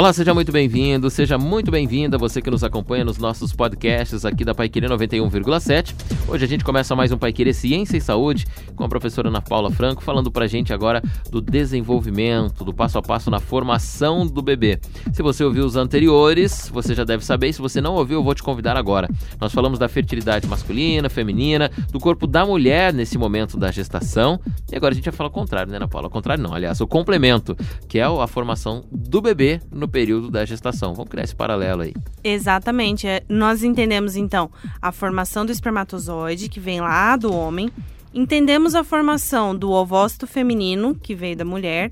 Olá, 0.00 0.14
seja 0.14 0.32
muito 0.32 0.50
bem-vindo, 0.50 1.10
seja 1.10 1.36
muito 1.36 1.70
bem-vinda 1.70 2.16
você 2.16 2.40
que 2.40 2.50
nos 2.50 2.64
acompanha 2.64 3.04
nos 3.04 3.18
nossos 3.18 3.52
podcasts 3.52 4.24
aqui 4.24 4.46
da 4.46 4.54
Paiquerê 4.54 4.88
91,7. 4.88 5.94
Hoje 6.26 6.42
a 6.42 6.48
gente 6.48 6.64
começa 6.64 6.96
mais 6.96 7.12
um 7.12 7.18
Paiquerê 7.18 7.52
Ciência 7.52 7.98
e 7.98 8.00
Saúde 8.00 8.46
com 8.74 8.82
a 8.82 8.88
professora 8.88 9.28
Ana 9.28 9.42
Paula 9.42 9.70
Franco 9.70 10.02
falando 10.02 10.32
pra 10.32 10.46
gente 10.46 10.72
agora 10.72 11.02
do 11.30 11.42
desenvolvimento, 11.42 12.64
do 12.64 12.72
passo 12.72 12.96
a 12.96 13.02
passo 13.02 13.30
na 13.30 13.40
formação 13.40 14.26
do 14.26 14.40
bebê. 14.40 14.80
Se 15.12 15.22
você 15.22 15.44
ouviu 15.44 15.66
os 15.66 15.76
anteriores, 15.76 16.70
você 16.72 16.94
já 16.94 17.04
deve 17.04 17.22
saber, 17.22 17.52
se 17.52 17.60
você 17.60 17.78
não 17.78 17.92
ouviu, 17.92 18.20
eu 18.20 18.24
vou 18.24 18.34
te 18.34 18.42
convidar 18.42 18.78
agora. 18.78 19.06
Nós 19.38 19.52
falamos 19.52 19.78
da 19.78 19.86
fertilidade 19.86 20.46
masculina, 20.46 21.10
feminina, 21.10 21.70
do 21.92 22.00
corpo 22.00 22.26
da 22.26 22.46
mulher 22.46 22.94
nesse 22.94 23.18
momento 23.18 23.58
da 23.58 23.70
gestação, 23.70 24.40
e 24.72 24.76
agora 24.76 24.94
a 24.94 24.96
gente 24.96 25.04
vai 25.04 25.12
falar 25.12 25.28
o 25.28 25.32
contrário, 25.32 25.70
né, 25.70 25.76
Ana 25.76 25.88
Paula? 25.88 26.08
O 26.08 26.10
contrário 26.10 26.42
não, 26.42 26.54
aliás, 26.54 26.80
o 26.80 26.86
complemento, 26.86 27.54
que 27.86 27.98
é 27.98 28.04
a 28.04 28.26
formação 28.26 28.82
do 28.90 29.20
bebê 29.20 29.60
no 29.70 29.89
período 29.90 30.30
da 30.30 30.44
gestação. 30.44 30.94
Vamos 30.94 31.10
criar 31.10 31.24
esse 31.24 31.34
paralelo 31.34 31.82
aí. 31.82 31.94
Exatamente. 32.22 33.06
É, 33.06 33.22
nós 33.28 33.62
entendemos 33.62 34.16
então 34.16 34.50
a 34.80 34.92
formação 34.92 35.44
do 35.44 35.52
espermatozoide, 35.52 36.48
que 36.48 36.60
vem 36.60 36.80
lá 36.80 37.16
do 37.16 37.32
homem, 37.34 37.70
entendemos 38.14 38.74
a 38.74 38.84
formação 38.84 39.54
do 39.54 39.70
ovócito 39.70 40.26
feminino, 40.26 40.94
que 40.94 41.14
veio 41.14 41.36
da 41.36 41.44
mulher. 41.44 41.90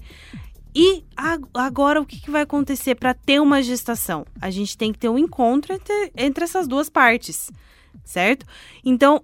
E 0.74 1.02
agora 1.52 2.00
o 2.00 2.06
que, 2.06 2.30
vai 2.30 2.42
acontecer 2.42 2.94
para 2.94 3.14
ter 3.14 3.40
uma 3.40 3.62
gestação? 3.62 4.24
A 4.40 4.50
gente 4.50 4.76
tem 4.76 4.92
que 4.92 4.98
ter 4.98 5.08
um 5.08 5.18
encontro 5.18 5.72
entre, 5.72 6.12
entre 6.16 6.44
essas 6.44 6.68
duas 6.68 6.88
partes, 6.88 7.50
certo? 8.04 8.46
Então, 8.84 9.22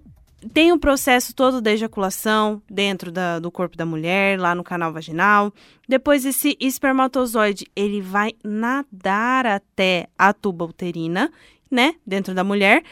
tem 0.53 0.71
o 0.71 0.79
processo 0.79 1.33
todo 1.33 1.61
da 1.61 1.71
ejaculação 1.71 2.61
dentro 2.69 3.11
da, 3.11 3.39
do 3.39 3.51
corpo 3.51 3.77
da 3.77 3.85
mulher, 3.85 4.39
lá 4.39 4.53
no 4.53 4.63
canal 4.63 4.91
vaginal. 4.91 5.53
Depois 5.87 6.25
esse 6.25 6.57
espermatozoide, 6.59 7.67
ele 7.75 8.01
vai 8.01 8.33
nadar 8.43 9.45
até 9.45 10.07
a 10.17 10.33
tuba 10.33 10.65
uterina, 10.65 11.31
né, 11.69 11.95
dentro 12.05 12.33
da 12.33 12.43
mulher. 12.43 12.83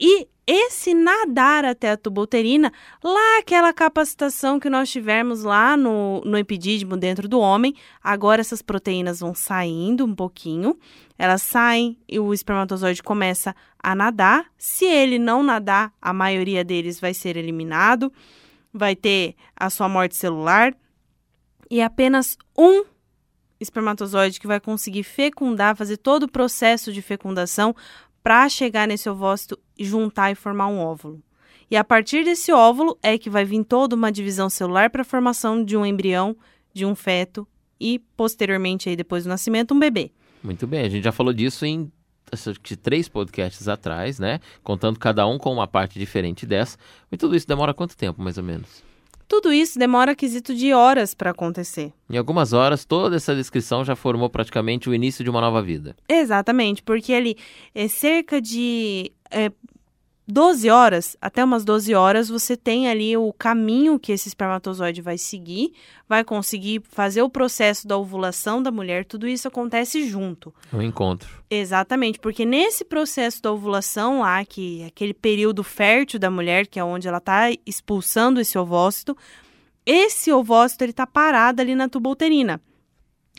E 0.00 0.26
esse 0.46 0.94
nadar 0.94 1.64
até 1.64 1.90
a 1.90 1.96
tuba 1.96 2.22
uterina, 2.22 2.72
lá 3.02 3.38
aquela 3.40 3.72
capacitação 3.72 4.60
que 4.60 4.70
nós 4.70 4.88
tivemos 4.88 5.42
lá 5.42 5.76
no, 5.76 6.20
no 6.24 6.38
epidídimo 6.38 6.96
dentro 6.96 7.28
do 7.28 7.40
homem, 7.40 7.74
agora 8.02 8.40
essas 8.40 8.62
proteínas 8.62 9.18
vão 9.18 9.34
saindo 9.34 10.04
um 10.04 10.14
pouquinho, 10.14 10.78
elas 11.18 11.42
saem 11.42 11.98
e 12.08 12.20
o 12.20 12.32
espermatozoide 12.32 13.02
começa 13.02 13.56
a 13.82 13.94
nadar. 13.94 14.46
Se 14.56 14.84
ele 14.84 15.18
não 15.18 15.42
nadar, 15.42 15.92
a 16.00 16.12
maioria 16.12 16.62
deles 16.62 17.00
vai 17.00 17.12
ser 17.12 17.36
eliminado, 17.36 18.12
vai 18.72 18.94
ter 18.94 19.34
a 19.56 19.68
sua 19.68 19.88
morte 19.88 20.14
celular 20.14 20.76
e 21.68 21.82
apenas 21.82 22.38
um 22.56 22.84
espermatozoide 23.58 24.38
que 24.38 24.46
vai 24.46 24.60
conseguir 24.60 25.02
fecundar, 25.02 25.76
fazer 25.76 25.96
todo 25.96 26.24
o 26.24 26.30
processo 26.30 26.92
de 26.92 27.00
fecundação 27.00 27.74
para 28.26 28.48
chegar 28.48 28.88
nesse 28.88 29.08
ovócito, 29.08 29.56
juntar 29.78 30.32
e 30.32 30.34
formar 30.34 30.66
um 30.66 30.80
óvulo. 30.80 31.22
E 31.70 31.76
a 31.76 31.84
partir 31.84 32.24
desse 32.24 32.50
óvulo 32.50 32.98
é 33.00 33.16
que 33.16 33.30
vai 33.30 33.44
vir 33.44 33.62
toda 33.62 33.94
uma 33.94 34.10
divisão 34.10 34.50
celular 34.50 34.90
para 34.90 35.02
a 35.02 35.04
formação 35.04 35.64
de 35.64 35.76
um 35.76 35.86
embrião, 35.86 36.36
de 36.74 36.84
um 36.84 36.96
feto 36.96 37.46
e 37.80 38.00
posteriormente 38.16 38.88
aí 38.88 38.96
depois 38.96 39.22
do 39.22 39.28
nascimento 39.28 39.74
um 39.74 39.78
bebê. 39.78 40.10
Muito 40.42 40.66
bem, 40.66 40.84
a 40.84 40.88
gente 40.88 41.04
já 41.04 41.12
falou 41.12 41.32
disso 41.32 41.64
em 41.64 41.88
de 42.64 42.76
três 42.76 43.08
podcasts 43.08 43.68
atrás, 43.68 44.18
né? 44.18 44.40
Contando 44.60 44.98
cada 44.98 45.24
um 45.24 45.38
com 45.38 45.52
uma 45.52 45.68
parte 45.68 45.96
diferente 45.96 46.44
dessa. 46.44 46.76
E 47.12 47.16
tudo 47.16 47.36
isso 47.36 47.46
demora 47.46 47.72
quanto 47.72 47.96
tempo, 47.96 48.20
mais 48.20 48.36
ou 48.38 48.42
menos? 48.42 48.82
Tudo 49.28 49.52
isso 49.52 49.78
demora 49.78 50.14
quesito 50.14 50.54
de 50.54 50.72
horas 50.72 51.14
para 51.14 51.30
acontecer. 51.30 51.92
Em 52.08 52.16
algumas 52.16 52.52
horas, 52.52 52.84
toda 52.84 53.16
essa 53.16 53.34
descrição 53.34 53.84
já 53.84 53.96
formou 53.96 54.30
praticamente 54.30 54.88
o 54.88 54.94
início 54.94 55.24
de 55.24 55.30
uma 55.30 55.40
nova 55.40 55.60
vida. 55.60 55.96
Exatamente, 56.08 56.82
porque 56.82 57.12
ali 57.12 57.36
é 57.74 57.88
cerca 57.88 58.40
de 58.40 59.10
é, 59.30 59.50
12 60.28 60.68
horas, 60.68 61.16
até 61.20 61.44
umas 61.44 61.64
12 61.64 61.94
horas, 61.94 62.28
você 62.28 62.56
tem 62.56 62.88
ali 62.88 63.16
o 63.16 63.32
caminho 63.32 63.96
que 63.96 64.10
esse 64.10 64.26
espermatozoide 64.26 65.00
vai 65.00 65.16
seguir, 65.16 65.72
vai 66.08 66.24
conseguir 66.24 66.82
fazer 66.90 67.22
o 67.22 67.30
processo 67.30 67.86
da 67.86 67.96
ovulação 67.96 68.60
da 68.60 68.72
mulher, 68.72 69.04
tudo 69.04 69.28
isso 69.28 69.46
acontece 69.46 70.08
junto. 70.08 70.52
Um 70.72 70.82
encontro. 70.82 71.44
Exatamente, 71.48 72.18
porque 72.18 72.44
nesse 72.44 72.84
processo 72.84 73.40
da 73.40 73.52
ovulação 73.52 74.20
lá, 74.20 74.44
que 74.44 74.82
é 74.82 74.86
aquele 74.86 75.14
período 75.14 75.62
fértil 75.62 76.18
da 76.18 76.30
mulher, 76.30 76.66
que 76.66 76.80
é 76.80 76.84
onde 76.84 77.06
ela 77.06 77.18
está 77.18 77.48
expulsando 77.64 78.40
esse 78.40 78.58
ovócito, 78.58 79.16
esse 79.84 80.32
ovócito 80.32 80.82
ele 80.82 80.90
está 80.90 81.06
parado 81.06 81.62
ali 81.62 81.76
na 81.76 81.88
tuba 81.88 82.10
uterina. 82.10 82.60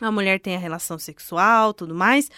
A 0.00 0.10
mulher 0.10 0.40
tem 0.40 0.56
a 0.56 0.58
relação 0.58 0.98
sexual, 0.98 1.74
tudo 1.74 1.94
mais, 1.94 2.30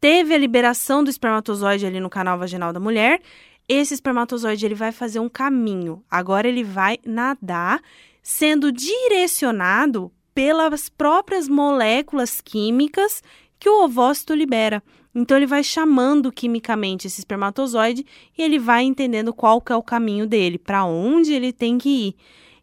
teve 0.00 0.34
a 0.34 0.38
liberação 0.38 1.04
do 1.04 1.10
espermatozoide 1.10 1.84
ali 1.84 2.00
no 2.00 2.08
canal 2.08 2.38
vaginal 2.38 2.72
da 2.72 2.80
mulher, 2.80 3.20
esse 3.68 3.94
espermatozoide 3.94 4.66
ele 4.66 4.74
vai 4.74 4.92
fazer 4.92 5.20
um 5.20 5.28
caminho. 5.28 6.02
Agora 6.10 6.48
ele 6.48 6.64
vai 6.64 6.98
nadar, 7.06 7.80
sendo 8.22 8.70
direcionado 8.72 10.12
pelas 10.34 10.88
próprias 10.88 11.48
moléculas 11.48 12.40
químicas 12.40 13.22
que 13.58 13.68
o 13.68 13.84
ovócito 13.84 14.34
libera. 14.34 14.82
Então 15.14 15.36
ele 15.36 15.46
vai 15.46 15.62
chamando 15.62 16.32
quimicamente 16.32 17.06
esse 17.06 17.20
espermatozoide 17.20 18.04
e 18.36 18.42
ele 18.42 18.58
vai 18.58 18.82
entendendo 18.82 19.32
qual 19.32 19.60
que 19.60 19.72
é 19.72 19.76
o 19.76 19.82
caminho 19.82 20.26
dele, 20.26 20.58
para 20.58 20.84
onde 20.84 21.32
ele 21.32 21.52
tem 21.52 21.76
que 21.76 21.88
ir. 21.88 22.16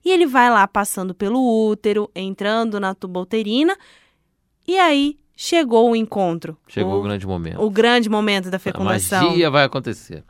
E 0.04 0.12
ele 0.12 0.26
vai 0.26 0.50
lá 0.50 0.68
passando 0.68 1.14
pelo 1.14 1.70
útero, 1.70 2.10
entrando 2.16 2.80
na 2.80 2.96
tuba 2.96 3.20
uterina, 3.20 3.78
e 4.68 4.78
aí 4.78 5.18
chegou 5.36 5.92
o 5.92 5.96
encontro. 5.96 6.58
Chegou 6.68 6.96
o, 6.96 7.00
o 7.00 7.04
grande 7.04 7.28
momento. 7.28 7.62
O 7.62 7.70
grande 7.70 8.10
momento 8.10 8.50
da 8.50 8.58
fecundação. 8.58 9.20
A 9.20 9.26
magia 9.26 9.52
vai 9.52 9.66
acontecer. 9.66 10.24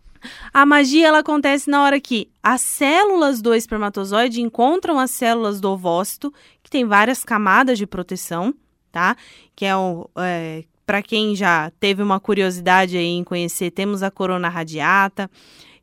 A 0.54 0.66
magia 0.66 1.08
ela 1.08 1.20
acontece 1.20 1.70
na 1.70 1.84
hora 1.84 2.00
que 2.00 2.30
as 2.42 2.62
células 2.62 3.42
do 3.42 3.54
espermatozoide 3.54 4.42
encontram 4.42 5.00
as 5.00 5.12
células 5.12 5.60
do 5.60 5.70
ovócito, 5.72 6.34
que 6.64 6.70
tem 6.70 6.86
várias 6.86 7.24
camadas 7.24 7.78
de 7.78 7.88
proteção, 7.88 8.54
tá? 8.92 9.16
Que 9.56 9.66
é 9.66 9.76
o. 9.76 10.10
É, 10.18 10.64
para 10.86 11.04
quem 11.04 11.36
já 11.36 11.72
teve 11.80 12.02
uma 12.02 12.20
curiosidade 12.20 12.98
aí 12.98 13.06
em 13.06 13.24
conhecer, 13.24 13.70
temos 13.70 14.02
a 14.02 14.10
corona 14.10 14.50
radiata, 14.50 15.30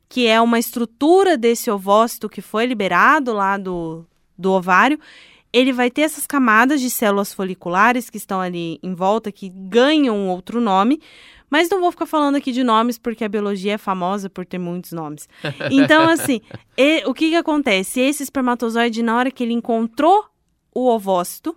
que 0.09 0.27
é 0.27 0.39
uma 0.41 0.59
estrutura 0.59 1.37
desse 1.37 1.71
ovócito 1.71 2.27
que 2.27 2.41
foi 2.41 2.65
liberado 2.65 3.31
lá 3.31 3.57
do, 3.57 4.05
do 4.37 4.51
ovário. 4.51 4.99
Ele 5.51 5.71
vai 5.71 5.89
ter 5.89 6.01
essas 6.01 6.27
camadas 6.27 6.81
de 6.81 6.89
células 6.89 7.33
foliculares 7.33 8.09
que 8.09 8.17
estão 8.17 8.41
ali 8.41 8.79
em 8.83 8.93
volta, 8.93 9.31
que 9.31 9.47
ganham 9.47 10.27
outro 10.27 10.59
nome, 10.59 10.99
mas 11.49 11.69
não 11.69 11.79
vou 11.79 11.91
ficar 11.91 12.05
falando 12.05 12.35
aqui 12.35 12.51
de 12.51 12.63
nomes, 12.63 12.97
porque 12.97 13.23
a 13.23 13.29
biologia 13.29 13.73
é 13.73 13.77
famosa 13.77 14.29
por 14.29 14.45
ter 14.45 14.57
muitos 14.57 14.91
nomes. 14.91 15.27
Então, 15.71 16.09
assim, 16.09 16.41
e, 16.77 17.03
o 17.05 17.13
que, 17.13 17.29
que 17.29 17.35
acontece? 17.35 17.99
Esse 17.99 18.23
espermatozoide, 18.23 19.01
na 19.01 19.15
hora 19.15 19.31
que 19.31 19.43
ele 19.43 19.53
encontrou 19.53 20.25
o 20.73 20.87
ovócito, 20.89 21.55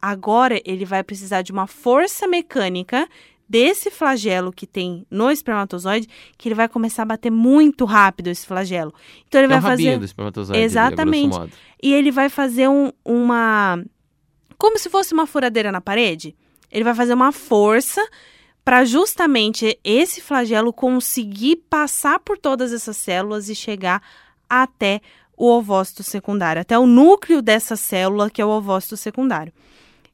agora 0.00 0.60
ele 0.64 0.84
vai 0.84 1.02
precisar 1.04 1.42
de 1.42 1.52
uma 1.52 1.66
força 1.66 2.26
mecânica 2.26 3.08
desse 3.48 3.90
flagelo 3.90 4.52
que 4.52 4.66
tem 4.66 5.06
no 5.10 5.30
espermatozoide, 5.30 6.06
que 6.36 6.48
ele 6.48 6.54
vai 6.54 6.68
começar 6.68 7.02
a 7.02 7.06
bater 7.06 7.30
muito 7.30 7.84
rápido 7.84 8.28
esse 8.28 8.46
flagelo. 8.46 8.92
Então 9.26 9.40
ele 9.40 9.52
é 9.52 9.58
vai 9.58 9.70
fazer 9.70 9.98
do 9.98 10.04
espermatozoide, 10.04 10.60
exatamente. 10.60 11.38
E 11.82 11.94
ele 11.94 12.10
vai 12.10 12.28
fazer 12.28 12.68
um, 12.68 12.92
uma 13.04 13.82
como 14.58 14.78
se 14.78 14.90
fosse 14.90 15.14
uma 15.14 15.26
furadeira 15.26 15.72
na 15.72 15.80
parede. 15.80 16.36
Ele 16.70 16.84
vai 16.84 16.94
fazer 16.94 17.14
uma 17.14 17.32
força 17.32 18.06
para 18.68 18.84
justamente 18.84 19.80
esse 19.82 20.20
flagelo 20.20 20.74
conseguir 20.74 21.56
passar 21.70 22.20
por 22.20 22.36
todas 22.36 22.70
essas 22.70 22.98
células 22.98 23.48
e 23.48 23.54
chegar 23.54 24.02
até 24.46 25.00
o 25.34 25.48
ovócito 25.50 26.02
secundário, 26.02 26.60
até 26.60 26.78
o 26.78 26.86
núcleo 26.86 27.40
dessa 27.40 27.76
célula 27.76 28.28
que 28.28 28.42
é 28.42 28.44
o 28.44 28.50
ovócito 28.50 28.94
secundário. 28.94 29.54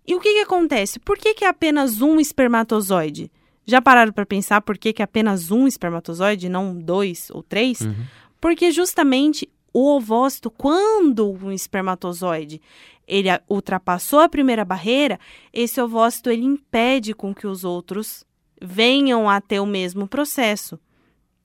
E 0.06 0.14
o 0.14 0.20
que, 0.20 0.34
que 0.34 0.42
acontece? 0.42 1.00
Por 1.00 1.18
que, 1.18 1.34
que 1.34 1.44
é 1.44 1.48
apenas 1.48 2.00
um 2.00 2.20
espermatozoide? 2.20 3.28
Já 3.66 3.82
pararam 3.82 4.12
para 4.12 4.24
pensar 4.24 4.60
por 4.60 4.78
que, 4.78 4.92
que 4.92 5.02
é 5.02 5.04
apenas 5.04 5.50
um 5.50 5.66
espermatozoide, 5.66 6.48
não 6.48 6.78
dois 6.78 7.30
ou 7.32 7.42
três? 7.42 7.80
Uhum. 7.80 8.04
Porque 8.40 8.70
justamente 8.70 9.48
o 9.72 9.96
ovócito, 9.96 10.48
quando 10.48 11.28
um 11.28 11.50
espermatozoide 11.50 12.62
ele 13.04 13.30
ultrapassou 13.48 14.20
a 14.20 14.28
primeira 14.28 14.64
barreira, 14.64 15.18
esse 15.52 15.80
ovócito 15.80 16.30
ele 16.30 16.44
impede 16.44 17.12
com 17.14 17.34
que 17.34 17.48
os 17.48 17.64
outros 17.64 18.24
venham 18.60 19.28
a 19.28 19.40
ter 19.40 19.60
o 19.60 19.66
mesmo 19.66 20.06
processo. 20.06 20.78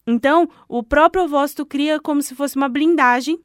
Então, 0.06 0.50
o 0.68 0.82
próprio 0.82 1.24
ovócito 1.24 1.66
cria 1.66 2.00
como 2.00 2.22
se 2.22 2.34
fosse 2.34 2.56
uma 2.56 2.68
blindagem. 2.68 3.40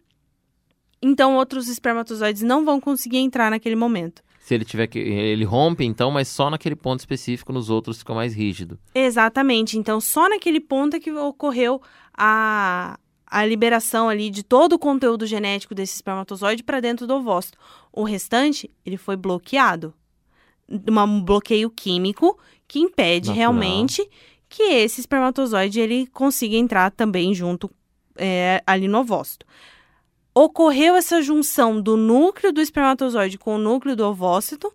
Então, 1.02 1.36
outros 1.36 1.68
espermatozoides 1.68 2.42
não 2.42 2.64
vão 2.64 2.80
conseguir 2.80 3.18
entrar 3.18 3.50
naquele 3.50 3.76
momento. 3.76 4.22
Se 4.44 4.54
ele 4.54 4.64
tiver 4.64 4.86
que. 4.86 4.98
Ele 4.98 5.44
rompe, 5.44 5.84
então, 5.84 6.10
mas 6.10 6.28
só 6.28 6.50
naquele 6.50 6.76
ponto 6.76 7.00
específico, 7.00 7.52
nos 7.52 7.70
outros 7.70 7.98
fica 7.98 8.14
mais 8.14 8.34
rígido. 8.34 8.78
Exatamente. 8.94 9.78
Então, 9.78 10.00
só 10.00 10.28
naquele 10.28 10.60
ponto 10.60 10.96
é 10.96 11.00
que 11.00 11.10
ocorreu 11.12 11.80
a, 12.16 12.98
a 13.26 13.46
liberação 13.46 14.08
ali 14.08 14.30
de 14.30 14.42
todo 14.42 14.74
o 14.74 14.78
conteúdo 14.78 15.26
genético 15.26 15.74
desse 15.74 15.94
espermatozoide 15.94 16.62
para 16.62 16.80
dentro 16.80 17.06
do 17.06 17.14
ovócito. 17.14 17.58
O 17.92 18.04
restante, 18.04 18.70
ele 18.84 18.96
foi 18.96 19.16
bloqueado. 19.16 19.94
Um 20.68 21.22
bloqueio 21.22 21.70
químico 21.70 22.38
que 22.66 22.78
impede 22.78 23.28
Natural. 23.28 23.36
realmente 23.36 24.08
que 24.48 24.62
esse 24.62 25.00
espermatozoide 25.00 25.80
ele 25.80 26.06
consiga 26.06 26.56
entrar 26.56 26.90
também 26.90 27.34
junto 27.34 27.70
é, 28.16 28.62
ali 28.66 28.86
no 28.86 29.00
ovócito. 29.00 29.44
Ocorreu 30.34 30.94
essa 30.94 31.22
junção 31.22 31.80
do 31.80 31.96
núcleo 31.96 32.52
do 32.52 32.60
espermatozoide 32.60 33.38
com 33.38 33.56
o 33.56 33.58
núcleo 33.58 33.94
do 33.96 34.04
ovócito, 34.04 34.72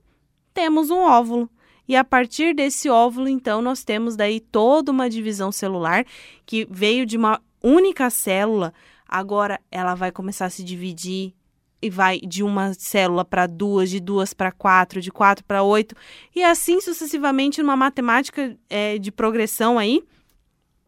temos 0.53 0.89
um 0.89 0.99
óvulo. 0.99 1.49
E 1.87 1.95
a 1.95 2.03
partir 2.03 2.53
desse 2.53 2.89
óvulo, 2.89 3.27
então, 3.27 3.61
nós 3.61 3.83
temos 3.83 4.15
daí 4.15 4.39
toda 4.39 4.91
uma 4.91 5.09
divisão 5.09 5.51
celular 5.51 6.05
que 6.45 6.67
veio 6.69 7.05
de 7.05 7.17
uma 7.17 7.41
única 7.63 8.09
célula, 8.09 8.73
agora 9.07 9.59
ela 9.71 9.95
vai 9.95 10.11
começar 10.11 10.45
a 10.45 10.49
se 10.49 10.63
dividir 10.63 11.33
e 11.81 11.89
vai 11.89 12.19
de 12.19 12.43
uma 12.43 12.73
célula 12.73 13.23
para 13.23 13.47
duas, 13.47 13.89
de 13.89 13.99
duas 13.99 14.33
para 14.33 14.51
quatro, 14.51 15.01
de 15.01 15.11
quatro 15.11 15.43
para 15.45 15.63
oito, 15.63 15.95
e 16.35 16.43
assim 16.43 16.81
sucessivamente, 16.81 17.61
numa 17.61 17.75
matemática 17.75 18.57
é, 18.69 18.97
de 18.97 19.11
progressão 19.11 19.77
aí, 19.77 20.03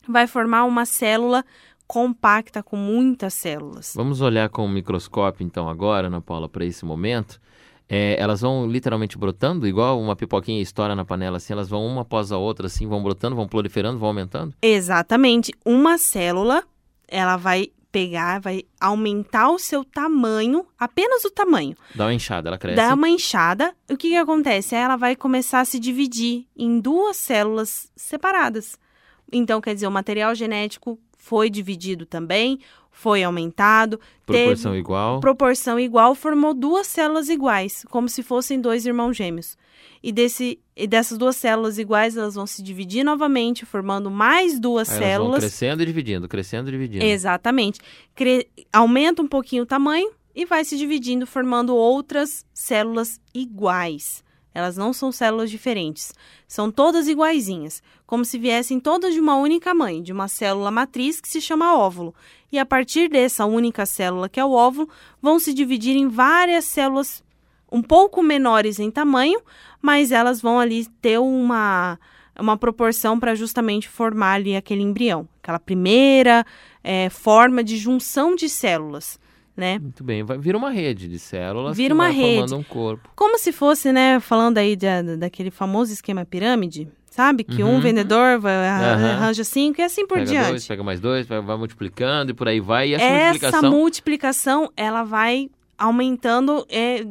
vai 0.08 0.28
formar 0.28 0.66
uma 0.66 0.86
célula 0.86 1.46
compacta 1.88 2.64
com 2.64 2.78
muitas 2.78 3.34
células. 3.34 3.94
Vamos 3.96 4.22
olhar 4.22 4.50
com 4.50 4.66
o 4.66 4.70
microscópio, 4.70 5.46
então, 5.46 5.68
agora, 5.68 6.08
Ana 6.08 6.22
Paula, 6.22 6.48
para 6.48 6.66
esse 6.66 6.86
momento. 6.86 7.40
É, 7.90 8.16
elas 8.18 8.40
vão 8.40 8.66
literalmente 8.66 9.18
brotando, 9.18 9.68
igual 9.68 10.00
uma 10.00 10.16
pipoquinha 10.16 10.62
estoura 10.62 10.96
na 10.96 11.04
panela, 11.04 11.36
assim, 11.36 11.52
elas 11.52 11.68
vão 11.68 11.86
uma 11.86 12.04
após 12.04 12.32
a 12.32 12.38
outra, 12.38 12.68
assim, 12.68 12.88
vão 12.88 13.04
brotando, 13.04 13.36
vão 13.36 13.46
proliferando, 13.46 14.00
vão 14.00 14.08
aumentando? 14.08 14.56
Exatamente. 14.62 15.52
Uma 15.66 15.98
célula, 15.98 16.64
ela 17.10 17.36
vai 17.36 17.68
pegar, 17.92 18.40
vai 18.40 18.64
aumentar 18.80 19.50
o 19.50 19.60
seu 19.60 19.84
tamanho, 19.84 20.66
apenas 20.80 21.26
o 21.26 21.32
tamanho. 21.32 21.76
Dá 21.94 22.06
uma 22.06 22.14
enxada, 22.14 22.50
ela 22.50 22.58
cresce. 22.58 22.76
Dá 22.76 22.94
uma 22.94 23.10
inchada. 23.10 23.76
O 23.90 23.98
que, 23.98 24.10
que 24.10 24.16
acontece? 24.16 24.76
Ela 24.76 24.96
vai 24.96 25.16
começar 25.16 25.60
a 25.60 25.66
se 25.66 25.80
dividir 25.80 26.48
em 26.56 26.80
duas 26.80 27.18
células 27.18 27.92
separadas. 27.96 28.78
Então, 29.32 29.62
quer 29.62 29.74
dizer, 29.74 29.88
o 29.88 29.92
material 29.92 30.34
genético 30.36 31.00
foi 31.18 31.50
dividido 31.50 32.06
também, 32.06 32.60
foi 33.02 33.24
aumentado. 33.24 34.00
Proporção 34.26 34.72
teve 34.72 34.80
igual. 34.82 35.20
proporção 35.20 35.80
igual, 35.80 36.14
formou 36.14 36.54
duas 36.54 36.86
células 36.86 37.30
iguais, 37.30 37.84
como 37.90 38.08
se 38.08 38.22
fossem 38.22 38.62
dois 38.62 38.86
irmãos 38.86 39.18
gêmeos. 39.18 39.58
E, 40.04 40.12
desse, 40.12 40.60
e 40.76 40.86
dessas 40.88 41.18
duas 41.18 41.36
células 41.36 41.78
iguais, 41.80 42.16
elas 42.16 42.36
vão 42.36 42.46
se 42.46 42.62
dividir 42.62 43.04
novamente, 43.04 43.66
formando 43.66 44.10
mais 44.12 44.60
duas 44.60 44.90
Aí 44.90 44.96
elas 44.98 45.00
vão 45.00 45.10
células. 45.26 45.40
crescendo 45.40 45.82
e 45.82 45.86
dividindo, 45.86 46.28
crescendo 46.28 46.70
e 46.70 46.72
dividindo. 46.72 47.06
Exatamente. 47.06 47.80
Cre- 48.16 48.48
Aumenta 48.72 49.22
um 49.22 49.28
pouquinho 49.28 49.64
o 49.64 49.66
tamanho 49.66 50.12
e 50.36 50.46
vai 50.46 50.64
se 50.64 50.78
dividindo, 50.78 51.26
formando 51.26 51.76
outras 51.76 52.46
células 52.54 53.20
iguais. 53.34 54.24
Elas 54.54 54.76
não 54.76 54.92
são 54.92 55.12
células 55.12 55.50
diferentes. 55.50 56.14
São 56.48 56.70
todas 56.70 57.08
iguaizinhas, 57.08 57.82
como 58.06 58.26
se 58.26 58.38
viessem 58.38 58.80
todas 58.82 59.14
de 59.14 59.20
uma 59.20 59.36
única 59.38 59.74
mãe, 59.74 60.02
de 60.04 60.12
uma 60.12 60.28
célula 60.28 60.70
matriz 60.70 61.22
que 61.22 61.30
se 61.30 61.40
chama 61.40 61.78
óvulo. 61.78 62.14
E 62.52 62.60
a 62.60 62.66
partir 62.66 63.08
dessa 63.10 63.46
única 63.46 63.86
célula, 63.86 64.28
que 64.28 64.40
é 64.40 64.46
o 64.46 64.52
óvulo, 64.52 64.90
vão 65.22 65.40
se 65.40 65.54
dividir 65.54 65.96
em 65.96 66.08
várias 66.08 66.66
células 66.66 67.24
um 67.72 67.82
pouco 67.82 68.22
menores 68.22 68.80
em 68.80 68.92
tamanho, 68.92 69.40
mas 69.82 70.12
elas 70.12 70.42
vão 70.42 70.60
ali 70.60 70.86
ter 71.02 71.18
uma, 71.20 71.98
uma 72.38 72.58
proporção 72.58 73.18
para 73.18 73.34
justamente 73.34 73.88
formar 73.88 74.34
ali 74.34 74.56
aquele 74.58 74.82
embrião, 74.82 75.26
aquela 75.42 75.60
primeira 75.60 76.46
eh, 76.84 77.10
forma 77.10 77.64
de 77.64 77.78
junção 77.78 78.36
de 78.36 78.50
células, 78.50 79.18
né? 79.56 79.80
Muito 79.80 80.04
bem, 80.04 80.22
vai, 80.22 80.38
vira 80.38 80.58
uma 80.58 80.70
rede 80.70 81.08
de 81.08 81.18
células 81.18 81.78
Vira 81.78 81.94
uma 81.94 82.08
rede. 82.10 82.36
formando 82.42 82.58
um 82.58 82.64
corpo. 82.64 83.10
Como 83.16 83.38
se 83.40 83.54
fosse, 83.54 83.94
né, 83.94 84.20
falando 84.20 84.58
aí 84.58 84.76
da- 84.76 85.02
daquele 85.16 85.50
famoso 85.52 85.94
esquema 85.94 86.26
pirâmide, 86.26 86.90
sabe? 87.12 87.44
Que 87.44 87.64
um 87.64 87.76
Uhum. 87.76 87.80
vendedor 87.82 88.40
vai, 88.40 88.56
Aham. 88.68 89.12
arranja 89.18 89.44
cinco 89.44 89.80
e 89.80 89.84
assim 89.84 90.08
por 90.08 90.18
pega 90.18 90.32
diante. 90.32 90.50
dois, 90.50 90.68
pega 90.68 90.84
mais 90.84 91.00
dois, 91.00 91.28
vai, 91.28 91.40
multiplicando 91.58 92.32
e 92.32 92.34
por 92.34 92.48
aí 92.48 92.60
vai. 92.60 92.90
E 92.90 92.94
essa, 92.96 93.04
Essa 93.06 93.24
multiplicação... 93.28 93.70
multiplicação, 93.70 94.72
ela 94.76 95.04
vai 95.04 95.50
aumentando 95.78 96.66
é, 96.70 97.06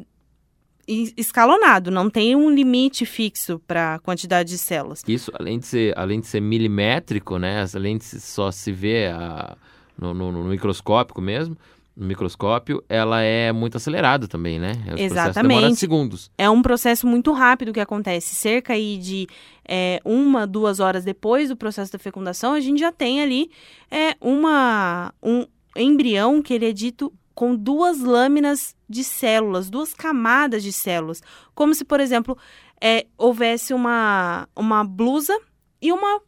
escalonado, 1.16 1.90
não 1.90 2.10
tem 2.10 2.34
um 2.34 2.50
limite 2.50 3.06
fixo 3.06 3.60
para 3.66 3.94
a 3.94 3.98
quantidade 3.98 4.48
de 4.48 4.58
células. 4.58 5.02
Isso, 5.06 5.30
além 5.38 5.58
de 5.58 5.66
ser, 5.66 5.96
além 5.96 6.20
de 6.20 6.26
ser 6.26 6.40
milimétrico, 6.40 7.38
né? 7.38 7.64
Além 7.74 7.96
de 7.98 8.04
só 8.04 8.50
se 8.50 8.72
ver 8.72 9.12
a- 9.12 9.56
no, 9.96 10.12
no- 10.14 10.32
no 10.32 10.44
microscópio 10.44 11.20
mesmo, 11.22 11.56
no 12.00 12.06
microscópio, 12.06 12.82
ela 12.88 13.20
é 13.20 13.52
muito 13.52 13.76
acelerada 13.76 14.26
também, 14.26 14.58
né? 14.58 14.72
Os 14.72 14.84
processos 14.84 15.12
Exatamente. 15.12 15.76
segundos. 15.76 16.30
É 16.38 16.48
um 16.48 16.62
processo 16.62 17.06
muito 17.06 17.30
rápido 17.30 17.74
que 17.74 17.78
acontece. 17.78 18.34
Cerca 18.34 18.72
aí 18.72 18.96
de 18.96 19.26
é, 19.68 20.00
uma, 20.02 20.46
duas 20.46 20.80
horas 20.80 21.04
depois 21.04 21.50
do 21.50 21.56
processo 21.56 21.92
da 21.92 21.98
fecundação, 21.98 22.54
a 22.54 22.60
gente 22.60 22.80
já 22.80 22.90
tem 22.90 23.20
ali 23.20 23.50
é, 23.90 24.16
uma, 24.18 25.12
um 25.22 25.46
embrião 25.76 26.40
que 26.40 26.54
ele 26.54 26.70
é 26.70 26.72
dito 26.72 27.12
com 27.34 27.54
duas 27.54 28.00
lâminas 28.00 28.74
de 28.88 29.04
células, 29.04 29.68
duas 29.68 29.92
camadas 29.92 30.62
de 30.62 30.72
células. 30.72 31.22
Como 31.54 31.74
se, 31.74 31.84
por 31.84 32.00
exemplo, 32.00 32.36
é, 32.80 33.06
houvesse 33.18 33.74
uma, 33.74 34.48
uma 34.56 34.82
blusa 34.84 35.38
e 35.82 35.92
uma, 35.92 36.22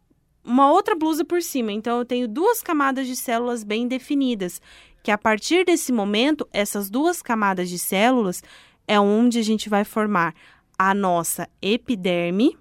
uma 0.44 0.70
outra 0.70 0.94
blusa 0.94 1.24
por 1.24 1.40
cima. 1.40 1.72
Então, 1.72 1.98
eu 1.98 2.04
tenho 2.04 2.28
duas 2.28 2.62
camadas 2.62 3.06
de 3.06 3.16
células 3.16 3.64
bem 3.64 3.88
definidas. 3.88 4.60
Que 5.02 5.10
a 5.10 5.18
partir 5.18 5.64
desse 5.64 5.92
momento, 5.92 6.46
essas 6.52 6.88
duas 6.88 7.20
camadas 7.20 7.68
de 7.68 7.78
células 7.78 8.42
é 8.86 8.98
onde 8.98 9.38
a 9.38 9.42
gente 9.42 9.68
vai 9.68 9.84
formar 9.84 10.34
a 10.78 10.94
nossa 10.94 11.48
epiderme, 11.60 12.56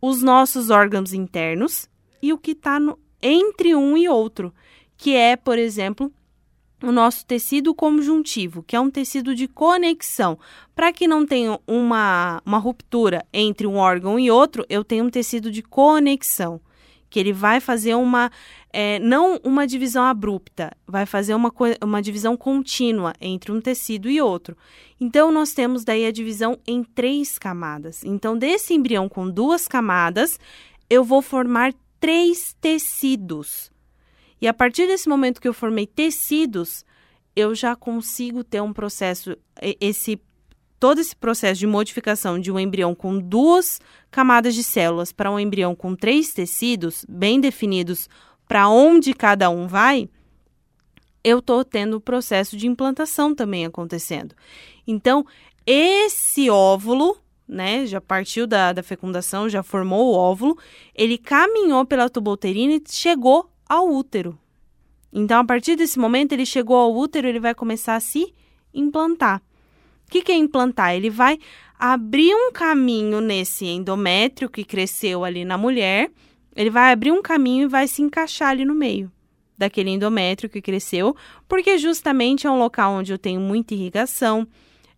os 0.00 0.22
nossos 0.22 0.70
órgãos 0.70 1.12
internos 1.12 1.88
e 2.22 2.32
o 2.32 2.38
que 2.38 2.52
está 2.52 2.78
entre 3.20 3.74
um 3.74 3.96
e 3.96 4.08
outro, 4.08 4.52
que 4.96 5.14
é, 5.14 5.36
por 5.36 5.58
exemplo, 5.58 6.12
o 6.82 6.92
nosso 6.92 7.26
tecido 7.26 7.74
conjuntivo, 7.74 8.62
que 8.62 8.76
é 8.76 8.80
um 8.80 8.90
tecido 8.90 9.34
de 9.34 9.48
conexão. 9.48 10.38
Para 10.74 10.92
que 10.92 11.08
não 11.08 11.26
tenha 11.26 11.58
uma, 11.66 12.40
uma 12.44 12.58
ruptura 12.58 13.26
entre 13.32 13.66
um 13.66 13.76
órgão 13.76 14.18
e 14.18 14.30
outro, 14.30 14.64
eu 14.68 14.84
tenho 14.84 15.04
um 15.04 15.10
tecido 15.10 15.50
de 15.50 15.62
conexão, 15.62 16.60
que 17.10 17.18
ele 17.18 17.32
vai 17.32 17.60
fazer 17.60 17.94
uma, 17.94 18.30
é, 18.72 18.98
não 18.98 19.40
uma 19.42 19.66
divisão 19.66 20.04
abrupta, 20.04 20.70
vai 20.86 21.06
fazer 21.06 21.34
uma, 21.34 21.52
uma 21.82 22.02
divisão 22.02 22.36
contínua 22.36 23.12
entre 23.20 23.50
um 23.52 23.60
tecido 23.60 24.10
e 24.10 24.20
outro. 24.20 24.56
Então, 25.00 25.32
nós 25.32 25.52
temos 25.52 25.84
daí 25.84 26.06
a 26.06 26.12
divisão 26.12 26.58
em 26.66 26.82
três 26.82 27.38
camadas. 27.38 28.04
Então, 28.04 28.36
desse 28.36 28.74
embrião 28.74 29.08
com 29.08 29.28
duas 29.28 29.66
camadas, 29.66 30.38
eu 30.90 31.02
vou 31.02 31.22
formar 31.22 31.72
três 32.00 32.54
tecidos. 32.60 33.70
E 34.40 34.46
a 34.46 34.54
partir 34.54 34.86
desse 34.86 35.08
momento 35.08 35.40
que 35.40 35.48
eu 35.48 35.54
formei 35.54 35.86
tecidos, 35.86 36.84
eu 37.34 37.54
já 37.54 37.74
consigo 37.74 38.44
ter 38.44 38.60
um 38.60 38.72
processo, 38.72 39.36
esse 39.80 40.20
todo 40.78 41.00
esse 41.00 41.14
processo 41.14 41.60
de 41.60 41.66
modificação 41.66 42.38
de 42.38 42.52
um 42.52 42.58
embrião 42.58 42.94
com 42.94 43.18
duas 43.18 43.80
camadas 44.10 44.54
de 44.54 44.62
células 44.62 45.12
para 45.12 45.30
um 45.30 45.38
embrião 45.38 45.74
com 45.74 45.94
três 45.94 46.32
tecidos 46.32 47.04
bem 47.08 47.40
definidos 47.40 48.08
para 48.46 48.68
onde 48.68 49.12
cada 49.12 49.50
um 49.50 49.66
vai, 49.66 50.08
eu 51.22 51.40
estou 51.40 51.64
tendo 51.64 51.98
o 51.98 52.00
processo 52.00 52.56
de 52.56 52.66
implantação 52.66 53.34
também 53.34 53.66
acontecendo. 53.66 54.34
Então, 54.86 55.24
esse 55.66 56.48
óvulo, 56.48 57.18
né, 57.46 57.86
já 57.86 58.00
partiu 58.00 58.46
da, 58.46 58.72
da 58.72 58.82
fecundação, 58.82 59.48
já 59.48 59.62
formou 59.62 60.06
o 60.06 60.16
óvulo, 60.16 60.56
ele 60.94 61.18
caminhou 61.18 61.84
pela 61.84 62.08
tubolterina 62.08 62.74
e 62.74 62.82
chegou 62.88 63.50
ao 63.68 63.90
útero. 63.90 64.38
Então, 65.12 65.40
a 65.40 65.44
partir 65.44 65.76
desse 65.76 65.98
momento, 65.98 66.32
ele 66.32 66.46
chegou 66.46 66.76
ao 66.76 66.94
útero, 66.94 67.26
ele 67.26 67.40
vai 67.40 67.54
começar 67.54 67.96
a 67.96 68.00
se 68.00 68.32
implantar. 68.72 69.42
O 70.08 70.10
que, 70.10 70.22
que 70.22 70.32
é 70.32 70.36
implantar? 70.36 70.94
Ele 70.94 71.10
vai 71.10 71.38
abrir 71.78 72.34
um 72.34 72.50
caminho 72.50 73.20
nesse 73.20 73.66
endométrio 73.66 74.48
que 74.48 74.64
cresceu 74.64 75.22
ali 75.22 75.44
na 75.44 75.58
mulher, 75.58 76.10
ele 76.56 76.70
vai 76.70 76.90
abrir 76.90 77.12
um 77.12 77.20
caminho 77.20 77.64
e 77.64 77.68
vai 77.68 77.86
se 77.86 78.00
encaixar 78.00 78.48
ali 78.48 78.64
no 78.64 78.74
meio 78.74 79.12
daquele 79.56 79.90
endométrio 79.90 80.48
que 80.48 80.62
cresceu, 80.62 81.14
porque 81.46 81.76
justamente 81.76 82.46
é 82.46 82.50
um 82.50 82.58
local 82.58 82.92
onde 82.92 83.12
eu 83.12 83.18
tenho 83.18 83.40
muita 83.40 83.74
irrigação, 83.74 84.46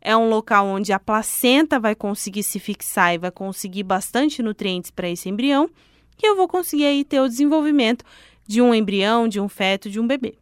é 0.00 0.14
um 0.16 0.28
local 0.28 0.66
onde 0.66 0.92
a 0.92 0.98
placenta 0.98 1.80
vai 1.80 1.94
conseguir 1.94 2.42
se 2.42 2.60
fixar 2.60 3.14
e 3.14 3.18
vai 3.18 3.30
conseguir 3.30 3.82
bastante 3.82 4.42
nutrientes 4.42 4.90
para 4.90 5.08
esse 5.08 5.28
embrião, 5.28 5.68
que 6.16 6.26
eu 6.26 6.36
vou 6.36 6.46
conseguir 6.46 6.84
aí 6.84 7.04
ter 7.04 7.20
o 7.20 7.28
desenvolvimento 7.28 8.04
de 8.46 8.60
um 8.60 8.74
embrião, 8.74 9.26
de 9.26 9.40
um 9.40 9.48
feto, 9.48 9.90
de 9.90 9.98
um 9.98 10.06
bebê. 10.06 10.34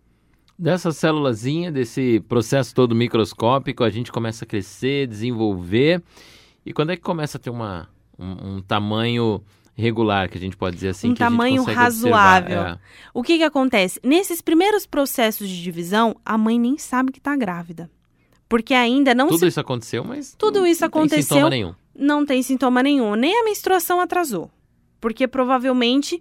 Dessa 0.58 0.90
célulazinha, 0.90 1.70
desse 1.70 2.20
processo 2.28 2.74
todo 2.74 2.94
microscópico, 2.94 3.84
a 3.84 3.90
gente 3.90 4.10
começa 4.10 4.44
a 4.44 4.48
crescer, 4.48 5.06
desenvolver. 5.06 6.02
E 6.66 6.72
quando 6.72 6.90
é 6.90 6.96
que 6.96 7.02
começa 7.02 7.38
a 7.38 7.40
ter 7.40 7.50
uma, 7.50 7.88
um, 8.18 8.56
um 8.56 8.60
tamanho 8.62 9.40
regular, 9.76 10.28
que 10.28 10.36
a 10.36 10.40
gente 10.40 10.56
pode 10.56 10.74
dizer 10.74 10.88
assim. 10.88 11.10
Um 11.10 11.14
tamanho 11.14 11.62
razoável. 11.62 12.60
É. 12.62 12.78
O 13.14 13.22
que 13.22 13.38
que 13.38 13.44
acontece? 13.44 14.00
Nesses 14.02 14.40
primeiros 14.40 14.84
processos 14.84 15.48
de 15.48 15.62
divisão, 15.62 16.16
a 16.24 16.36
mãe 16.36 16.58
nem 16.58 16.76
sabe 16.76 17.12
que 17.12 17.18
está 17.18 17.36
grávida. 17.36 17.88
Porque 18.48 18.74
ainda 18.74 19.14
não 19.14 19.28
Tudo 19.28 19.40
se 19.40 19.46
isso 19.46 19.60
aconteceu, 19.60 20.02
mas. 20.02 20.34
Tudo 20.36 20.60
não- 20.60 20.66
isso 20.66 20.80
não 20.80 20.90
tem 20.90 21.00
aconteceu. 21.00 21.22
sintoma 21.22 21.50
nenhum. 21.50 21.74
não 21.94 22.26
tem 22.26 22.42
sintoma 22.42 22.82
nenhum, 22.82 23.14
nem 23.14 23.40
a 23.40 23.44
menstruação 23.44 24.00
atrasou. 24.00 24.50
Porque 25.00 25.28
provavelmente 25.28 26.20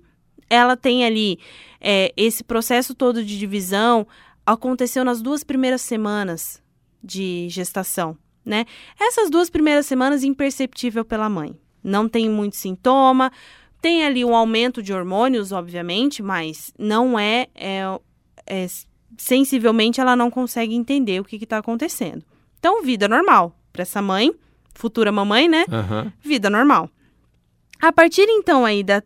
ela 0.49 0.77
tem 0.77 1.03
ali 1.03 1.39
é, 1.81 2.13
esse 2.15 2.43
processo 2.43 2.93
todo 2.93 3.23
de 3.23 3.39
divisão 3.39 4.05
aconteceu 4.47 5.03
nas 5.03 5.21
duas 5.21 5.43
primeiras 5.43 5.81
semanas 5.81 6.63
de 7.03 7.49
gestação, 7.49 8.17
né? 8.45 8.65
Essas 8.97 9.29
duas 9.29 9.49
primeiras 9.49 9.85
semanas 9.85 10.23
imperceptível 10.23 11.03
pela 11.03 11.29
mãe. 11.29 11.53
Não 11.83 12.07
tem 12.07 12.29
muito 12.29 12.55
sintoma, 12.55 13.29
tem 13.81 14.05
ali 14.05 14.23
um 14.23 14.33
aumento 14.33 14.81
de 14.81 14.93
hormônios, 14.93 15.51
obviamente, 15.51 16.23
mas 16.23 16.73
não 16.79 17.19
é, 17.19 17.47
é, 17.53 17.81
é 18.45 18.67
sensivelmente 19.17 19.99
ela 19.99 20.15
não 20.15 20.31
consegue 20.31 20.73
entender 20.73 21.19
o 21.19 21.25
que 21.25 21.35
está 21.35 21.57
acontecendo. 21.57 22.23
Então, 22.57 22.81
vida 22.81 23.07
normal 23.07 23.53
para 23.71 23.81
essa 23.81 24.01
mãe, 24.01 24.33
futura 24.73 25.11
mamãe, 25.11 25.49
né? 25.49 25.65
Aham. 25.69 26.11
vida 26.21 26.49
normal. 26.49 26.89
A 27.81 27.91
partir 27.91 28.25
então 28.29 28.65
aí 28.65 28.81
da, 28.81 29.03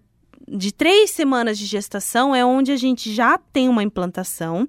de 0.47 0.71
três 0.71 1.11
semanas 1.11 1.57
de 1.57 1.65
gestação 1.65 2.33
é 2.33 2.45
onde 2.45 2.71
a 2.71 2.77
gente 2.77 3.11
já 3.13 3.37
tem 3.37 3.67
uma 3.67 3.83
implantação. 3.83 4.67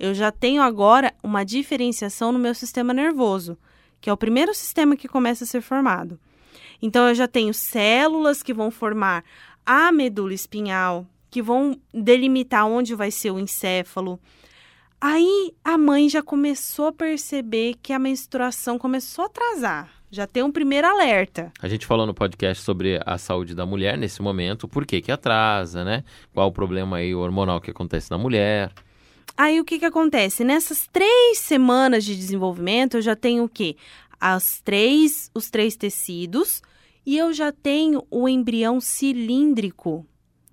Eu 0.00 0.14
já 0.14 0.32
tenho 0.32 0.62
agora 0.62 1.12
uma 1.22 1.44
diferenciação 1.44 2.32
no 2.32 2.38
meu 2.38 2.54
sistema 2.54 2.94
nervoso, 2.94 3.58
que 4.00 4.08
é 4.08 4.12
o 4.12 4.16
primeiro 4.16 4.54
sistema 4.54 4.96
que 4.96 5.06
começa 5.06 5.44
a 5.44 5.46
ser 5.46 5.60
formado. 5.60 6.18
Então 6.80 7.06
eu 7.06 7.14
já 7.14 7.28
tenho 7.28 7.52
células 7.52 8.42
que 8.42 8.54
vão 8.54 8.70
formar 8.70 9.22
a 9.64 9.92
medula 9.92 10.32
espinhal, 10.32 11.06
que 11.30 11.42
vão 11.42 11.78
delimitar 11.92 12.66
onde 12.66 12.94
vai 12.94 13.10
ser 13.10 13.30
o 13.30 13.38
encéfalo. 13.38 14.18
Aí 14.98 15.52
a 15.62 15.76
mãe 15.76 16.08
já 16.08 16.22
começou 16.22 16.86
a 16.86 16.92
perceber 16.92 17.74
que 17.82 17.92
a 17.92 17.98
menstruação 17.98 18.78
começou 18.78 19.24
a 19.24 19.26
atrasar. 19.26 19.90
Já 20.10 20.26
tem 20.26 20.42
um 20.42 20.50
primeiro 20.50 20.86
alerta. 20.86 21.52
A 21.60 21.68
gente 21.68 21.84
falou 21.84 22.06
no 22.06 22.14
podcast 22.14 22.64
sobre 22.64 22.98
a 23.04 23.18
saúde 23.18 23.54
da 23.54 23.66
mulher 23.66 23.98
nesse 23.98 24.22
momento, 24.22 24.66
por 24.66 24.86
que 24.86 25.02
que 25.02 25.12
atrasa, 25.12 25.84
né? 25.84 26.04
Qual 26.32 26.48
o 26.48 26.52
problema 26.52 26.96
aí 26.96 27.14
hormonal 27.14 27.60
que 27.60 27.70
acontece 27.70 28.10
na 28.10 28.16
mulher. 28.16 28.72
Aí 29.36 29.60
o 29.60 29.64
que 29.64 29.78
que 29.78 29.84
acontece? 29.84 30.44
Nessas 30.44 30.86
três 30.92 31.38
semanas 31.38 32.04
de 32.04 32.14
desenvolvimento, 32.14 32.96
eu 32.96 33.02
já 33.02 33.16
tenho 33.16 33.44
o 33.44 33.48
quê? 33.48 33.76
As 34.20 34.60
três, 34.60 35.30
os 35.34 35.50
três 35.50 35.76
tecidos 35.76 36.62
e 37.06 37.16
eu 37.16 37.32
já 37.32 37.50
tenho 37.50 38.06
o 38.10 38.28
embrião 38.28 38.80
cilíndrico. 38.80 40.06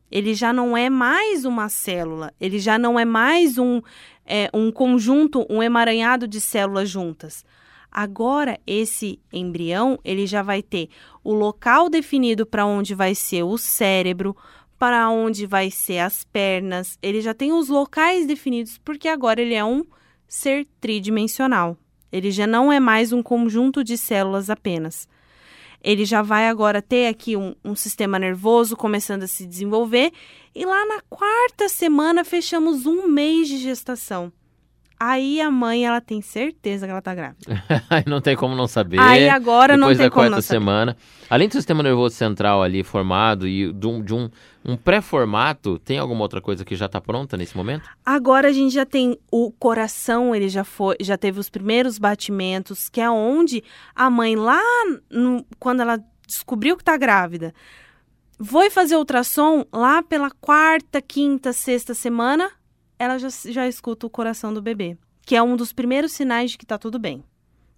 Ele 0.09 0.33
já 0.33 0.53
não 0.53 0.77
é 0.77 0.89
mais 0.89 1.43
uma 1.43 1.67
célula, 1.67 2.33
ele 2.39 2.59
já 2.59 2.79
não 2.79 2.97
é 2.97 3.03
mais 3.03 3.57
um, 3.57 3.81
é, 4.25 4.49
um 4.53 4.71
conjunto, 4.71 5.45
um 5.49 5.61
emaranhado 5.61 6.27
de 6.27 6.39
células 6.39 6.89
juntas. 6.89 7.43
Agora, 7.91 8.59
esse 8.65 9.19
embrião, 9.33 9.99
ele 10.03 10.25
já 10.25 10.41
vai 10.41 10.61
ter 10.61 10.89
o 11.23 11.33
local 11.33 11.89
definido 11.89 12.45
para 12.45 12.65
onde 12.65 12.95
vai 12.95 13.15
ser 13.15 13.43
o 13.43 13.57
cérebro, 13.57 14.35
para 14.77 15.09
onde 15.09 15.45
vai 15.45 15.71
ser 15.71 15.99
as 15.99 16.23
pernas. 16.23 16.97
Ele 17.01 17.21
já 17.21 17.33
tem 17.33 17.51
os 17.51 17.69
locais 17.69 18.25
definidos, 18.27 18.77
porque 18.83 19.07
agora 19.07 19.41
ele 19.41 19.53
é 19.53 19.63
um 19.63 19.83
ser 20.27 20.67
tridimensional. 20.79 21.77
Ele 22.11 22.31
já 22.31 22.47
não 22.47 22.71
é 22.71 22.79
mais 22.79 23.11
um 23.11 23.21
conjunto 23.21 23.83
de 23.83 23.97
células 23.97 24.49
apenas. 24.49 25.07
Ele 25.83 26.05
já 26.05 26.21
vai 26.21 26.47
agora 26.47 26.81
ter 26.81 27.07
aqui 27.07 27.35
um, 27.35 27.55
um 27.63 27.75
sistema 27.75 28.17
nervoso 28.17 28.75
começando 28.75 29.23
a 29.23 29.27
se 29.27 29.45
desenvolver. 29.45 30.11
E 30.55 30.65
lá 30.65 30.85
na 30.85 31.01
quarta 31.09 31.69
semana 31.69 32.23
fechamos 32.23 32.85
um 32.85 33.07
mês 33.07 33.47
de 33.47 33.57
gestação. 33.57 34.31
Aí 34.99 35.39
a 35.39 35.51
mãe 35.51 35.85
ela 35.85 36.01
tem 36.01 36.21
certeza 36.21 36.87
que 36.87 36.91
ela 36.91 37.01
tá 37.03 37.13
grávida. 37.13 37.63
Não 38.07 38.19
tem 38.19 38.35
como 38.35 38.55
não 38.55 38.65
saber. 38.67 38.99
Aí 38.99 39.29
agora 39.29 39.77
não 39.77 39.89
Depois 39.89 39.97
tem 39.99 40.07
da 40.07 40.11
como 40.11 40.21
quarta 40.23 40.35
não 40.37 40.41
saber. 40.41 40.59
semana. 40.59 40.97
Além 41.29 41.47
do 41.47 41.51
sistema 41.51 41.83
nervoso 41.83 42.15
central 42.15 42.63
ali 42.63 42.83
formado 42.83 43.47
e 43.47 43.71
de 43.71 43.85
um, 43.85 44.03
de 44.03 44.15
um, 44.15 44.27
um 44.67 44.75
pré-formato, 44.75 45.79
tem 45.79 45.97
alguma 45.97 46.21
outra 46.21 46.41
coisa 46.41 46.65
que 46.65 46.75
já 46.75 46.87
está 46.87 46.99
pronta 46.99 47.37
nesse 47.37 47.55
momento? 47.55 47.89
Agora 48.05 48.49
a 48.49 48.51
gente 48.51 48.73
já 48.73 48.85
tem 48.85 49.17
o 49.31 49.49
coração, 49.51 50.35
ele 50.35 50.49
já 50.49 50.65
foi, 50.65 50.97
já 50.99 51.17
teve 51.17 51.39
os 51.39 51.49
primeiros 51.49 51.97
batimentos, 51.97 52.89
que 52.89 52.99
é 52.99 53.09
onde 53.09 53.63
a 53.95 54.09
mãe 54.09 54.35
lá 54.35 54.61
no- 55.09 55.45
quando 55.57 55.81
ela 55.81 55.97
descobriu 56.27 56.75
que 56.75 56.83
tá 56.83 56.97
grávida, 56.97 57.53
foi 58.43 58.69
fazer 58.69 58.97
ultrassom 58.97 59.65
lá 59.71 60.03
pela 60.03 60.29
quarta, 60.29 61.01
quinta, 61.01 61.53
sexta 61.53 61.93
semana, 61.93 62.51
ela 62.99 63.17
já, 63.17 63.29
já 63.29 63.67
escuta 63.67 64.05
o 64.05 64.09
coração 64.09 64.53
do 64.53 64.61
bebê, 64.61 64.97
que 65.25 65.35
é 65.35 65.41
um 65.41 65.55
dos 65.55 65.71
primeiros 65.71 66.11
sinais 66.11 66.51
de 66.51 66.57
que 66.57 66.65
tá 66.65 66.77
tudo 66.77 66.99
bem. 66.99 67.23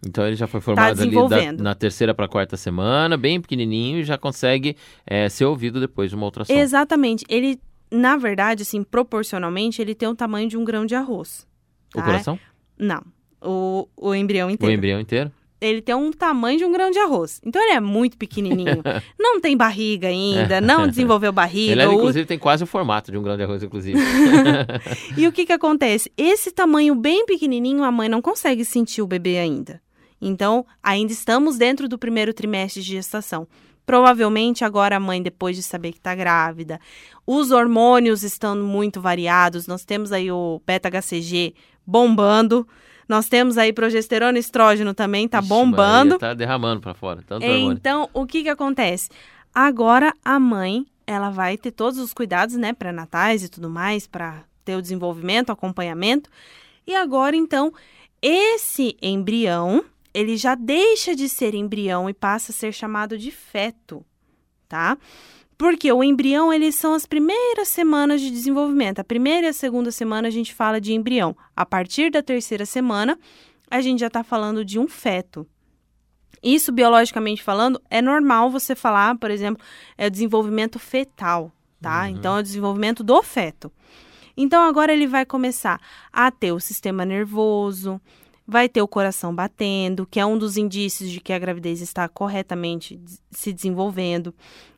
Então 0.05 0.25
ele 0.25 0.35
já 0.35 0.47
foi 0.47 0.61
formado 0.61 1.01
ali 1.01 1.11
da- 1.11 1.27
Tá 1.57 1.63
na 1.63 1.75
terceira 1.75 2.13
para 2.13 2.27
quarta 2.27 2.55
semana, 2.55 3.17
bem 3.17 3.39
pequenininho, 3.41 3.99
e 3.99 4.03
já 4.03 4.17
consegue 4.17 4.77
eh, 5.05 5.27
ser 5.29 5.45
ouvido 5.45 5.79
depois 5.79 6.09
de 6.09 6.15
uma 6.15 6.25
ultrassom. 6.25 6.53
Exatamente. 6.53 7.25
Ele, 7.27 7.59
na 7.91 8.15
verdade, 8.15 8.61
assim, 8.63 8.81
proporcionalmente, 8.83 9.81
ele 9.81 9.93
tem 9.93 10.07
o 10.07 10.15
tamanho 10.15 10.47
de 10.47 10.55
um 10.57 10.63
grão 10.63 10.85
de 10.85 10.95
arroz. 10.95 11.45
O 11.93 11.97
tá? 11.97 12.03
coração? 12.05 12.39
Não. 12.77 13.01
O, 13.41 13.87
o 13.97 14.15
embrião 14.15 14.47
O 14.47 14.51
inteiro. 14.51 14.73
embrião 14.73 14.99
inteiro? 14.99 15.31
ele 15.61 15.81
tem 15.81 15.93
um 15.93 16.09
tamanho 16.09 16.57
de 16.57 16.63
um 16.63 16.71
grão 16.71 16.89
de 16.89 16.97
arroz. 16.99 17.41
Então 17.45 17.61
ele 17.61 17.73
é 17.73 17.81
muito 17.81 18.17
pequenininho. 18.17 18.81
não 19.19 19.41
tem 19.41 19.57
barriga 19.57 20.07
ainda, 20.07 20.61
não 20.61 20.87
desenvolveu 20.87 21.33
barriga. 21.33 21.73
Ele, 21.73 21.85
o- 21.85 21.93
inclusive, 21.95 22.25
tem 22.25 22.39
quase 22.39 22.63
o 22.63 22.67
formato 22.67 23.11
de 23.11 23.17
um 23.17 23.21
grão 23.21 23.35
de 23.35 23.43
arroz, 23.43 23.61
inclusive. 23.61 23.99
E 25.17 25.27
o 25.27 25.31
que 25.33 25.45
que 25.45 25.51
acontece? 25.51 26.09
Esse 26.17 26.49
tamanho 26.51 26.95
bem 26.95 27.25
pequenininho, 27.25 27.83
a 27.83 27.91
mãe 27.91 28.07
não 28.07 28.21
consegue 28.21 28.63
sentir 28.63 29.01
o 29.01 29.07
bebê 29.07 29.37
ainda. 29.37 29.81
Então, 30.21 30.65
ainda 30.83 31.11
estamos 31.11 31.57
dentro 31.57 31.87
do 31.87 31.97
primeiro 31.97 32.33
trimestre 32.33 32.81
de 32.81 32.89
gestação. 32.89 33.47
Provavelmente 33.85 34.63
agora 34.63 34.97
a 34.97 34.99
mãe, 34.99 35.21
depois 35.21 35.55
de 35.55 35.63
saber 35.63 35.91
que 35.91 35.97
está 35.97 36.13
grávida, 36.13 36.79
os 37.25 37.49
hormônios 37.49 38.21
estão 38.21 38.55
muito 38.55 39.01
variados. 39.01 39.65
Nós 39.65 39.83
temos 39.83 40.11
aí 40.11 40.31
o 40.31 40.61
beta-HCG 40.65 41.55
bombando. 41.85 42.67
Nós 43.07 43.27
temos 43.27 43.57
aí 43.57 43.73
progesterona 43.73 44.37
e 44.37 44.41
estrógeno 44.41 44.93
também, 44.93 45.27
tá 45.27 45.39
Ixi, 45.39 45.49
bombando. 45.49 46.11
Maria, 46.11 46.19
tá 46.19 46.33
derramando 46.35 46.81
para 46.81 46.93
fora. 46.93 47.23
Tanto 47.25 47.43
hormônio. 47.43 47.71
Então, 47.71 48.07
o 48.13 48.27
que 48.27 48.43
que 48.43 48.49
acontece? 48.49 49.09
Agora 49.51 50.13
a 50.23 50.39
mãe, 50.39 50.85
ela 51.07 51.31
vai 51.31 51.57
ter 51.57 51.71
todos 51.71 51.97
os 51.97 52.13
cuidados, 52.13 52.55
né, 52.55 52.71
pré-natais 52.73 53.43
e 53.43 53.49
tudo 53.49 53.67
mais, 53.67 54.05
para 54.05 54.43
ter 54.63 54.75
o 54.75 54.81
desenvolvimento, 54.83 55.51
acompanhamento. 55.51 56.29
E 56.85 56.93
agora, 56.93 57.35
então, 57.35 57.73
esse 58.21 58.95
embrião, 59.01 59.83
ele 60.13 60.37
já 60.37 60.55
deixa 60.55 61.15
de 61.15 61.29
ser 61.29 61.53
embrião 61.53 62.09
e 62.09 62.13
passa 62.13 62.51
a 62.51 62.55
ser 62.55 62.73
chamado 62.73 63.17
de 63.17 63.31
feto, 63.31 64.05
tá? 64.67 64.97
Porque 65.57 65.91
o 65.91 66.03
embrião, 66.03 66.53
eles 66.53 66.75
são 66.75 66.93
as 66.93 67.05
primeiras 67.05 67.67
semanas 67.67 68.21
de 68.21 68.31
desenvolvimento. 68.31 68.99
A 68.99 69.03
primeira 69.03 69.47
e 69.47 69.49
a 69.49 69.53
segunda 69.53 69.91
semana 69.91 70.29
a 70.29 70.31
gente 70.31 70.53
fala 70.53 70.79
de 70.79 70.93
embrião. 70.93 71.35
A 71.53 71.65
partir 71.65 72.09
da 72.09 72.23
terceira 72.23 72.65
semana, 72.65 73.19
a 73.69 73.81
gente 73.81 73.99
já 73.99 74.07
está 74.07 74.23
falando 74.23 74.63
de 74.63 74.79
um 74.79 74.87
feto. 74.87 75.45
Isso, 76.41 76.71
biologicamente 76.71 77.43
falando, 77.43 77.81
é 77.89 78.01
normal 78.01 78.49
você 78.49 78.73
falar, 78.73 79.17
por 79.17 79.29
exemplo, 79.29 79.61
é 79.97 80.07
o 80.07 80.09
desenvolvimento 80.09 80.79
fetal, 80.79 81.51
tá? 81.81 82.09
Então, 82.09 82.37
é 82.37 82.39
o 82.39 82.43
desenvolvimento 82.43 83.03
do 83.03 83.21
feto. 83.21 83.69
Então, 84.37 84.63
agora 84.63 84.93
ele 84.93 85.07
vai 85.07 85.25
começar 85.25 85.81
a 86.13 86.31
ter 86.31 86.53
o 86.53 86.59
sistema 86.59 87.03
nervoso, 87.03 87.99
vai 88.49 88.67
ter 88.67 88.81
o 88.81 88.87
coração 88.87 89.33
batendo, 89.33 90.07
que 90.07 90.19
é 90.19 90.25
um 90.25 90.37
dos 90.37 90.57
indícios 90.57 91.11
de 91.11 91.21
que 91.21 91.31
a 91.31 91.37
gravidez 91.39 91.81
está 91.81 92.09
corretamente 92.09 92.99
se 93.29 93.53
desenvolvendo. 93.53 94.33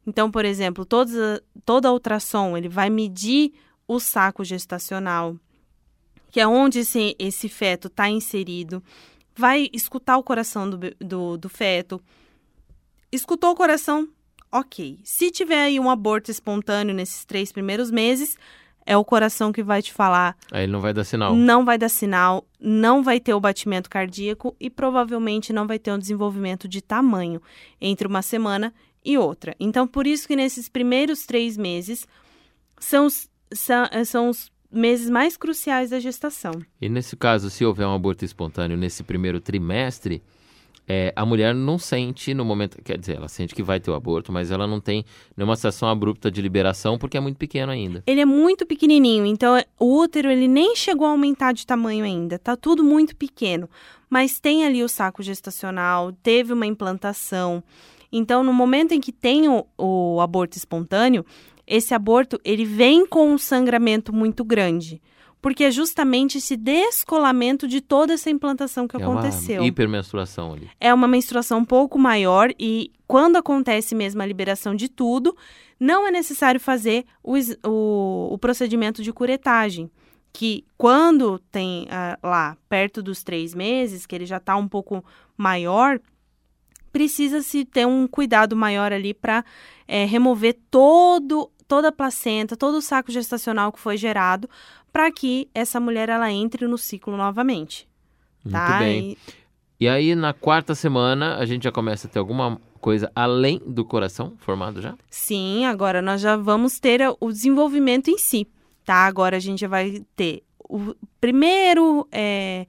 Então, 0.06 0.30
por 0.30 0.44
exemplo, 0.44 0.84
todos 0.84 1.16
a- 1.16 1.42
toda 1.66 1.92
ultrassom, 1.92 2.58
ele 2.58 2.68
vai 2.68 2.90
medir 2.90 3.54
o 3.88 4.00
saco 4.00 4.44
gestacional, 4.44 5.38
que 6.30 6.40
é 6.42 6.48
onde 6.48 6.80
esse, 6.80 7.16
esse 7.18 7.48
feto 7.48 7.88
está 7.88 8.10
inserido 8.10 8.84
vai 9.34 9.70
escutar 9.72 10.18
o 10.18 10.24
coração 10.24 10.70
do, 10.70 10.78
do, 11.00 11.38
do 11.38 11.50
feto. 11.50 12.02
Escutou 13.12 13.52
o 13.52 13.56
coração? 13.56 14.08
Ok. 14.52 15.00
Se 15.04 15.32
tiver 15.32 15.64
aí 15.64 15.80
um 15.80 15.90
aborto 15.90 16.30
espontâneo 16.30 16.94
nesses 16.94 17.24
três 17.24 17.52
primeiros 17.52 17.90
meses, 17.90 18.38
é 18.86 18.98
o 18.98 19.06
coração 19.06 19.52
que 19.52 19.64
vai 19.64 19.82
te 19.82 19.94
falar. 19.94 20.36
Aí 20.52 20.64
ele 20.64 20.72
não 20.72 20.82
vai 20.82 20.94
dar 20.94 21.04
sinal. 21.04 21.36
Não 21.36 21.64
vai 21.66 21.78
dar 21.78 21.90
sinal, 21.90 22.46
não 22.60 23.04
vai 23.04 23.20
ter 23.20 23.34
o 23.34 23.40
batimento 23.40 23.90
cardíaco 23.90 24.56
e 24.60 24.70
provavelmente 24.70 25.54
não 25.54 25.68
vai 25.68 25.80
ter 25.80 25.92
um 25.92 26.00
desenvolvimento 26.00 26.68
de 26.68 26.82
tamanho 26.82 27.42
entre 27.80 28.08
uma 28.08 28.22
semana 28.22 28.74
e 29.04 29.18
outra. 29.18 29.56
Então, 29.60 29.88
por 29.88 30.06
isso 30.06 30.28
que 30.28 30.36
nesses 30.36 30.70
primeiros 30.70 31.26
três 31.26 31.58
meses 31.58 32.08
são 32.80 33.06
os, 33.06 33.30
são, 33.54 33.86
são 34.06 34.30
os 34.30 34.52
meses 34.72 35.10
mais 35.10 35.36
cruciais 35.36 35.90
da 35.90 36.00
gestação. 36.00 36.54
E 36.80 36.88
nesse 36.88 37.16
caso, 37.16 37.50
se 37.50 37.66
houver 37.66 37.86
um 37.86 37.94
aborto 37.94 38.24
espontâneo 38.24 38.78
nesse 38.78 39.04
primeiro 39.04 39.42
trimestre, 39.42 40.24
é, 40.88 41.14
a 41.16 41.26
mulher 41.26 41.54
não 41.54 41.78
sente 41.78 42.34
no 42.34 42.44
momento, 42.44 42.82
quer 42.84 42.98
dizer, 42.98 43.18
ela 43.18 43.28
sente 43.28 43.56
que 43.56 43.64
vai 43.64 43.80
ter 43.80 43.92
o 43.92 43.94
aborto, 43.94 44.32
mas 44.32 44.52
ela 44.52 44.68
não 44.68 44.80
tem 44.80 45.06
nenhuma 45.38 45.56
situação 45.56 45.88
abrupta 45.88 46.30
de 46.30 46.42
liberação 46.42 46.98
porque 46.98 47.18
é 47.18 47.20
muito 47.20 47.38
pequeno 47.38 47.72
ainda. 47.72 48.04
Ele 48.06 48.22
é 48.22 48.26
muito 48.26 48.66
pequenininho, 48.66 49.26
então 49.26 49.62
o 49.80 50.00
útero 50.00 50.30
ele 50.30 50.48
nem 50.48 50.76
chegou 50.76 51.08
a 51.08 51.12
aumentar 51.12 51.54
de 51.54 51.66
tamanho 51.66 52.04
ainda, 52.04 52.38
tá 52.38 52.56
tudo 52.56 52.84
muito 52.84 53.16
pequeno. 53.16 53.70
Mas 54.10 54.40
tem 54.40 54.66
ali 54.66 54.84
o 54.84 54.90
saco 54.90 55.24
gestacional, 55.24 56.12
teve 56.12 56.52
uma 56.52 56.66
implantação. 56.66 57.64
Então, 58.12 58.44
no 58.44 58.52
momento 58.52 58.92
em 58.92 59.00
que 59.00 59.14
tem 59.14 59.48
o, 59.48 59.66
o 59.78 60.20
aborto 60.20 60.58
espontâneo, 60.58 61.26
esse 61.66 61.94
aborto 61.94 62.38
ele 62.44 62.66
vem 62.66 63.06
com 63.06 63.32
um 63.32 63.38
sangramento 63.38 64.14
muito 64.14 64.44
grande 64.44 65.02
porque 65.42 65.64
é 65.64 65.72
justamente 65.72 66.38
esse 66.38 66.56
descolamento 66.56 67.68
de 67.68 67.82
toda 67.82 68.14
essa 68.14 68.30
implantação 68.30 68.88
que 68.88 68.96
é 68.96 69.02
aconteceu. 69.02 69.62
Uma 69.62 69.68
hipermenstruação 69.68 70.54
ali. 70.54 70.70
É 70.80 70.94
uma 70.94 71.08
menstruação 71.08 71.60
um 71.60 71.66
pouco 71.66 71.98
maior 71.98 72.54
e 72.60 72.92
quando 73.08 73.38
acontece 73.38 73.96
mesmo 73.96 74.22
a 74.22 74.26
liberação 74.26 74.76
de 74.76 74.88
tudo, 74.88 75.36
não 75.80 76.08
é 76.08 76.12
necessário 76.12 76.60
fazer 76.60 77.06
o, 77.24 77.34
o, 77.68 78.34
o 78.34 78.38
procedimento 78.38 79.02
de 79.02 79.12
curetagem. 79.12 79.90
Que 80.32 80.64
quando 80.78 81.40
tem 81.52 81.84
uh, 81.86 82.26
lá 82.26 82.56
perto 82.70 83.04
dos 83.04 83.22
três 83.22 83.54
meses, 83.54 84.06
que 84.06 84.16
ele 84.16 84.26
já 84.26 84.38
está 84.38 84.56
um 84.56 84.68
pouco 84.68 85.04
maior, 85.36 86.00
precisa-se 86.94 87.66
ter 87.66 87.86
um 87.86 88.08
cuidado 88.08 88.56
maior 88.56 88.94
ali 88.94 89.14
para 89.14 89.44
é, 89.88 90.06
remover 90.06 90.58
todo, 90.70 91.52
toda 91.72 91.88
a 91.88 91.92
placenta, 91.94 92.58
todo 92.58 92.76
o 92.76 92.82
saco 92.82 93.14
gestacional 93.14 93.72
que 93.72 93.80
foi 93.80 93.96
gerado, 93.96 94.50
para 94.92 95.10
que 95.10 95.48
essa 95.56 95.80
mulher 95.80 96.10
ela 96.10 96.30
entre 96.30 96.68
no 96.68 96.78
ciclo 96.78 97.16
novamente. 97.16 97.88
Muito 98.44 98.54
tá? 98.54 98.80
bem. 98.80 99.12
E... 99.80 99.86
e 99.86 99.88
aí, 99.88 100.14
na 100.14 100.34
quarta 100.34 100.76
semana, 100.76 101.38
a 101.38 101.46
gente 101.46 101.64
já 101.64 101.72
começa 101.72 102.08
a 102.08 102.10
ter 102.10 102.20
alguma 102.20 102.60
coisa 102.82 103.10
além 103.16 103.62
do 103.66 103.86
coração 103.86 104.34
formado 104.40 104.82
já? 104.82 104.96
Sim, 105.10 105.66
agora 105.66 106.02
nós 106.02 106.20
já 106.20 106.36
vamos 106.36 106.78
ter 106.78 107.00
o 107.22 107.32
desenvolvimento 107.32 108.10
em 108.10 108.18
si, 108.18 108.46
tá? 108.84 109.06
Agora 109.06 109.38
a 109.38 109.40
gente 109.40 109.66
vai 109.66 110.04
ter 110.14 110.44
o 110.68 110.94
primeiro 111.22 112.06
é, 112.12 112.68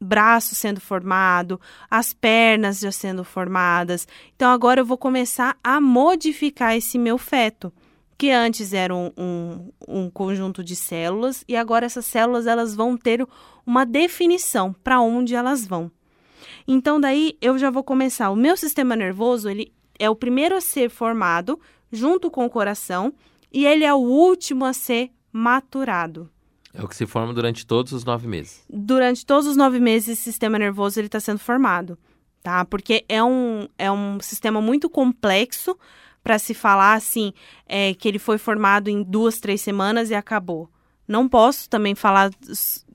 braço 0.00 0.56
sendo 0.56 0.80
formado, 0.80 1.60
as 1.88 2.12
pernas 2.12 2.80
já 2.80 2.90
sendo 2.90 3.22
formadas. 3.22 4.08
Então 4.34 4.50
agora 4.50 4.80
eu 4.80 4.84
vou 4.84 4.98
começar 4.98 5.56
a 5.62 5.80
modificar 5.80 6.76
esse 6.76 6.98
meu 6.98 7.16
feto 7.16 7.72
que 8.16 8.30
antes 8.30 8.72
era 8.72 8.94
um, 8.94 9.10
um, 9.16 9.72
um, 9.88 10.10
conjunto 10.10 10.62
de 10.62 10.76
células 10.76 11.44
e 11.48 11.56
agora 11.56 11.86
essas 11.86 12.06
células 12.06 12.46
elas 12.46 12.74
vão 12.74 12.96
ter 12.96 13.26
uma 13.66 13.84
definição 13.84 14.72
para 14.72 15.00
onde 15.00 15.34
elas 15.34 15.66
vão. 15.66 15.90
Então 16.66 17.00
daí 17.00 17.36
eu 17.40 17.58
já 17.58 17.70
vou 17.70 17.82
começar. 17.82 18.30
O 18.30 18.36
meu 18.36 18.56
sistema 18.56 18.94
nervoso 18.94 19.48
ele 19.48 19.72
é 19.98 20.08
o 20.08 20.16
primeiro 20.16 20.56
a 20.56 20.60
ser 20.60 20.90
formado 20.90 21.58
junto 21.90 22.30
com 22.30 22.44
o 22.44 22.50
coração 22.50 23.12
e 23.52 23.66
ele 23.66 23.84
é 23.84 23.92
o 23.92 23.98
último 23.98 24.64
a 24.64 24.72
ser 24.72 25.10
maturado. 25.32 26.30
É 26.74 26.82
o 26.82 26.88
que 26.88 26.96
se 26.96 27.06
forma 27.06 27.34
durante 27.34 27.66
todos 27.66 27.92
os 27.92 28.04
nove 28.04 28.26
meses. 28.26 28.64
Durante 28.68 29.26
todos 29.26 29.46
os 29.46 29.56
nove 29.56 29.78
meses, 29.78 30.10
esse 30.10 30.22
sistema 30.22 30.58
nervoso 30.58 30.98
ele 30.98 31.06
está 31.06 31.20
sendo 31.20 31.38
formado, 31.38 31.98
tá? 32.42 32.64
Porque 32.64 33.04
é 33.08 33.22
um, 33.22 33.68
é 33.78 33.92
um 33.92 34.18
sistema 34.20 34.60
muito 34.60 34.88
complexo 34.88 35.76
para 36.22 36.38
se 36.38 36.54
falar 36.54 36.94
assim 36.94 37.32
é, 37.66 37.94
que 37.94 38.08
ele 38.08 38.18
foi 38.18 38.38
formado 38.38 38.88
em 38.88 39.02
duas, 39.02 39.40
três 39.40 39.60
semanas 39.60 40.10
e 40.10 40.14
acabou. 40.14 40.68
Não 41.06 41.28
posso 41.28 41.68
também 41.68 41.94
falar 41.94 42.30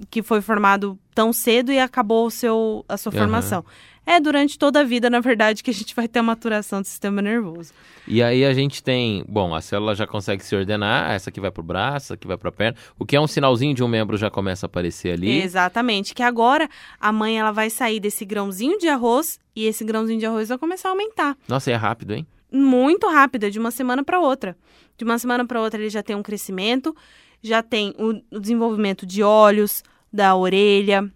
que 0.09 0.23
foi 0.23 0.41
formado 0.41 0.97
tão 1.13 1.33
cedo 1.33 1.71
e 1.71 1.79
acabou 1.79 2.25
o 2.25 2.31
seu, 2.31 2.85
a 2.87 2.97
sua 2.97 3.11
uhum. 3.11 3.19
formação. 3.19 3.65
É 4.05 4.21
durante 4.21 4.57
toda 4.57 4.79
a 4.79 4.83
vida, 4.85 5.09
na 5.09 5.19
verdade, 5.19 5.61
que 5.61 5.69
a 5.69 5.73
gente 5.73 5.93
vai 5.93 6.07
ter 6.07 6.19
a 6.19 6.23
maturação 6.23 6.81
do 6.81 6.87
sistema 6.87 7.21
nervoso. 7.21 7.73
E 8.07 8.23
aí 8.23 8.45
a 8.45 8.53
gente 8.53 8.81
tem, 8.81 9.25
bom, 9.27 9.53
a 9.53 9.59
célula 9.59 9.93
já 9.93 10.07
consegue 10.07 10.41
se 10.45 10.55
ordenar, 10.55 11.11
essa 11.11 11.29
aqui 11.29 11.41
vai 11.41 11.51
para 11.51 11.59
o 11.59 11.63
braço, 11.63 12.05
essa 12.05 12.13
aqui 12.13 12.25
vai 12.25 12.37
para 12.37 12.47
a 12.47 12.51
perna. 12.53 12.77
O 12.97 13.05
que 13.05 13.17
é 13.17 13.19
um 13.19 13.27
sinalzinho 13.27 13.75
de 13.75 13.83
um 13.83 13.87
membro 13.89 14.15
já 14.15 14.31
começa 14.31 14.65
a 14.65 14.67
aparecer 14.67 15.11
ali. 15.11 15.41
Exatamente, 15.41 16.15
que 16.15 16.23
agora 16.23 16.69
a 17.01 17.11
mãe 17.11 17.37
ela 17.37 17.51
vai 17.51 17.69
sair 17.69 17.99
desse 17.99 18.23
grãozinho 18.23 18.77
de 18.79 18.87
arroz 18.87 19.37
e 19.53 19.65
esse 19.65 19.83
grãozinho 19.83 20.19
de 20.19 20.25
arroz 20.25 20.47
vai 20.47 20.57
começar 20.57 20.87
a 20.87 20.91
aumentar. 20.93 21.37
Nossa, 21.45 21.69
é 21.69 21.75
rápido, 21.75 22.13
hein? 22.13 22.25
Muito 22.51 23.07
rápida, 23.07 23.51
de 23.51 23.59
uma 23.59 23.71
semana 23.71 24.03
para 24.03 24.19
outra. 24.19 24.57
De 24.97 25.03
uma 25.03 25.17
semana 25.17 25.45
para 25.45 25.61
outra 25.61 25.79
ele 25.79 25.89
já 25.89 26.01
tem 26.01 26.15
um 26.15 26.23
crescimento, 26.23 26.95
já 27.41 27.61
tem 27.61 27.93
o, 27.97 28.35
o, 28.35 28.39
desenvolvimento 28.39 29.05
de 29.05 29.21
olhos, 29.21 29.83
da 30.11 30.35
orelha. 30.35 31.11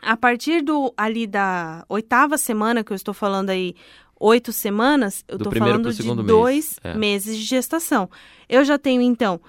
A 0.00 0.16
partir 0.16 0.62
do 0.62 0.92
ali 0.96 1.26
da 1.26 1.84
oitava 1.88 2.36
semana 2.36 2.84
que 2.84 2.92
eu 2.92 2.96
estou 2.96 3.14
falando 3.14 3.50
aí, 3.50 3.74
oito 4.18 4.52
semanas, 4.52 5.24
eu 5.28 5.36
estou 5.36 5.52
falando 5.52 5.92
de 5.92 6.14
dois 6.24 6.78
mês. 6.82 6.94
é. 6.94 6.98
meses 6.98 7.36
de 7.36 7.42
gestação. 7.42 8.08
Eu 8.48 8.64
já 8.64 8.78
tenho 8.78 9.02
então 9.02 9.40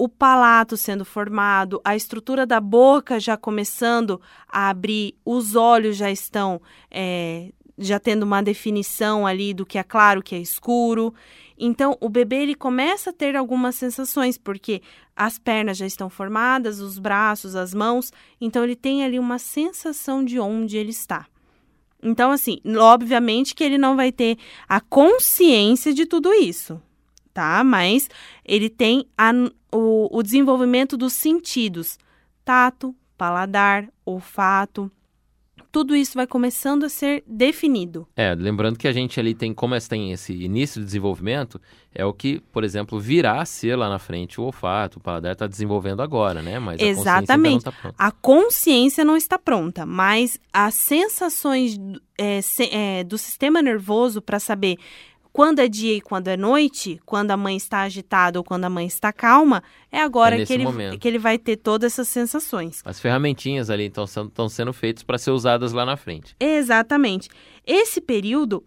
o 0.00 0.08
palato 0.08 0.78
sendo 0.78 1.04
formado, 1.04 1.78
a 1.84 1.94
estrutura 1.94 2.46
da 2.46 2.58
boca 2.58 3.20
já 3.20 3.36
começando 3.36 4.18
a 4.48 4.70
abrir, 4.70 5.14
os 5.26 5.54
olhos 5.54 5.94
já 5.94 6.10
estão 6.10 6.58
é, 6.90 7.52
já 7.80 7.98
tendo 7.98 8.24
uma 8.24 8.42
definição 8.42 9.26
ali 9.26 9.54
do 9.54 9.64
que 9.64 9.78
é 9.78 9.82
claro, 9.82 10.22
que 10.22 10.34
é 10.34 10.38
escuro. 10.38 11.14
Então, 11.58 11.96
o 12.00 12.08
bebê 12.08 12.42
ele 12.42 12.54
começa 12.54 13.10
a 13.10 13.12
ter 13.12 13.34
algumas 13.34 13.74
sensações, 13.74 14.36
porque 14.36 14.82
as 15.16 15.38
pernas 15.38 15.78
já 15.78 15.86
estão 15.86 16.10
formadas, 16.10 16.80
os 16.80 16.98
braços, 16.98 17.56
as 17.56 17.74
mãos, 17.74 18.12
então 18.40 18.62
ele 18.62 18.76
tem 18.76 19.02
ali 19.02 19.18
uma 19.18 19.38
sensação 19.38 20.24
de 20.24 20.38
onde 20.38 20.76
ele 20.76 20.90
está. 20.90 21.26
Então, 22.02 22.30
assim, 22.30 22.60
obviamente 22.78 23.54
que 23.54 23.64
ele 23.64 23.76
não 23.76 23.96
vai 23.96 24.12
ter 24.12 24.38
a 24.68 24.80
consciência 24.80 25.92
de 25.92 26.06
tudo 26.06 26.32
isso, 26.32 26.80
tá? 27.32 27.62
Mas 27.64 28.08
ele 28.44 28.70
tem 28.70 29.06
a, 29.16 29.32
o, 29.70 30.18
o 30.18 30.22
desenvolvimento 30.22 30.96
dos 30.96 31.12
sentidos: 31.12 31.98
tato, 32.42 32.94
paladar, 33.18 33.86
olfato 34.04 34.90
tudo 35.70 35.94
isso 35.94 36.14
vai 36.14 36.26
começando 36.26 36.84
a 36.84 36.88
ser 36.88 37.22
definido. 37.26 38.06
É, 38.16 38.34
lembrando 38.34 38.78
que 38.78 38.88
a 38.88 38.92
gente 38.92 39.18
ali 39.20 39.34
tem, 39.34 39.54
como 39.54 39.74
tem 39.88 40.12
esse 40.12 40.32
início 40.32 40.80
de 40.80 40.86
desenvolvimento, 40.86 41.60
é 41.94 42.04
o 42.04 42.12
que, 42.12 42.40
por 42.52 42.64
exemplo, 42.64 42.98
virá 43.00 43.40
a 43.40 43.44
ser 43.44 43.76
lá 43.76 43.88
na 43.88 43.98
frente 43.98 44.40
o 44.40 44.44
olfato, 44.44 44.98
o 44.98 45.02
paladar 45.02 45.32
está 45.32 45.46
desenvolvendo 45.46 46.02
agora, 46.02 46.42
né? 46.42 46.58
Mas 46.58 46.80
Exatamente. 46.80 47.68
A 47.68 47.72
consciência, 47.72 47.92
tá 47.92 47.94
a 47.98 48.10
consciência 48.10 49.04
não 49.04 49.16
está 49.16 49.38
pronta, 49.38 49.86
mas 49.86 50.38
as 50.52 50.74
sensações 50.74 51.78
é, 52.18 52.42
se, 52.42 52.68
é, 52.72 53.02
do 53.04 53.16
sistema 53.16 53.62
nervoso 53.62 54.20
para 54.20 54.38
saber 54.38 54.76
quando 55.32 55.60
é 55.60 55.68
dia 55.68 55.94
e 55.94 56.00
quando 56.00 56.28
é 56.28 56.36
noite, 56.36 57.00
quando 57.06 57.30
a 57.30 57.36
mãe 57.36 57.56
está 57.56 57.82
agitada 57.82 58.38
ou 58.38 58.44
quando 58.44 58.64
a 58.64 58.70
mãe 58.70 58.86
está 58.86 59.12
calma, 59.12 59.62
é 59.90 60.00
agora 60.00 60.40
é 60.40 60.44
que, 60.44 60.52
ele, 60.52 60.98
que 60.98 61.06
ele 61.06 61.18
vai 61.18 61.38
ter 61.38 61.56
todas 61.56 61.92
essas 61.92 62.08
sensações. 62.08 62.82
As 62.84 62.98
ferramentinhas 62.98 63.70
ali 63.70 63.84
então 63.84 64.04
estão 64.04 64.48
sendo 64.48 64.72
feitas 64.72 65.02
para 65.02 65.18
ser 65.18 65.30
usadas 65.30 65.72
lá 65.72 65.84
na 65.84 65.96
frente. 65.96 66.34
Exatamente. 66.40 67.28
Esse 67.66 68.00
período, 68.00 68.64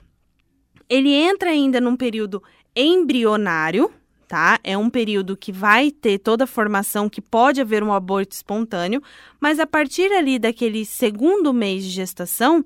ele 0.89 1.11
entra 1.13 1.49
ainda 1.49 1.81
num 1.81 1.97
período 1.97 2.41
embrionário, 2.75 3.91
tá? 4.27 4.59
É 4.63 4.77
um 4.77 4.89
período 4.89 5.35
que 5.35 5.51
vai 5.51 5.91
ter 5.91 6.17
toda 6.17 6.45
a 6.45 6.47
formação, 6.47 7.09
que 7.09 7.21
pode 7.21 7.59
haver 7.61 7.83
um 7.83 7.93
aborto 7.93 8.35
espontâneo, 8.35 9.01
mas 9.39 9.59
a 9.59 9.67
partir 9.67 10.11
ali 10.13 10.39
daquele 10.39 10.85
segundo 10.85 11.53
mês 11.53 11.83
de 11.83 11.89
gestação, 11.89 12.63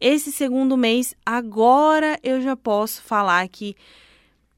esse 0.00 0.30
segundo 0.30 0.76
mês, 0.76 1.14
agora 1.24 2.18
eu 2.22 2.40
já 2.40 2.54
posso 2.56 3.02
falar 3.02 3.46
que 3.48 3.74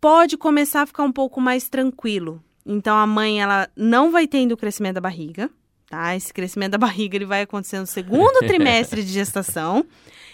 pode 0.01 0.37
começar 0.37 0.83
a 0.83 0.87
ficar 0.87 1.05
um 1.05 1.13
pouco 1.13 1.41
mais 1.41 1.69
tranquilo. 1.69 2.43
Então 2.67 2.97
a 2.97 3.07
mãe 3.07 3.41
ela 3.41 3.69
não 3.77 4.11
vai 4.11 4.27
tendo 4.27 4.53
o 4.53 4.57
crescimento 4.57 4.95
da 4.95 5.01
barriga, 5.01 5.49
tá? 5.89 6.15
Esse 6.17 6.35
crescimento 6.35 6.73
da 6.73 6.79
barriga 6.79 7.17
ele 7.17 7.25
vai 7.25 7.43
acontecer 7.43 7.79
no 7.79 7.87
segundo 7.87 8.39
trimestre 8.41 9.03
de 9.03 9.13
gestação, 9.13 9.87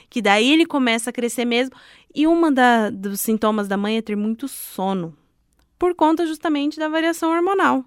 que 0.09 0.23
daí 0.23 0.53
ele 0.53 0.67
começa 0.67 1.11
a 1.11 1.13
crescer 1.13 1.45
mesmo. 1.45 1.77
E 2.15 2.27
uma 2.27 2.51
da, 2.51 2.91
dos 2.91 3.21
sintomas 3.21 3.69
da 3.69 3.77
mãe 3.77 3.99
é 3.99 4.03
ter 4.03 4.17
muito 4.17 4.49
sono, 4.49 5.17
por 5.79 5.95
conta 5.95 6.27
justamente 6.27 6.79
da 6.79 6.89
variação 6.89 7.31
hormonal 7.31 7.85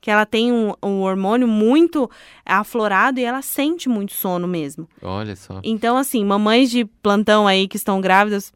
que 0.00 0.10
ela 0.10 0.24
tem 0.24 0.52
um, 0.52 0.72
um, 0.82 1.00
hormônio 1.00 1.48
muito 1.48 2.10
aflorado 2.44 3.18
e 3.18 3.24
ela 3.24 3.42
sente 3.42 3.88
muito 3.88 4.12
sono 4.12 4.46
mesmo. 4.46 4.88
Olha 5.02 5.34
só. 5.34 5.60
Então, 5.64 5.96
assim, 5.96 6.24
mamães 6.24 6.70
de 6.70 6.84
plantão 6.84 7.46
aí 7.46 7.66
que 7.66 7.76
estão 7.76 8.00
grávidas. 8.00 8.52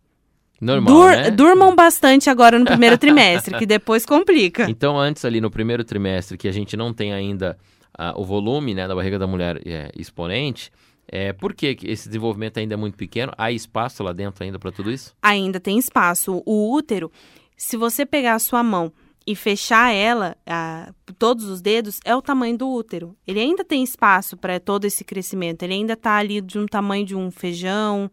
Normal, 0.61 0.95
dur 0.95 1.11
né? 1.11 1.31
Durmam 1.31 1.75
bastante 1.75 2.31
agora 2.31 2.57
no 2.57 2.65
primeiro 2.65 2.97
trimestre, 2.97 3.59
que 3.59 3.67
depois 3.67 4.07
complica. 4.07 4.69
Então, 4.71 4.99
antes 4.99 5.25
ali 5.25 5.41
no 5.41 5.51
primeiro 5.51 5.83
trimestre, 5.83 6.39
que 6.39 6.47
a 6.47 6.53
gente 6.53 6.77
não 6.77 6.95
tem 6.95 7.13
ainda 7.13 7.59
uh, 7.99 8.21
o 8.21 8.25
volume 8.25 8.75
né, 8.75 8.87
da 8.87 8.95
barriga 8.95 9.19
da 9.19 9.27
mulher 9.27 9.61
é, 9.67 9.91
exponente, 9.97 10.71
é, 11.09 11.33
por 11.33 11.53
que 11.53 11.77
esse 11.83 12.09
desenvolvimento 12.09 12.59
ainda 12.59 12.75
é 12.75 12.77
muito 12.77 12.97
pequeno? 12.97 13.33
Há 13.37 13.51
espaço 13.51 14.03
lá 14.03 14.13
dentro 14.13 14.45
ainda 14.45 14.59
para 14.59 14.71
tudo 14.71 14.91
isso? 14.91 15.15
Ainda 15.21 15.59
tem 15.59 15.79
espaço. 15.79 16.43
O 16.47 16.73
útero, 16.73 17.11
se 17.57 17.77
você 17.77 18.07
pegar 18.07 18.35
a 18.35 18.39
sua 18.39 18.63
mão 18.63 18.93
e 19.27 19.37
fechar 19.37 19.93
ela, 19.93 20.37
a, 20.47 20.93
todos 21.19 21.45
os 21.47 21.61
dedos, 21.61 22.01
é 22.05 22.15
o 22.15 22.23
tamanho 22.23 22.57
do 22.57 22.69
útero. 22.69 23.17
Ele 23.27 23.41
ainda 23.41 23.65
tem 23.65 23.83
espaço 23.83 24.37
para 24.37 24.59
todo 24.59 24.85
esse 24.85 25.05
crescimento. 25.05 25.63
Ele 25.63 25.75
ainda 25.75 25.93
está 25.93 26.17
ali 26.17 26.41
de 26.41 26.59
um 26.59 26.67
tamanho 26.67 27.05
de 27.05 27.15
um 27.15 27.31
feijão, 27.31 28.11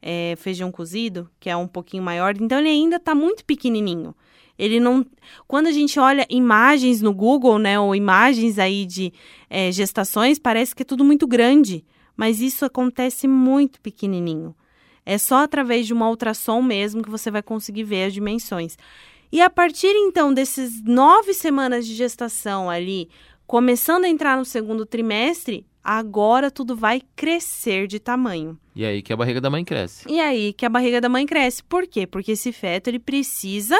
é, 0.00 0.34
feijão 0.36 0.72
cozido, 0.72 1.30
que 1.38 1.48
é 1.48 1.56
um 1.56 1.68
pouquinho 1.68 2.02
maior, 2.02 2.34
então 2.38 2.58
ele 2.58 2.68
ainda 2.68 2.96
está 2.96 3.14
muito 3.14 3.44
pequenininho. 3.44 4.14
Ele 4.58 4.78
não. 4.78 5.04
Quando 5.48 5.68
a 5.68 5.72
gente 5.72 5.98
olha 5.98 6.26
imagens 6.28 7.00
no 7.00 7.12
Google, 7.12 7.58
né, 7.58 7.80
ou 7.80 7.94
imagens 7.94 8.58
aí 8.58 8.84
de 8.84 9.12
é, 9.48 9.72
gestações, 9.72 10.38
parece 10.38 10.74
que 10.74 10.82
é 10.82 10.84
tudo 10.84 11.04
muito 11.04 11.26
grande, 11.26 11.84
mas 12.16 12.40
isso 12.40 12.64
acontece 12.64 13.26
muito 13.26 13.80
pequenininho. 13.80 14.54
É 15.04 15.18
só 15.18 15.42
através 15.42 15.86
de 15.86 15.92
uma 15.92 16.08
ultrassom 16.08 16.62
mesmo 16.62 17.02
que 17.02 17.10
você 17.10 17.30
vai 17.30 17.42
conseguir 17.42 17.82
ver 17.82 18.04
as 18.04 18.12
dimensões. 18.12 18.76
E 19.32 19.40
a 19.40 19.48
partir 19.48 19.88
então 19.96 20.32
desses 20.32 20.82
nove 20.84 21.32
semanas 21.32 21.86
de 21.86 21.94
gestação 21.94 22.68
ali, 22.68 23.08
começando 23.46 24.04
a 24.04 24.08
entrar 24.08 24.36
no 24.36 24.44
segundo 24.44 24.84
trimestre, 24.84 25.66
agora 25.82 26.50
tudo 26.50 26.76
vai 26.76 27.00
crescer 27.16 27.86
de 27.86 27.98
tamanho. 27.98 28.58
E 28.76 28.84
aí 28.84 29.00
que 29.02 29.12
a 29.12 29.16
barriga 29.16 29.40
da 29.40 29.48
mãe 29.50 29.64
cresce. 29.64 30.04
E 30.08 30.20
aí 30.20 30.52
que 30.52 30.66
a 30.66 30.68
barriga 30.68 31.00
da 31.00 31.08
mãe 31.08 31.24
cresce. 31.26 31.62
Por 31.64 31.86
quê? 31.86 32.06
Porque 32.06 32.32
esse 32.32 32.52
feto 32.52 32.88
ele 32.88 32.98
precisa 32.98 33.76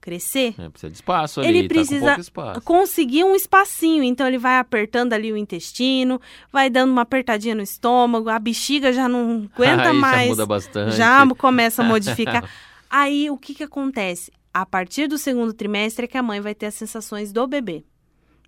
crescer. 0.00 0.54
É, 0.56 0.68
precisa 0.68 0.88
de 0.90 0.96
espaço 0.96 1.40
ali, 1.40 1.48
Ele 1.48 1.68
tá 1.68 1.74
precisa 1.74 2.06
pouco 2.06 2.20
espaço. 2.20 2.60
conseguir 2.60 3.24
um 3.24 3.34
espacinho, 3.34 4.04
então 4.04 4.24
ele 4.24 4.38
vai 4.38 4.58
apertando 4.58 5.12
ali 5.12 5.32
o 5.32 5.36
intestino, 5.36 6.20
vai 6.52 6.70
dando 6.70 6.92
uma 6.92 7.02
apertadinha 7.02 7.56
no 7.56 7.62
estômago, 7.62 8.28
a 8.28 8.38
bexiga 8.38 8.92
já 8.92 9.08
não 9.08 9.48
aguenta 9.52 9.92
mais. 9.92 10.22
já 10.22 10.28
muda 10.28 10.46
bastante. 10.46 10.96
já 10.96 11.26
começa 11.34 11.82
a 11.82 11.84
modificar. 11.84 12.48
Aí 12.88 13.28
o 13.30 13.36
que 13.36 13.52
que 13.52 13.64
acontece? 13.64 14.30
A 14.58 14.64
partir 14.64 15.06
do 15.06 15.18
segundo 15.18 15.52
trimestre 15.52 16.06
é 16.06 16.08
que 16.08 16.16
a 16.16 16.22
mãe 16.22 16.40
vai 16.40 16.54
ter 16.54 16.64
as 16.64 16.74
sensações 16.74 17.30
do 17.30 17.46
bebê. 17.46 17.84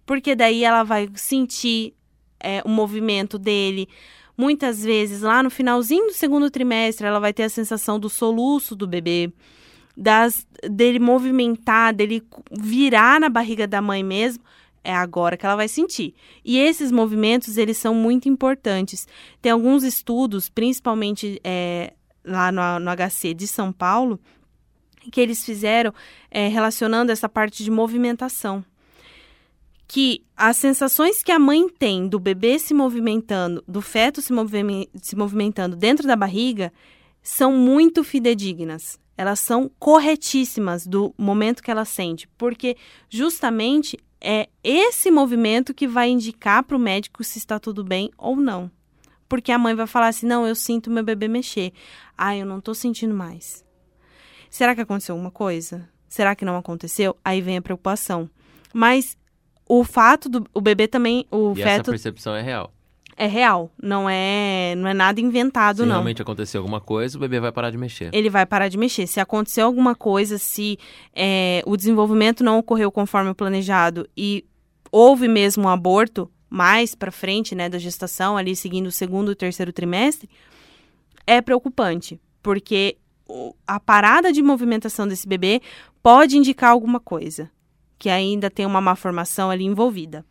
Porque 0.07 0.35
daí 0.35 0.65
ela 0.65 0.83
vai 0.83 1.07
sentir 1.15 1.93
é, 2.41 2.63
o 2.65 2.69
movimento 2.71 3.39
dele. 3.39 3.87
Muitas 4.35 4.83
vezes, 4.83 5.21
lá 5.21 5.43
no 5.43 5.51
finalzinho 5.51 6.07
do 6.07 6.15
segundo 6.15 6.51
trimestre, 6.51 7.07
ela 7.07 7.21
vai 7.21 7.35
ter 7.35 7.43
a 7.43 7.51
sensação 7.51 8.01
do 8.01 8.09
soluço 8.09 8.75
do 8.75 8.87
bebê, 8.87 9.31
das, 9.95 10.47
dele 10.63 10.99
movimentar, 10.99 11.95
dele 11.95 12.23
virar 12.51 13.21
na 13.21 13.29
barriga 13.29 13.67
da 13.67 13.83
mãe 13.83 14.03
mesmo. 14.03 14.43
É 14.83 14.95
agora 14.95 15.37
que 15.37 15.45
ela 15.45 15.57
vai 15.57 15.69
sentir. 15.69 16.15
E 16.43 16.57
esses 16.59 16.91
movimentos, 16.91 17.59
eles 17.59 17.77
são 17.77 17.95
muito 17.95 18.31
importantes. 18.31 19.07
Tem 19.43 19.53
alguns 19.53 19.83
estudos, 19.85 20.49
principalmente 20.49 21.39
é, 21.45 21.93
lá 22.25 22.51
no, 22.51 22.81
no 22.81 22.91
HC 22.97 23.35
de 23.35 23.47
São 23.47 23.71
Paulo, 23.71 24.19
que 25.09 25.21
eles 25.21 25.45
fizeram 25.45 25.93
é, 26.31 26.49
relacionando 26.49 27.13
essa 27.13 27.29
parte 27.29 27.65
de 27.65 27.71
movimentação. 27.71 28.65
Que 29.87 30.23
as 30.37 30.57
sensações 30.57 31.23
que 31.23 31.33
a 31.33 31.39
mãe 31.39 31.69
tem 31.69 32.07
do 32.07 32.19
bebê 32.19 32.59
se 32.59 32.75
movimentando, 32.75 33.65
do 33.67 33.81
feto 33.81 34.21
se, 34.21 34.33
movi 34.33 34.89
se 35.01 35.17
movimentando 35.17 35.77
dentro 35.77 36.07
da 36.07 36.15
barriga, 36.15 36.73
são 37.23 37.53
muito 37.53 38.05
fidedignas. 38.05 38.99
Elas 39.17 39.41
são 39.41 39.71
corretíssimas 39.79 40.87
do 40.87 41.13
momento 41.19 41.63
que 41.63 41.71
ela 41.71 41.85
sente, 41.85 42.29
porque 42.39 42.77
justamente 43.09 43.99
é 44.21 44.49
esse 44.63 45.11
movimento 45.11 45.75
que 45.75 45.87
vai 45.87 46.11
indicar 46.11 46.63
para 46.63 46.77
o 46.77 46.81
médico 46.81 47.25
se 47.25 47.39
está 47.39 47.59
tudo 47.59 47.83
bem 47.83 48.11
ou 48.17 48.37
não. 48.37 48.71
Porque 49.29 49.53
a 49.53 49.59
mãe 49.59 49.75
vai 49.75 49.87
falar 49.87 50.09
assim: 50.09 50.27
não, 50.27 50.47
eu 50.47 50.55
sinto 50.55 50.91
meu 50.91 51.05
bebê 51.05 51.29
mexer. 51.29 51.73
Ah, 52.17 52.37
eu 52.37 52.47
não 52.47 52.59
estou 52.59 52.75
sentindo 52.75 53.15
mais. 53.15 53.65
Será 54.51 54.75
que 54.75 54.81
aconteceu 54.81 55.15
alguma 55.15 55.31
coisa? 55.31 55.89
Será 56.09 56.35
que 56.35 56.45
não 56.45 56.57
aconteceu? 56.57 57.17
Aí 57.25 57.41
vem 57.41 57.59
a 57.59 57.63
preocupação. 57.63 58.29
Mas 58.73 59.17
o 59.69 59.85
fato 59.85 60.29
do 60.29 60.47
o 60.55 60.61
bebê 60.61 60.89
também, 60.89 61.27
o 61.31 61.53
E 61.57 61.63
essa 61.63 61.71
feto 61.71 61.91
percepção 61.91 62.35
é 62.35 62.43
real. 62.43 62.73
é 63.17 63.27
real, 63.27 63.71
não 63.83 64.09
é, 64.09 64.75
não 64.77 64.89
é 64.89 64.95
nada 64.95 65.21
inventado 65.21 65.79
Se 65.79 65.83
não. 65.83 65.97
realmente 65.97 66.23
acontecer 66.23 66.57
alguma 66.57 66.81
coisa, 66.81 67.17
o 67.17 67.21
bebê 67.21 67.41
vai 67.41 67.53
parar 67.53 67.71
de 67.71 67.77
mexer. 67.77 68.11
Ele 68.13 68.31
vai 68.31 68.47
parar 68.47 68.69
de 68.69 68.79
mexer. 68.79 69.07
Se 69.07 69.21
acontecer 69.21 69.61
alguma 69.61 69.95
coisa, 69.95 70.39
se 70.39 70.79
é, 71.15 71.63
o 71.67 71.77
desenvolvimento 71.77 72.43
não 72.45 72.59
ocorreu 72.59 72.91
conforme 72.91 73.31
o 73.31 73.35
planejado 73.35 74.09
e 74.17 74.45
houve 74.91 75.29
mesmo 75.29 75.65
um 75.65 75.69
aborto 75.69 76.31
mais 76.49 76.95
para 76.95 77.11
frente, 77.11 77.55
né, 77.55 77.69
da 77.69 77.79
gestação, 77.79 78.37
ali 78.37 78.57
seguindo 78.57 78.87
o 78.87 78.93
segundo 78.93 79.33
e 79.33 79.35
terceiro 79.35 79.73
trimestre, 79.73 80.31
é 81.27 81.43
preocupante, 81.43 82.19
porque 82.43 82.97
a 83.67 83.79
parada 83.79 84.33
de 84.33 84.43
movimentação 84.43 85.07
desse 85.07 85.29
bebê 85.29 85.61
pode 86.03 86.37
indicar 86.37 86.71
alguma 86.71 86.99
coisa, 86.99 87.51
que 87.99 88.09
ainda 88.09 88.51
tem 88.51 88.65
uma 88.65 88.81
má 88.81 88.97
formação 88.97 89.51
ali 89.51 89.65
envolvida. 89.65 90.25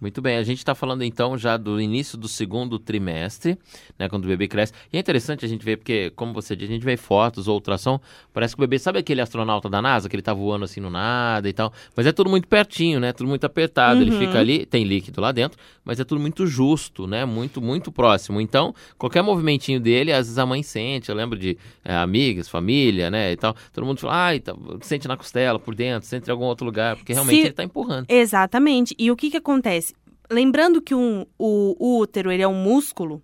Muito 0.00 0.22
bem, 0.22 0.38
a 0.38 0.42
gente 0.42 0.56
está 0.58 0.74
falando 0.74 1.04
então 1.04 1.36
já 1.36 1.58
do 1.58 1.78
início 1.78 2.16
do 2.16 2.26
segundo 2.26 2.78
trimestre, 2.78 3.58
né, 3.98 4.08
quando 4.08 4.24
o 4.24 4.28
bebê 4.28 4.48
cresce. 4.48 4.72
E 4.90 4.96
é 4.96 5.00
interessante 5.00 5.44
a 5.44 5.48
gente 5.48 5.62
ver, 5.62 5.76
porque, 5.76 6.08
como 6.16 6.32
você 6.32 6.56
disse, 6.56 6.72
a 6.72 6.74
gente 6.74 6.84
vê 6.84 6.96
fotos 6.96 7.46
ou 7.48 7.54
ultrassom, 7.56 8.00
parece 8.32 8.54
que 8.56 8.60
o 8.60 8.66
bebê, 8.66 8.78
sabe 8.78 8.98
aquele 8.98 9.20
astronauta 9.20 9.68
da 9.68 9.82
NASA, 9.82 10.08
que 10.08 10.16
ele 10.16 10.22
tá 10.22 10.32
voando 10.32 10.64
assim 10.64 10.80
no 10.80 10.88
nada 10.88 11.46
e 11.50 11.52
tal, 11.52 11.70
mas 11.94 12.06
é 12.06 12.12
tudo 12.12 12.30
muito 12.30 12.48
pertinho, 12.48 12.98
né, 12.98 13.12
tudo 13.12 13.28
muito 13.28 13.44
apertado, 13.44 14.00
ele 14.02 14.10
Uhum. 14.10 14.16
fica 14.16 14.38
ali, 14.38 14.64
tem 14.64 14.84
líquido 14.84 15.20
lá 15.20 15.32
dentro, 15.32 15.58
mas 15.84 16.00
é 16.00 16.04
tudo 16.04 16.18
muito 16.18 16.46
justo, 16.46 17.06
né, 17.06 17.26
muito, 17.26 17.60
muito 17.60 17.92
próximo. 17.92 18.40
Então, 18.40 18.74
qualquer 18.96 19.22
movimentinho 19.22 19.78
dele, 19.80 20.12
às 20.12 20.28
vezes 20.28 20.38
a 20.38 20.46
mãe 20.46 20.62
sente, 20.62 21.10
eu 21.10 21.14
lembro 21.14 21.38
de 21.38 21.58
é, 21.84 21.94
amigas, 21.94 22.48
família, 22.48 23.10
né, 23.10 23.32
e 23.32 23.36
tal, 23.36 23.54
todo 23.70 23.84
mundo 23.84 23.98
fala, 24.00 24.14
ai, 24.28 24.40
tá, 24.40 24.54
sente 24.80 25.06
na 25.06 25.16
costela, 25.18 25.58
por 25.58 25.74
dentro, 25.74 26.08
sente 26.08 26.26
em 26.26 26.32
algum 26.32 26.44
outro 26.46 26.64
lugar, 26.64 26.96
porque 26.96 27.12
realmente 27.12 27.40
Se- 27.40 27.46
ele 27.48 27.52
tá 27.52 27.64
empurrando. 27.64 28.06
Exatamente. 28.08 28.94
E 28.98 29.10
o 29.10 29.16
que, 29.16 29.30
que 29.30 29.36
acontece? 29.36 29.89
Lembrando 30.30 30.80
que 30.80 30.94
um- 30.94 31.26
o, 31.38 31.76
o 31.78 31.98
útero 31.98 32.30
ele 32.30 32.42
é 32.42 32.48
um 32.48 32.54
músculo, 32.54 33.22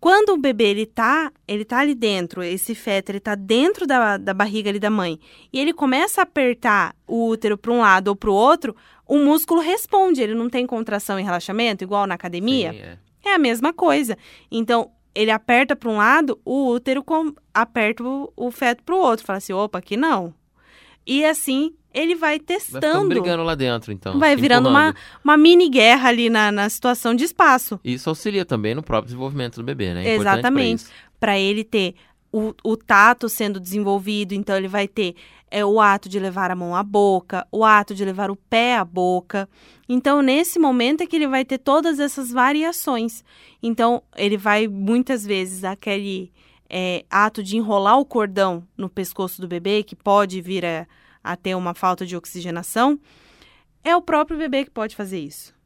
quando 0.00 0.30
o 0.30 0.36
bebê 0.38 0.64
ele 0.68 0.86
tá, 0.86 1.32
ele 1.46 1.64
tá 1.64 1.78
ali 1.80 1.94
dentro, 1.94 2.42
esse 2.42 2.74
feto 2.74 3.10
ele 3.10 3.18
tá 3.20 3.34
dentro 3.34 3.86
da, 3.86 4.16
da 4.16 4.32
barriga 4.32 4.70
ali 4.70 4.78
da 4.78 4.90
mãe, 4.90 5.18
e 5.52 5.58
ele 5.58 5.72
começa 5.72 6.20
a 6.20 6.24
apertar 6.24 6.94
o 7.06 7.28
útero 7.28 7.58
para 7.58 7.72
um 7.72 7.80
lado 7.80 8.08
ou 8.08 8.16
para 8.16 8.30
o 8.30 8.34
outro, 8.34 8.76
o 9.06 9.18
músculo 9.18 9.60
responde, 9.60 10.22
ele 10.22 10.34
não 10.34 10.48
tem 10.48 10.66
contração 10.66 11.18
e 11.18 11.22
relaxamento 11.22 11.82
igual 11.82 12.06
na 12.06 12.14
academia. 12.14 12.72
Sim, 12.72 12.78
é. 12.78 12.98
É 13.24 13.34
a 13.34 13.38
mesma 13.38 13.72
coisa. 13.72 14.16
Então, 14.50 14.90
ele 15.14 15.30
aperta 15.32 15.74
para 15.74 15.88
um 15.90 15.96
lado, 15.96 16.38
o 16.44 16.68
útero 16.68 17.02
com- 17.02 17.34
aperta 17.52 18.04
o, 18.04 18.32
o 18.36 18.50
feto 18.52 18.84
para 18.84 18.94
o 18.94 18.98
outro, 18.98 19.26
fala 19.26 19.38
assim, 19.38 19.52
opa, 19.52 19.78
aqui 19.78 19.96
não. 19.96 20.32
E 21.08 21.24
assim 21.24 21.72
ele 21.92 22.14
vai 22.14 22.28
Vai 22.28 22.38
testando. 22.38 23.08
brigando 23.08 23.42
lá 23.42 23.54
dentro, 23.54 23.90
então. 23.90 24.18
Vai 24.18 24.36
virando 24.36 24.68
uma, 24.68 24.90
empurrando. 24.90 25.20
uma 25.24 25.36
mini 25.36 25.68
guerra 25.70 26.10
ali 26.10 26.28
na, 26.28 26.52
na 26.52 26.68
situação 26.68 27.14
de 27.14 27.24
espaço. 27.24 27.80
Isso 27.82 28.08
auxilia 28.10 28.44
também 28.44 28.74
no 28.74 28.82
próprio 28.82 29.06
desenvolvimento 29.06 29.56
do 29.56 29.64
bebê, 29.64 29.94
né? 29.94 30.06
É 30.06 30.14
Exatamente. 30.14 30.84
Para 31.18 31.38
ele 31.38 31.64
ter 31.64 31.94
o, 32.30 32.54
o 32.62 32.76
tato 32.76 33.28
sendo 33.28 33.58
desenvolvido, 33.58 34.34
então 34.34 34.54
ele 34.54 34.68
vai 34.68 34.86
ter 34.86 35.14
é, 35.50 35.64
o 35.64 35.80
ato 35.80 36.08
de 36.08 36.18
levar 36.18 36.50
a 36.50 36.54
mão 36.54 36.76
à 36.76 36.82
boca, 36.82 37.46
o 37.50 37.64
ato 37.64 37.94
de 37.94 38.04
levar 38.04 38.30
o 38.30 38.36
pé 38.36 38.76
à 38.76 38.84
boca. 38.84 39.48
Então, 39.88 40.20
nesse 40.20 40.58
momento 40.58 41.00
é 41.00 41.06
que 41.06 41.16
ele 41.16 41.26
vai 41.26 41.44
ter 41.44 41.58
todas 41.58 41.98
essas 41.98 42.30
variações. 42.30 43.24
Então, 43.62 44.02
ele 44.14 44.36
vai 44.36 44.68
muitas 44.68 45.24
vezes 45.24 45.64
aquele 45.64 46.30
é, 46.68 47.04
ato 47.10 47.42
de 47.42 47.56
enrolar 47.56 47.98
o 47.98 48.04
cordão 48.04 48.62
no 48.76 48.88
pescoço 48.90 49.40
do 49.40 49.48
bebê, 49.48 49.82
que 49.82 49.96
pode 49.96 50.40
vir 50.42 50.66
a, 50.66 50.86
a 51.22 51.36
ter 51.36 51.54
uma 51.54 51.74
falta 51.74 52.04
de 52.06 52.16
oxigenação. 52.16 52.98
É 53.84 53.94
o 53.94 54.02
próprio 54.02 54.38
bebê 54.38 54.64
que 54.64 54.70
pode 54.70 54.94
fazer 54.96 55.20
isso. 55.20 55.56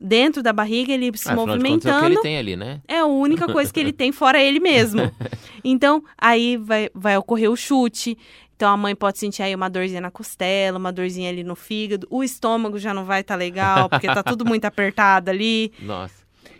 Dentro 0.00 0.42
da 0.42 0.52
barriga, 0.52 0.92
ele 0.92 1.06
se 1.18 1.28
Ah, 1.28 1.32
de 1.32 1.36
contas, 1.36 1.54
é 1.54 1.58
o 1.58 1.60
que 1.62 1.68
movimentando. 1.68 2.06
ele 2.06 2.20
tem 2.20 2.38
ali, 2.38 2.54
né? 2.56 2.80
É 2.86 2.98
a 2.98 3.06
única 3.06 3.46
coisa 3.52 3.72
que 3.72 3.80
ele 3.80 3.92
tem 3.92 4.12
fora 4.12 4.40
ele 4.40 4.60
mesmo. 4.60 5.10
Então, 5.64 6.02
aí 6.16 6.56
vai, 6.56 6.88
vai 6.94 7.16
ocorrer 7.18 7.50
o 7.50 7.56
chute. 7.56 8.16
Então, 8.54 8.72
a 8.72 8.76
mãe 8.76 8.94
pode 8.94 9.18
sentir 9.18 9.42
aí 9.42 9.54
uma 9.54 9.68
dorzinha 9.68 10.00
na 10.00 10.10
costela, 10.10 10.78
uma 10.78 10.92
dorzinha 10.92 11.28
ali 11.28 11.42
no 11.42 11.56
fígado. 11.56 12.06
O 12.10 12.22
estômago 12.22 12.78
já 12.78 12.94
não 12.94 13.04
vai 13.04 13.20
estar 13.22 13.34
legal, 13.34 13.88
porque 13.88 14.06
tá 14.06 14.22
tudo 14.22 14.44
muito 14.44 14.64
apertado 14.66 15.30
ali. 15.30 15.72
Nossa. 15.80 16.14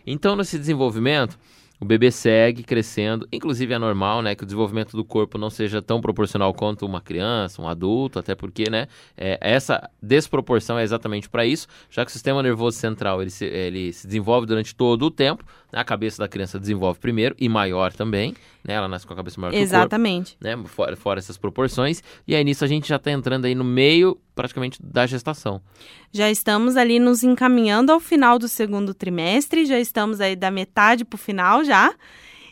Então, 0.05 0.35
nesse 0.35 0.59
desenvolvimento, 0.59 1.39
o 1.81 1.85
bebê 1.85 2.11
segue 2.11 2.63
crescendo. 2.63 3.27
Inclusive, 3.33 3.73
é 3.73 3.79
normal, 3.79 4.23
né, 4.23 4.35
que 4.35 4.43
o 4.43 4.47
desenvolvimento 4.47 4.97
do 4.97 5.05
corpo 5.05 5.39
não 5.39 5.51
seja 5.51 5.81
tão 5.81 6.01
proporcional 6.01 6.53
quanto 6.53 6.85
uma 6.85 7.01
criança, 7.01 7.63
um 7.63 7.69
adulto, 7.69 8.19
até 8.19 8.35
porque, 8.35 8.69
né, 8.71 8.89
é, 9.17 9.39
essa 9.41 9.89
desproporção 10.03 10.79
é 10.79 10.83
exatamente 10.83 11.29
para 11.29 11.47
isso, 11.47 11.67
já 11.91 12.05
que 12.05 12.11
o 12.11 12.13
sistema 12.13 12.43
nervoso 12.43 12.79
central 12.79 13.23
ele 13.23 13.31
se, 13.31 13.45
ele 13.45 13.93
se 13.93 14.07
desenvolve 14.07 14.47
durante 14.47 14.75
todo 14.75 15.03
o 15.07 15.11
tempo. 15.11 15.45
né, 15.73 15.81
A 15.81 15.85
cabeça 15.85 16.19
da 16.19 16.29
criança 16.29 16.59
desenvolve 16.59 16.99
primeiro 16.99 17.35
e 17.39 17.49
maior 17.49 17.93
também, 17.93 18.35
né? 18.65 18.75
Ela 18.75 18.89
nasce 18.89 19.07
com 19.07 19.13
a 19.13 19.17
cabeça 19.17 19.41
maior 19.41 19.51
que 19.53 19.57
o 19.57 19.61
corpo. 19.61 19.75
Exatamente. 19.75 20.37
né? 20.41 20.57
Fora, 20.67 20.97
fora 20.97 21.19
essas 21.19 21.37
proporções. 21.37 22.03
E 22.27 22.35
aí 22.35 22.45
nisso 22.45 22.65
a 22.65 22.69
gente 22.69 22.89
já 22.89 22.97
está 22.97 23.11
entrando 23.11 23.45
aí 23.45 23.55
no 23.55 23.65
meio 23.65 24.19
praticamente 24.39 24.81
da 24.81 25.05
gestação. 25.05 25.61
Já 26.13 26.31
estamos 26.31 26.77
ali 26.77 27.01
nos 27.01 27.25
encaminhando 27.25 27.91
ao 27.91 27.99
final 27.99 28.39
do 28.39 28.47
segundo 28.47 28.95
trimestre, 28.95 29.67
já 29.67 29.81
estamos 29.81 30.21
aí 30.21 30.37
da 30.37 30.49
metade 30.49 31.05
para 31.05 31.17
o 31.17 31.19
final 31.19 31.65
já. 31.65 31.93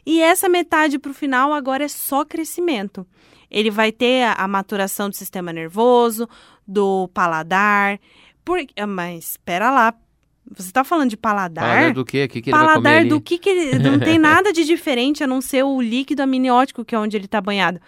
E 0.04 0.20
essa 0.20 0.48
metade 0.48 0.98
para 0.98 1.12
o 1.12 1.14
final 1.14 1.52
agora 1.52 1.84
é 1.84 1.88
só 1.88 2.24
crescimento. 2.24 3.06
Ele 3.48 3.70
vai 3.70 3.92
ter 3.92 4.24
a, 4.24 4.32
a 4.32 4.48
maturação 4.48 5.08
do 5.08 5.14
sistema 5.14 5.52
nervoso, 5.52 6.28
do 6.66 7.06
paladar. 7.14 8.00
Por, 8.44 8.58
ah, 8.76 8.86
mas 8.88 9.30
espera 9.30 9.70
lá, 9.70 9.94
Você 10.56 10.72
tá 10.72 10.82
falando 10.82 11.10
de 11.10 11.16
paladar? 11.16 11.64
Paladar 11.64 11.92
do 11.92 12.04
quê? 12.04 12.26
Que, 12.26 12.42
que 12.42 12.50
ele 12.50 12.56
vai 12.56 12.66
comer 12.66 12.74
paladar 12.74 13.00
ali? 13.02 13.08
do 13.10 13.20
que, 13.20 13.38
que 13.38 13.48
ele. 13.48 13.78
Não 13.78 14.00
tem 14.00 14.18
nada 14.18 14.52
de 14.52 14.64
diferente 14.64 15.22
a 15.22 15.26
não 15.26 15.40
ser 15.40 15.62
o 15.62 15.80
líquido 15.80 16.22
amniótico, 16.22 16.84
que 16.84 16.96
é 16.96 16.98
onde 16.98 17.16
ele 17.16 17.26
está 17.26 17.40
banhado. 17.40 17.80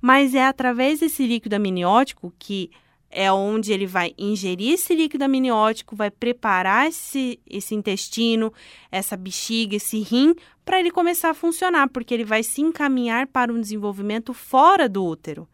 Mas 0.00 0.34
é 0.34 0.46
através 0.46 1.00
desse 1.00 1.26
líquido 1.26 1.54
amniótico 1.54 2.32
que 2.38 2.70
é 3.12 3.30
onde 3.30 3.72
ele 3.72 3.86
vai 3.86 4.14
ingerir 4.18 4.72
esse 4.72 4.94
líquido 4.94 5.24
amniótico, 5.24 5.94
vai 5.94 6.10
preparar 6.10 6.88
esse, 6.88 7.38
esse 7.48 7.74
intestino, 7.74 8.52
essa 8.90 9.16
bexiga, 9.16 9.76
esse 9.76 10.00
rim, 10.00 10.34
para 10.64 10.80
ele 10.80 10.90
começar 10.90 11.30
a 11.30 11.34
funcionar, 11.34 11.88
porque 11.90 12.14
ele 12.14 12.24
vai 12.24 12.42
se 12.42 12.62
encaminhar 12.62 13.26
para 13.26 13.52
um 13.52 13.60
desenvolvimento 13.60 14.32
fora 14.32 14.88
do 14.88 15.04
útero. 15.04 15.46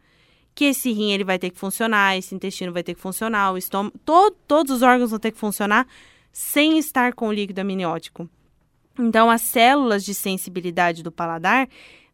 Que 0.55 0.67
esse 0.67 0.93
rim 0.93 1.11
ele 1.11 1.25
vai 1.25 1.39
ter 1.39 1.51
que 1.51 1.59
funcionar, 1.59 2.17
esse 2.17 2.35
intestino 2.35 2.73
vai 2.73 2.83
ter 2.83 2.95
que 2.95 3.01
funcionar, 3.01 3.53
o 3.53 3.59
estômago, 3.59 3.99
to, 4.05 4.31
todos 4.47 4.77
os 4.77 4.83
órgãos 4.83 5.11
vão 5.11 5.19
ter 5.19 5.33
que 5.33 5.39
funcionar 5.39 5.87
sem 6.33 6.79
estar 6.79 7.13
com 7.13 7.29
o 7.29 7.33
líquido 7.33 7.61
amniótico. 7.61 8.29
Então, 8.99 9.31
as 9.31 9.43
células 9.43 10.05
de 10.05 10.15
sensibilidade 10.15 11.03
do 11.03 11.11
paladar 11.11 11.69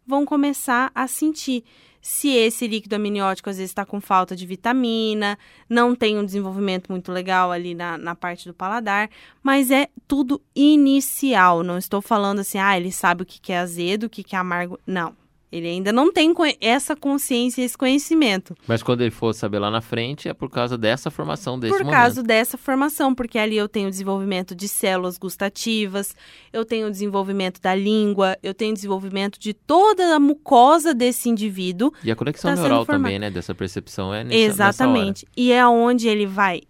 vão 0.06 0.24
começar 0.24 0.90
a 0.94 1.06
sentir 1.06 1.64
se 2.06 2.28
esse 2.28 2.66
líquido 2.66 2.96
amniótico 2.96 3.48
às 3.48 3.56
vezes 3.56 3.70
está 3.70 3.82
com 3.86 3.98
falta 3.98 4.36
de 4.36 4.44
vitamina, 4.44 5.38
não 5.66 5.96
tem 5.96 6.18
um 6.18 6.24
desenvolvimento 6.24 6.92
muito 6.92 7.10
legal 7.10 7.50
ali 7.50 7.74
na, 7.74 7.96
na 7.96 8.14
parte 8.14 8.46
do 8.46 8.52
paladar, 8.52 9.08
mas 9.42 9.70
é 9.70 9.88
tudo 10.06 10.38
inicial. 10.54 11.62
Não 11.62 11.78
estou 11.78 12.02
falando 12.02 12.40
assim, 12.40 12.58
ah, 12.58 12.76
ele 12.76 12.92
sabe 12.92 13.22
o 13.22 13.24
que, 13.24 13.50
é 13.50 13.58
azedo, 13.58 14.04
o 14.04 14.10
que 14.10 14.36
é 14.36 14.38
amargo. 14.38 14.78
Não. 14.86 15.16
Ele 15.54 15.68
ainda 15.68 15.92
não 15.92 16.12
tem 16.12 16.34
essa 16.60 16.96
consciência, 16.96 17.62
esse 17.62 17.78
conhecimento. 17.78 18.56
Mas 18.66 18.82
quando 18.82 19.02
ele 19.02 19.12
for 19.12 19.32
saber 19.32 19.60
lá 19.60 19.70
na 19.70 19.80
frente, 19.80 20.28
é 20.28 20.34
por 20.34 20.50
causa 20.50 20.76
dessa 20.76 21.12
formação 21.12 21.56
desse 21.56 21.72
Por 21.72 21.84
momento. 21.84 21.94
causa 21.96 22.22
dessa 22.24 22.58
formação, 22.58 23.14
porque 23.14 23.38
ali 23.38 23.56
eu 23.56 23.68
tenho 23.68 23.88
desenvolvimento 23.88 24.52
de 24.52 24.66
células 24.66 25.16
gustativas, 25.16 26.16
eu 26.52 26.64
tenho 26.64 26.90
desenvolvimento 26.90 27.60
da 27.60 27.72
língua, 27.72 28.36
eu 28.42 28.52
tenho 28.52 28.74
desenvolvimento 28.74 29.38
de 29.38 29.54
toda 29.54 30.16
a 30.16 30.18
mucosa 30.18 30.92
desse 30.92 31.28
indivíduo. 31.28 31.92
E 32.02 32.10
a 32.10 32.16
conexão 32.16 32.52
tá 32.52 32.60
neural 32.60 32.84
também, 32.84 33.20
né? 33.20 33.30
Dessa 33.30 33.54
percepção 33.54 34.12
é 34.12 34.24
nessa, 34.24 34.36
Exatamente. 34.36 35.24
E 35.36 35.52
é 35.52 35.64
onde 35.64 36.08
ele 36.08 36.26
vai 36.26 36.62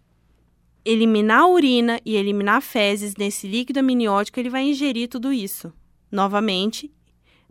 eliminar 0.84 1.40
a 1.40 1.46
urina 1.46 1.98
e 2.04 2.16
eliminar 2.16 2.60
fezes 2.60 3.16
nesse 3.16 3.48
líquido 3.48 3.80
amniótico, 3.80 4.38
ele 4.38 4.50
vai 4.50 4.64
ingerir 4.64 5.08
tudo 5.08 5.32
isso 5.32 5.72
novamente. 6.12 6.92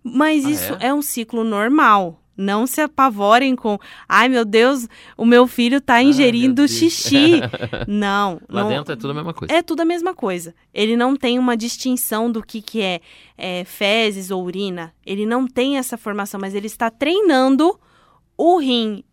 Mas 0.03 0.45
Ah, 0.45 0.49
isso 0.51 0.73
é? 0.79 0.87
é? 0.87 0.93
um 0.93 1.01
ciclo 1.01 1.43
normal. 1.43 2.19
Não 2.35 2.65
se 2.65 2.81
apavorem 2.81 3.55
com, 3.55 3.77
ai 4.09 4.27
meu 4.27 4.43
Deus, 4.43 4.87
o 5.15 5.23
meu 5.23 5.45
filho 5.45 5.79
tá 5.79 5.93
Ai, 5.95 6.01
meu 6.03 6.09
ingerindo 6.09 6.55
Deus. 6.55 6.71
xixi. 6.71 7.33
não, 7.87 8.41
Lá 8.49 8.63
não, 8.63 8.69
dentro 8.69 8.91
é 8.91 8.95
tudo 8.95 9.11
a 9.11 9.13
mesma 9.13 9.33
coisa. 9.35 9.53
é 9.53 9.61
tudo 9.61 9.81
a 9.81 9.85
mesma 9.85 10.15
coisa. 10.15 10.55
Ele 10.73 10.97
não 10.97 11.15
tem 11.15 11.37
uma 11.37 11.55
distinção 11.55 12.31
do 12.31 12.41
que, 12.41 12.59
que 12.59 12.81
é, 12.81 13.01
é 13.37 13.63
fezes 13.65 14.31
ou 14.31 14.43
urina. 14.43 14.95
Ele 15.05 15.27
não 15.27 15.45
tem 15.47 15.77
essa 15.77 15.95
formação, 15.95 16.39
mas 16.41 16.55
ele 16.55 16.65
está 16.65 16.89
treinando 16.89 17.79
o 18.35 18.57
rim 18.57 19.03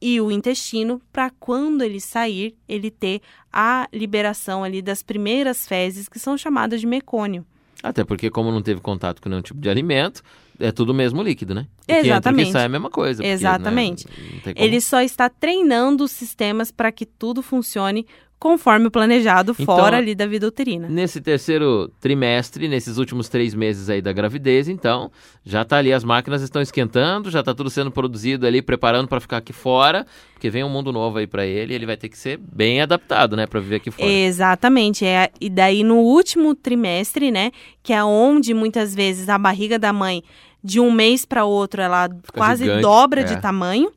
e 0.00 0.18
o 0.18 0.30
intestino 0.30 1.02
para 1.12 1.28
quando 1.38 1.82
ele 1.82 2.00
sair, 2.00 2.56
ele 2.66 2.90
ter 2.90 3.20
a 3.52 3.86
liberação 3.92 4.64
ali 4.64 4.80
das 4.80 5.02
primeiras 5.02 5.68
fezes, 5.68 6.08
que 6.08 6.18
são 6.18 6.38
chamadas 6.38 6.80
de 6.80 6.86
mecônio. 6.86 7.44
Até 7.82 8.04
porque, 8.04 8.28
como 8.30 8.50
não 8.52 8.60
teve 8.62 8.80
contato 8.80 9.22
com 9.22 9.28
nenhum 9.28 9.40
tipo 9.42 9.58
de 9.60 9.68
alimento, 9.70 10.22
é 10.58 10.70
tudo 10.70 10.90
o 10.90 10.94
mesmo 10.94 11.22
líquido, 11.22 11.54
né? 11.54 11.66
O 11.88 11.92
e 11.92 11.94
Exatamente. 11.96 12.46
que 12.46 12.52
sai 12.52 12.62
é 12.62 12.66
a 12.66 12.68
mesma 12.68 12.90
coisa. 12.90 13.16
porque, 13.16 13.28
né, 13.28 13.32
Exatamente. 13.34 14.04
como- 14.06 14.52
Ele 14.56 14.80
só 14.80 15.00
está 15.00 15.28
treinando 15.30 16.04
os 16.04 16.10
sistemas 16.10 16.70
para 16.70 16.92
que 16.92 17.06
tudo 17.06 17.42
funcione 17.42 18.06
conforme 18.40 18.86
o 18.86 18.90
planejado, 18.90 19.54
Então, 19.56 19.76
fora 19.76 19.98
ali 19.98 20.14
da 20.14 20.26
vida 20.26 20.46
uterina. 20.48 20.88
Nesse 20.88 21.20
terceiro 21.20 21.92
trimestre, 22.00 22.66
nesses 22.68 22.96
últimos 22.96 23.28
três 23.28 23.54
meses 23.54 23.90
aí 23.90 24.00
da 24.00 24.14
gravidez, 24.14 24.66
então, 24.66 25.12
já 25.44 25.62
tá 25.62 25.76
ali, 25.76 25.92
as 25.92 26.02
máquinas 26.02 26.40
estão 26.40 26.62
esquentando, 26.62 27.30
já 27.30 27.42
tá 27.42 27.54
tudo 27.54 27.68
sendo 27.68 27.90
produzido 27.90 28.46
ali, 28.46 28.62
preparando 28.62 29.08
para 29.08 29.20
ficar 29.20 29.36
aqui 29.36 29.52
fora, 29.52 30.06
porque 30.32 30.48
vem 30.48 30.64
um 30.64 30.70
mundo 30.70 30.90
novo 30.90 31.18
aí 31.18 31.26
para 31.26 31.44
ele, 31.44 31.74
e 31.74 31.76
ele 31.76 31.84
vai 31.84 31.98
ter 31.98 32.08
que 32.08 32.16
ser 32.16 32.38
bem 32.38 32.80
adaptado, 32.80 33.36
né, 33.36 33.46
para 33.46 33.60
viver 33.60 33.76
aqui 33.76 33.90
fora. 33.90 34.10
Exatamente. 34.10 35.04
É, 35.04 35.30
e 35.38 35.50
daí 35.50 35.84
no 35.84 35.96
último 35.96 36.54
trimestre, 36.54 37.30
né, 37.30 37.52
que 37.82 37.92
é 37.92 38.02
onde 38.02 38.54
muitas 38.54 38.94
vezes 38.94 39.28
a 39.28 39.36
barriga 39.36 39.78
da 39.78 39.92
mãe 39.92 40.24
de 40.64 40.80
um 40.80 40.90
mês 40.90 41.26
para 41.26 41.44
outro 41.44 41.82
ela 41.82 42.08
quase 42.32 42.64
gigante, 42.64 42.80
dobra 42.80 43.20
é. 43.20 43.24
de 43.24 43.38
tamanho, 43.38 43.92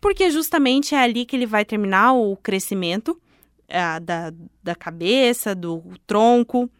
porque 0.00 0.30
justamente 0.30 0.94
é 0.94 1.02
ali 1.02 1.24
que 1.24 1.34
ele 1.34 1.46
vai 1.46 1.64
terminar 1.64 2.12
o 2.12 2.36
crescimento 2.36 3.18
ah, 3.68 3.98
da, 3.98 4.32
da 4.62 4.74
cabeça, 4.74 5.54
do 5.54 5.82
tronco, 6.06 6.70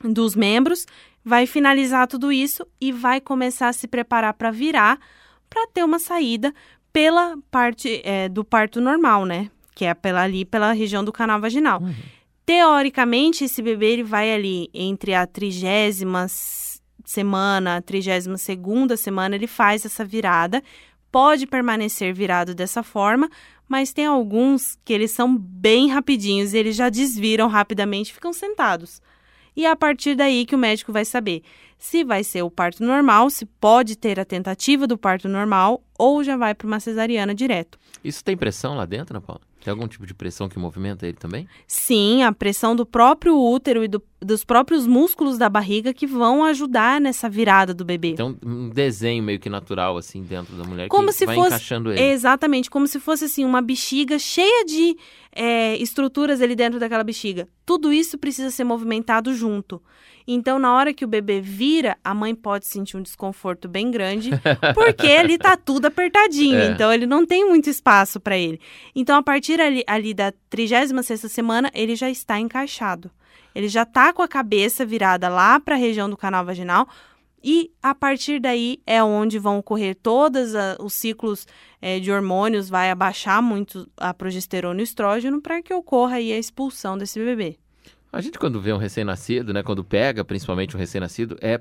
dos 0.00 0.34
membros, 0.34 0.86
vai 1.24 1.46
finalizar 1.46 2.06
tudo 2.06 2.30
isso 2.30 2.66
e 2.80 2.92
vai 2.92 3.20
começar 3.20 3.68
a 3.68 3.72
se 3.72 3.88
preparar 3.88 4.34
para 4.34 4.50
virar, 4.50 4.98
para 5.48 5.66
ter 5.68 5.84
uma 5.84 5.98
saída 5.98 6.54
pela 6.92 7.36
parte 7.50 8.00
eh, 8.04 8.28
do 8.28 8.44
parto 8.44 8.80
normal, 8.80 9.24
né? 9.24 9.50
Que 9.74 9.84
é 9.84 9.94
pela 9.94 10.22
ali 10.22 10.44
pela 10.44 10.72
região 10.72 11.04
do 11.04 11.12
canal 11.12 11.40
vaginal. 11.40 11.82
Uhum. 11.82 11.94
Teoricamente, 12.46 13.44
esse 13.44 13.60
bebê 13.60 13.92
ele 13.92 14.02
vai 14.04 14.32
ali 14.32 14.70
entre 14.72 15.14
a 15.14 15.26
trigésima 15.26 16.26
semana, 17.04 17.76
a 17.76 17.82
trigésima 17.82 18.38
segunda 18.38 18.96
semana, 18.96 19.34
ele 19.34 19.46
faz 19.46 19.84
essa 19.84 20.04
virada. 20.04 20.62
Pode 21.10 21.46
permanecer 21.46 22.12
virado 22.12 22.54
dessa 22.54 22.82
forma, 22.82 23.28
mas 23.68 23.92
tem 23.92 24.06
alguns 24.06 24.78
que 24.84 24.92
eles 24.92 25.10
são 25.10 25.36
bem 25.36 25.88
rapidinhos, 25.88 26.54
eles 26.54 26.76
já 26.76 26.88
desviram 26.88 27.48
rapidamente 27.48 28.12
ficam 28.12 28.32
sentados. 28.32 29.00
E 29.56 29.64
é 29.64 29.70
a 29.70 29.76
partir 29.76 30.14
daí 30.14 30.44
que 30.44 30.54
o 30.54 30.58
médico 30.58 30.92
vai 30.92 31.04
saber 31.04 31.42
se 31.78 32.04
vai 32.04 32.22
ser 32.22 32.42
o 32.42 32.50
parto 32.50 32.84
normal, 32.84 33.30
se 33.30 33.46
pode 33.46 33.96
ter 33.96 34.20
a 34.20 34.24
tentativa 34.24 34.86
do 34.86 34.98
parto 34.98 35.28
normal 35.28 35.82
ou 35.98 36.22
já 36.22 36.36
vai 36.36 36.54
para 36.54 36.66
uma 36.66 36.80
cesariana 36.80 37.34
direto. 37.34 37.78
Isso 38.04 38.22
tem 38.22 38.36
pressão 38.36 38.76
lá 38.76 38.84
dentro, 38.84 39.16
Ana 39.16 39.20
Paula? 39.20 39.40
Tem 39.66 39.72
algum 39.72 39.88
tipo 39.88 40.06
de 40.06 40.14
pressão 40.14 40.48
que 40.48 40.60
movimenta 40.60 41.04
ele 41.08 41.16
também? 41.16 41.48
Sim, 41.66 42.22
a 42.22 42.30
pressão 42.30 42.76
do 42.76 42.86
próprio 42.86 43.36
útero 43.36 43.82
e 43.82 43.88
do- 43.88 44.00
dos 44.22 44.44
próprios 44.44 44.86
músculos 44.86 45.36
da 45.38 45.48
barriga 45.48 45.92
que 45.92 46.06
vão 46.06 46.44
ajudar 46.44 47.00
nessa 47.00 47.28
virada 47.28 47.74
do 47.74 47.84
bebê. 47.84 48.14
Tem 48.14 48.24
um, 48.24 48.68
desenho 48.68 49.24
meio 49.24 49.40
que 49.40 49.50
natural, 49.50 49.96
assim, 49.96 50.22
dentro 50.22 50.54
da 50.54 50.62
mulher 50.62 50.86
Como 50.86 51.08
que 51.08 51.14
se 51.14 51.26
vai 51.26 51.34
fosse- 51.34 51.48
encaixando 51.48 51.90
ele. 51.90 52.00
Exatamente, 52.00 52.70
como 52.70 52.86
se 52.86 53.00
fosse 53.00 53.24
assim 53.24 53.44
uma 53.44 53.60
bexiga 53.60 54.20
cheia 54.20 54.64
de 54.64 54.96
é, 55.32 55.76
estruturas 55.78 56.40
ali 56.40 56.54
dentro 56.54 56.78
daquela 56.78 57.02
bexiga. 57.02 57.48
Tudo 57.66 57.92
isso 57.92 58.16
precisa 58.16 58.50
ser 58.52 58.62
movimentado 58.62 59.34
junto. 59.34 59.82
Então, 60.26 60.58
na 60.58 60.74
hora 60.74 60.92
que 60.92 61.04
o 61.04 61.08
bebê 61.08 61.40
vira, 61.40 61.96
a 62.02 62.12
mãe 62.12 62.34
pode 62.34 62.66
sentir 62.66 62.96
um 62.96 63.02
desconforto 63.02 63.68
bem 63.68 63.90
grande, 63.90 64.30
porque 64.74 65.06
ali 65.06 65.38
tá 65.38 65.56
tudo 65.56 65.86
apertadinho. 65.86 66.56
É. 66.56 66.66
Então, 66.66 66.92
ele 66.92 67.06
não 67.06 67.26
tem 67.26 67.46
muito 67.46 67.68
espaço 67.68 68.18
para 68.18 68.36
ele. 68.36 68.60
Então, 68.94 69.16
a 69.16 69.22
partir 69.22 69.60
ali, 69.60 69.84
ali 69.86 70.14
da 70.14 70.32
36ª 70.50 71.28
semana, 71.28 71.70
ele 71.74 71.94
já 71.94 72.08
está 72.08 72.38
encaixado. 72.38 73.10
Ele 73.54 73.68
já 73.68 73.84
tá 73.84 74.12
com 74.12 74.22
a 74.22 74.28
cabeça 74.28 74.84
virada 74.84 75.28
lá 75.28 75.60
para 75.60 75.74
a 75.74 75.78
região 75.78 76.08
do 76.08 76.16
canal 76.16 76.44
vaginal, 76.44 76.88
e 77.42 77.70
a 77.82 77.94
partir 77.94 78.40
daí 78.40 78.80
é 78.86 79.02
onde 79.02 79.38
vão 79.38 79.58
ocorrer 79.58 79.94
todos 79.94 80.52
os 80.80 80.94
ciclos 80.94 81.46
eh, 81.80 82.00
de 82.00 82.10
hormônios, 82.10 82.68
vai 82.68 82.90
abaixar 82.90 83.40
muito 83.40 83.88
a 83.96 84.12
progesterona 84.12 84.80
e 84.80 84.82
o 84.82 84.84
estrógeno 84.84 85.40
para 85.40 85.62
que 85.62 85.72
ocorra 85.72 86.16
aí 86.16 86.32
a 86.32 86.38
expulsão 86.38 86.98
desse 86.98 87.20
bebê. 87.20 87.56
A 88.12 88.20
gente, 88.20 88.38
quando 88.38 88.60
vê 88.60 88.72
um 88.72 88.78
recém-nascido, 88.78 89.52
né? 89.52 89.62
Quando 89.62 89.84
pega, 89.84 90.24
principalmente 90.24 90.74
um 90.76 90.78
recém-nascido, 90.78 91.36
é 91.40 91.60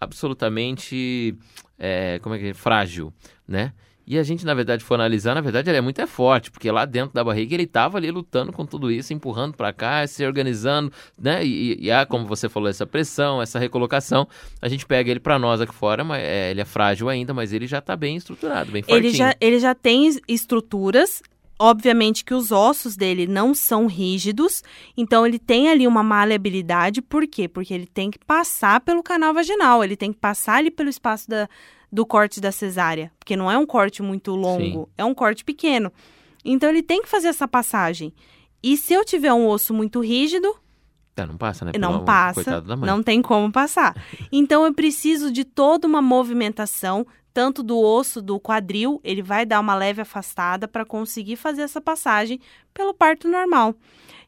absolutamente 0.00 1.36
é, 1.78 2.18
como 2.20 2.34
é 2.34 2.38
que 2.38 2.46
é? 2.48 2.54
frágil, 2.54 3.12
né? 3.46 3.72
E 4.04 4.18
a 4.18 4.22
gente, 4.24 4.44
na 4.44 4.52
verdade, 4.52 4.82
for 4.82 4.94
analisar, 4.94 5.32
na 5.32 5.40
verdade, 5.40 5.70
ele 5.70 5.78
é 5.78 5.80
muito 5.80 6.00
é 6.00 6.08
forte, 6.08 6.50
porque 6.50 6.68
lá 6.72 6.84
dentro 6.84 7.14
da 7.14 7.22
barriga 7.22 7.54
ele 7.54 7.62
estava 7.62 7.98
ali 7.98 8.10
lutando 8.10 8.52
com 8.52 8.66
tudo 8.66 8.90
isso, 8.90 9.12
empurrando 9.14 9.56
para 9.56 9.72
cá, 9.72 10.04
se 10.08 10.26
organizando, 10.26 10.92
né? 11.16 11.44
E, 11.46 11.84
e 11.84 11.90
há, 11.90 12.04
como 12.04 12.26
você 12.26 12.48
falou, 12.48 12.68
essa 12.68 12.84
pressão, 12.84 13.40
essa 13.40 13.60
recolocação. 13.60 14.26
A 14.60 14.68
gente 14.68 14.84
pega 14.86 15.08
ele 15.08 15.20
para 15.20 15.38
nós 15.38 15.60
aqui 15.60 15.72
fora, 15.72 16.02
mas 16.02 16.20
é, 16.20 16.50
ele 16.50 16.60
é 16.60 16.64
frágil 16.64 17.08
ainda, 17.08 17.32
mas 17.32 17.52
ele 17.52 17.66
já 17.68 17.78
está 17.78 17.94
bem 17.94 18.16
estruturado, 18.16 18.72
bem 18.72 18.82
fortinho. 18.82 19.06
Ele 19.06 19.16
já, 19.16 19.36
ele 19.40 19.60
já 19.60 19.72
tem 19.72 20.08
es- 20.08 20.20
estruturas, 20.26 21.22
obviamente 21.62 22.24
que 22.24 22.34
os 22.34 22.50
ossos 22.50 22.96
dele 22.96 23.26
não 23.26 23.54
são 23.54 23.86
rígidos, 23.86 24.62
então 24.96 25.24
ele 25.26 25.38
tem 25.38 25.68
ali 25.70 25.86
uma 25.86 26.02
maleabilidade, 26.02 27.00
por 27.00 27.26
quê? 27.26 27.46
Porque 27.48 27.72
ele 27.72 27.86
tem 27.86 28.10
que 28.10 28.18
passar 28.18 28.80
pelo 28.80 29.02
canal 29.02 29.32
vaginal, 29.32 29.82
ele 29.84 29.96
tem 29.96 30.12
que 30.12 30.18
passar 30.18 30.56
ali 30.56 30.70
pelo 30.70 30.88
espaço 30.90 31.28
da, 31.28 31.48
do 31.90 32.04
corte 32.04 32.40
da 32.40 32.50
cesárea, 32.50 33.12
porque 33.18 33.36
não 33.36 33.50
é 33.50 33.56
um 33.56 33.64
corte 33.66 34.02
muito 34.02 34.34
longo, 34.34 34.88
é 34.98 35.04
um 35.04 35.14
corte 35.14 35.44
pequeno. 35.44 35.92
Então 36.44 36.68
ele 36.68 36.82
tem 36.82 37.00
que 37.02 37.08
fazer 37.08 37.28
essa 37.28 37.46
passagem. 37.46 38.12
E 38.62 38.76
se 38.76 38.92
eu 38.92 39.04
tiver 39.04 39.32
um 39.32 39.46
osso 39.46 39.72
muito 39.72 40.00
rígido, 40.00 40.54
É, 41.16 41.24
não 41.26 41.36
passa, 41.36 41.64
né? 41.64 41.72
não 41.78 41.92
Pelo- 41.92 42.04
passa, 42.04 42.60
da 42.60 42.76
mãe. 42.76 42.86
não 42.88 43.02
tem 43.02 43.22
como 43.22 43.52
passar. 43.52 43.94
Então 44.32 44.64
eu 44.64 44.72
preciso 44.74 45.30
de 45.30 45.44
toda 45.44 45.86
uma 45.86 46.02
movimentação, 46.02 47.06
tanto 47.32 47.62
do 47.62 47.78
osso 47.78 48.20
do 48.20 48.38
quadril, 48.38 49.00
ele 49.02 49.22
vai 49.22 49.46
dar 49.46 49.60
uma 49.60 49.74
leve 49.74 50.00
afastada 50.02 50.68
para 50.68 50.84
conseguir 50.84 51.36
fazer 51.36 51.62
essa 51.62 51.80
passagem 51.80 52.40
pelo 52.72 52.94
parto 52.94 53.28
normal. 53.28 53.74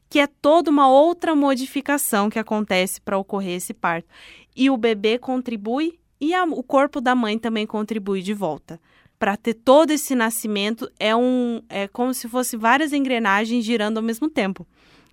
que 0.07 0.19
é 0.19 0.27
toda 0.27 0.69
uma 0.69 0.87
outra 0.87 1.35
modificação 1.35 2.29
que 2.29 2.39
acontece 2.39 3.01
para 3.01 3.17
ocorrer 3.17 3.55
esse 3.55 3.73
parto. 3.73 4.07
E 4.55 4.69
o 4.69 4.77
bebê 4.77 5.17
contribui 5.17 5.99
e 6.21 6.33
a, 6.33 6.43
o 6.43 6.63
corpo 6.63 7.01
da 7.01 7.15
mãe 7.15 7.37
também 7.37 7.65
contribui 7.65 8.21
de 8.21 8.33
volta. 8.33 8.79
Para 9.17 9.35
ter 9.35 9.55
todo 9.55 9.91
esse 9.91 10.13
nascimento 10.13 10.89
é 10.99 11.15
um 11.15 11.61
é 11.69 11.87
como 11.87 12.13
se 12.13 12.27
fosse 12.29 12.55
várias 12.55 12.93
engrenagens 12.93 13.65
girando 13.65 13.97
ao 13.97 14.03
mesmo 14.03 14.29
tempo. 14.29 14.65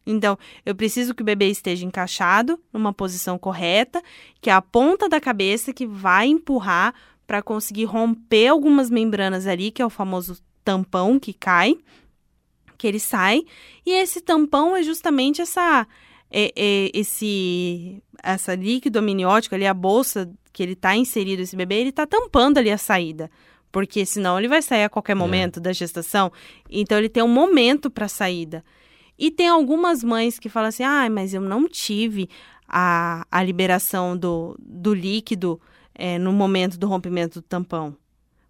Então, 0.05 0.37
eu 0.67 0.75
preciso 0.75 1.15
que 1.15 1.23
o 1.23 1.25
bebê 1.25 1.49
esteja 1.49 1.87
encaixado 1.87 2.59
numa 2.73 2.93
posição 2.93 3.39
correta, 3.39 4.03
que 4.41 4.51
é 4.51 4.53
a 4.53 4.61
ponta 4.61 5.09
da 5.09 5.21
cabeça 5.21 5.73
que 5.73 5.87
vai 5.87 6.27
empurrar 6.27 6.93
para 7.33 7.43
conseguir 7.43 7.87
romper 7.87 8.49
algumas 8.49 8.91
membranas 8.91 9.47
ali, 9.47 9.71
que 9.71 9.81
é 9.81 9.87
o 9.87 9.89
famoso 9.89 10.37
tampão 10.63 11.19
que 11.19 11.33
cai, 11.33 11.79
que 12.77 12.87
ele 12.87 13.01
sai. 13.01 13.41
E 13.87 13.91
esse 13.91 14.21
tampão 14.21 14.77
é 14.77 14.83
justamente 14.83 15.41
essa 15.41 15.87
é, 16.31 16.53
é, 16.55 16.91
esse 16.93 18.03
essa 18.23 18.55
líquido 18.55 18.99
amniótico 18.99 19.55
ali, 19.55 19.67
a 19.67 19.73
bolsa 19.73 20.31
que 20.53 20.63
ele 20.63 20.75
está 20.75 20.95
inserido 20.95 21.41
esse 21.41 21.57
bebê, 21.57 21.77
ele 21.77 21.89
está 21.89 22.07
tampando 22.07 22.59
ali 22.59 22.71
a 22.71 22.77
saída. 22.77 23.31
Porque 23.73 24.05
senão 24.05 24.39
ele 24.39 24.47
vai 24.47 24.61
sair 24.61 24.85
a 24.85 24.91
qualquer 24.91 25.15
momento 25.15 25.59
é. 25.59 25.63
da 25.63 25.73
gestação. 25.73 26.31
Então 26.69 26.99
ele 26.99 27.09
tem 27.09 27.23
um 27.23 27.29
momento 27.29 27.91
para 27.91 28.09
saída. 28.09 28.63
E 29.19 29.31
tem 29.31 29.49
algumas 29.49 30.05
mães 30.05 30.39
que 30.39 30.51
falam 30.51 30.69
assim: 30.69 30.83
ah, 30.83 31.09
mas 31.09 31.33
eu 31.33 31.41
não 31.41 31.67
tive 31.67 32.29
a, 32.69 33.27
a 33.33 33.43
liberação 33.43 34.19
do, 34.19 34.55
do 34.61 34.93
líquido 34.93 35.59
é, 35.95 36.19
no 36.19 36.33
momento 36.33 36.79
do 36.79 36.87
rompimento 36.87 37.41
do 37.41 37.47
tampão. 37.47 37.97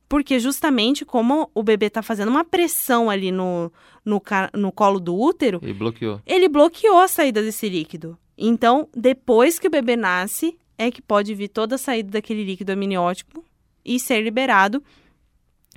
Porque 0.09 0.39
justamente 0.39 1.05
como 1.05 1.51
o 1.55 1.63
bebê 1.63 1.87
está 1.87 2.03
fazendo 2.03 2.29
uma 2.29 2.45
pressão 2.45 3.09
ali 3.09 3.33
no, 3.33 3.73
no, 4.05 4.21
no 4.55 4.71
colo 4.71 5.01
do 5.01 5.19
útero. 5.19 5.59
Ele 5.63 5.73
bloqueou. 5.73 6.21
Ele 6.27 6.49
bloqueou 6.49 6.99
a 6.99 7.09
saída 7.09 7.43
desse 7.43 7.69
líquido. 7.69 8.19
Então, 8.37 8.89
depois 8.95 9.59
que 9.59 9.69
o 9.69 9.71
bebê 9.71 9.97
nasce, 9.97 10.59
é 10.77 10.91
que 10.91 11.01
pode 11.01 11.35
vir 11.35 11.49
toda 11.49 11.77
a 11.77 11.79
saída 11.79 12.11
daquele 12.11 12.45
líquido 12.45 12.73
amniótico 12.73 13.45
e 13.85 13.99
ser 13.99 14.21
liberado 14.23 14.83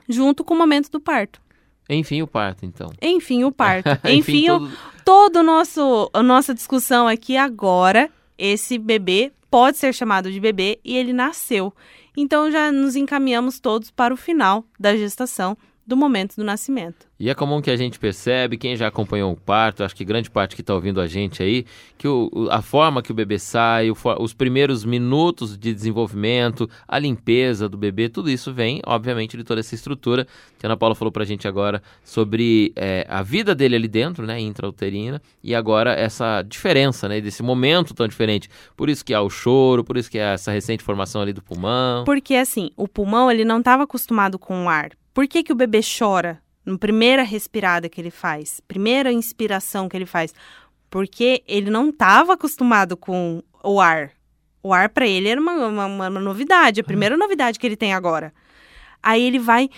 junto 0.07 0.43
com 0.43 0.53
o 0.53 0.57
momento 0.57 0.89
do 0.89 0.99
parto. 0.99 1.41
Enfim, 1.89 2.21
o 2.21 2.27
parto, 2.27 2.65
então. 2.65 2.91
Enfim, 3.01 3.43
o 3.43 3.51
parto. 3.51 3.89
Enfim, 4.07 4.45
Enfim 4.45 4.47
todo... 4.47 4.71
todo 5.05 5.35
o 5.37 5.43
nosso 5.43 6.09
a 6.13 6.23
nossa 6.23 6.53
discussão 6.53 7.07
aqui 7.07 7.37
agora, 7.37 8.09
esse 8.37 8.77
bebê 8.77 9.31
pode 9.55 9.77
ser 9.77 9.93
chamado 9.93 10.29
de 10.29 10.37
bebê 10.37 10.81
e 10.83 10.97
ele 10.97 11.13
nasceu. 11.13 11.73
Então 12.17 12.51
já 12.51 12.73
nos 12.73 12.97
encaminhamos 12.97 13.57
todos 13.57 13.89
para 13.89 14.13
o 14.13 14.17
final 14.17 14.65
da 14.77 14.97
gestação 14.97 15.57
do 15.85 15.95
momento 15.95 16.35
do 16.35 16.43
nascimento. 16.43 17.07
E 17.19 17.29
é 17.29 17.35
comum 17.35 17.61
que 17.61 17.69
a 17.69 17.77
gente 17.77 17.99
percebe, 17.99 18.57
quem 18.57 18.75
já 18.75 18.87
acompanhou 18.87 19.31
o 19.31 19.37
parto, 19.37 19.83
acho 19.83 19.95
que 19.95 20.03
grande 20.03 20.29
parte 20.29 20.55
que 20.55 20.61
está 20.61 20.73
ouvindo 20.73 20.99
a 20.99 21.07
gente 21.07 21.41
aí, 21.41 21.65
que 21.97 22.07
o, 22.07 22.29
a 22.49 22.61
forma 22.61 23.01
que 23.01 23.11
o 23.11 23.15
bebê 23.15 23.37
sai, 23.37 23.89
o, 23.89 23.95
os 24.19 24.33
primeiros 24.33 24.83
minutos 24.83 25.57
de 25.57 25.73
desenvolvimento, 25.73 26.69
a 26.87 26.97
limpeza 26.97 27.69
do 27.69 27.77
bebê, 27.77 28.09
tudo 28.09 28.29
isso 28.29 28.51
vem, 28.51 28.81
obviamente, 28.85 29.37
de 29.37 29.43
toda 29.43 29.59
essa 29.59 29.75
estrutura 29.75 30.25
que 30.57 30.65
a 30.65 30.67
Ana 30.67 30.75
Paula 30.75 30.95
falou 30.95 31.11
para 31.11 31.23
a 31.23 31.25
gente 31.25 31.47
agora 31.47 31.81
sobre 32.03 32.73
é, 32.75 33.05
a 33.07 33.21
vida 33.21 33.53
dele 33.53 33.75
ali 33.75 33.87
dentro, 33.87 34.25
né, 34.25 34.39
intrauterina, 34.39 35.21
e 35.43 35.53
agora 35.53 35.93
essa 35.93 36.41
diferença, 36.41 37.07
né, 37.07 37.21
desse 37.21 37.43
momento 37.43 37.93
tão 37.93 38.07
diferente. 38.07 38.49
Por 38.75 38.89
isso 38.89 39.05
que 39.05 39.13
há 39.13 39.21
o 39.21 39.29
choro, 39.29 39.83
por 39.83 39.95
isso 39.97 40.09
que 40.09 40.19
há 40.19 40.31
essa 40.31 40.51
recente 40.51 40.83
formação 40.83 41.21
ali 41.21 41.31
do 41.31 41.43
pulmão. 41.43 42.03
Porque 42.03 42.35
assim, 42.35 42.71
o 42.75 42.87
pulmão 42.87 43.29
ele 43.29 43.45
não 43.45 43.59
estava 43.59 43.83
acostumado 43.83 44.39
com 44.39 44.65
o 44.65 44.69
ar 44.69 44.89
por 45.15 45.29
que, 45.29 45.43
que 45.43 45.53
o 45.53 45.55
bebê 45.55 45.79
chora 45.79 46.41
na 46.65 46.77
primeira 46.77 47.23
respirada 47.23 47.87
que 47.87 48.01
ele 48.01 48.11
faz, 48.11 48.59
primeira 48.67 49.13
inspiração 49.13 49.87
que 49.87 49.95
ele 49.95 50.05
faz? 50.05 50.33
Porque 50.89 51.41
ele 51.47 51.69
não 51.69 51.89
estava 51.89 52.33
acostumado 52.33 52.97
com 52.97 53.41
o 53.63 53.79
ar. 53.79 54.11
O 54.61 54.73
ar 54.73 54.89
para 54.89 55.07
ele 55.07 55.29
era 55.29 55.39
uma, 55.39 55.53
uma, 55.67 55.85
uma, 55.85 56.09
novidade, 56.09 56.81
a 56.81 56.83
primeira 56.83 57.15
novidade 57.15 57.57
que 57.57 57.65
ele 57.65 57.77
tem 57.77 57.93
agora. 57.93 58.33
Aí 59.01 59.23
ele 59.23 59.39
vai 59.39 59.69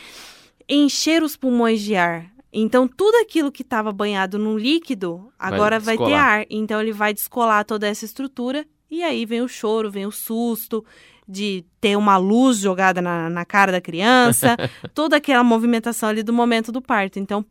encher 0.67 1.21
os 1.21 1.37
pulmões 1.37 1.81
de 1.81 1.95
ar. 1.95 2.25
Então, 2.51 2.87
tudo 2.87 3.15
aquilo 3.17 3.51
que 3.51 3.61
estava 3.61 3.91
banhado 3.91 4.39
num 4.39 4.57
líquido, 4.57 5.31
agora 5.37 5.79
vai, 5.79 5.97
vai 5.97 6.07
ter 6.07 6.13
ar. 6.15 6.45
Então, 6.49 6.81
ele 6.81 6.93
vai 6.93 7.13
descolar 7.13 7.63
toda 7.63 7.87
essa 7.87 8.05
estrutura. 8.05 8.65
E 8.89 9.03
aí 9.03 9.23
vem 9.23 9.41
o 9.41 9.47
choro, 9.47 9.91
vem 9.91 10.07
o 10.07 10.11
susto, 10.11 10.83
de 11.27 11.65
ter 11.81 11.97
uma 11.97 12.17
luz 12.17 12.57
jogada 12.57 13.01
na, 13.01 13.29
na 13.29 13.45
cara 13.45 13.71
da 13.71 13.81
criança, 13.81 14.55
toda 14.93 15.17
aquela 15.17 15.43
movimentação 15.43 16.09
ali 16.09 16.23
do 16.23 16.31
momento 16.31 16.71
do 16.71 16.81
parto. 16.81 17.19
Então, 17.19 17.45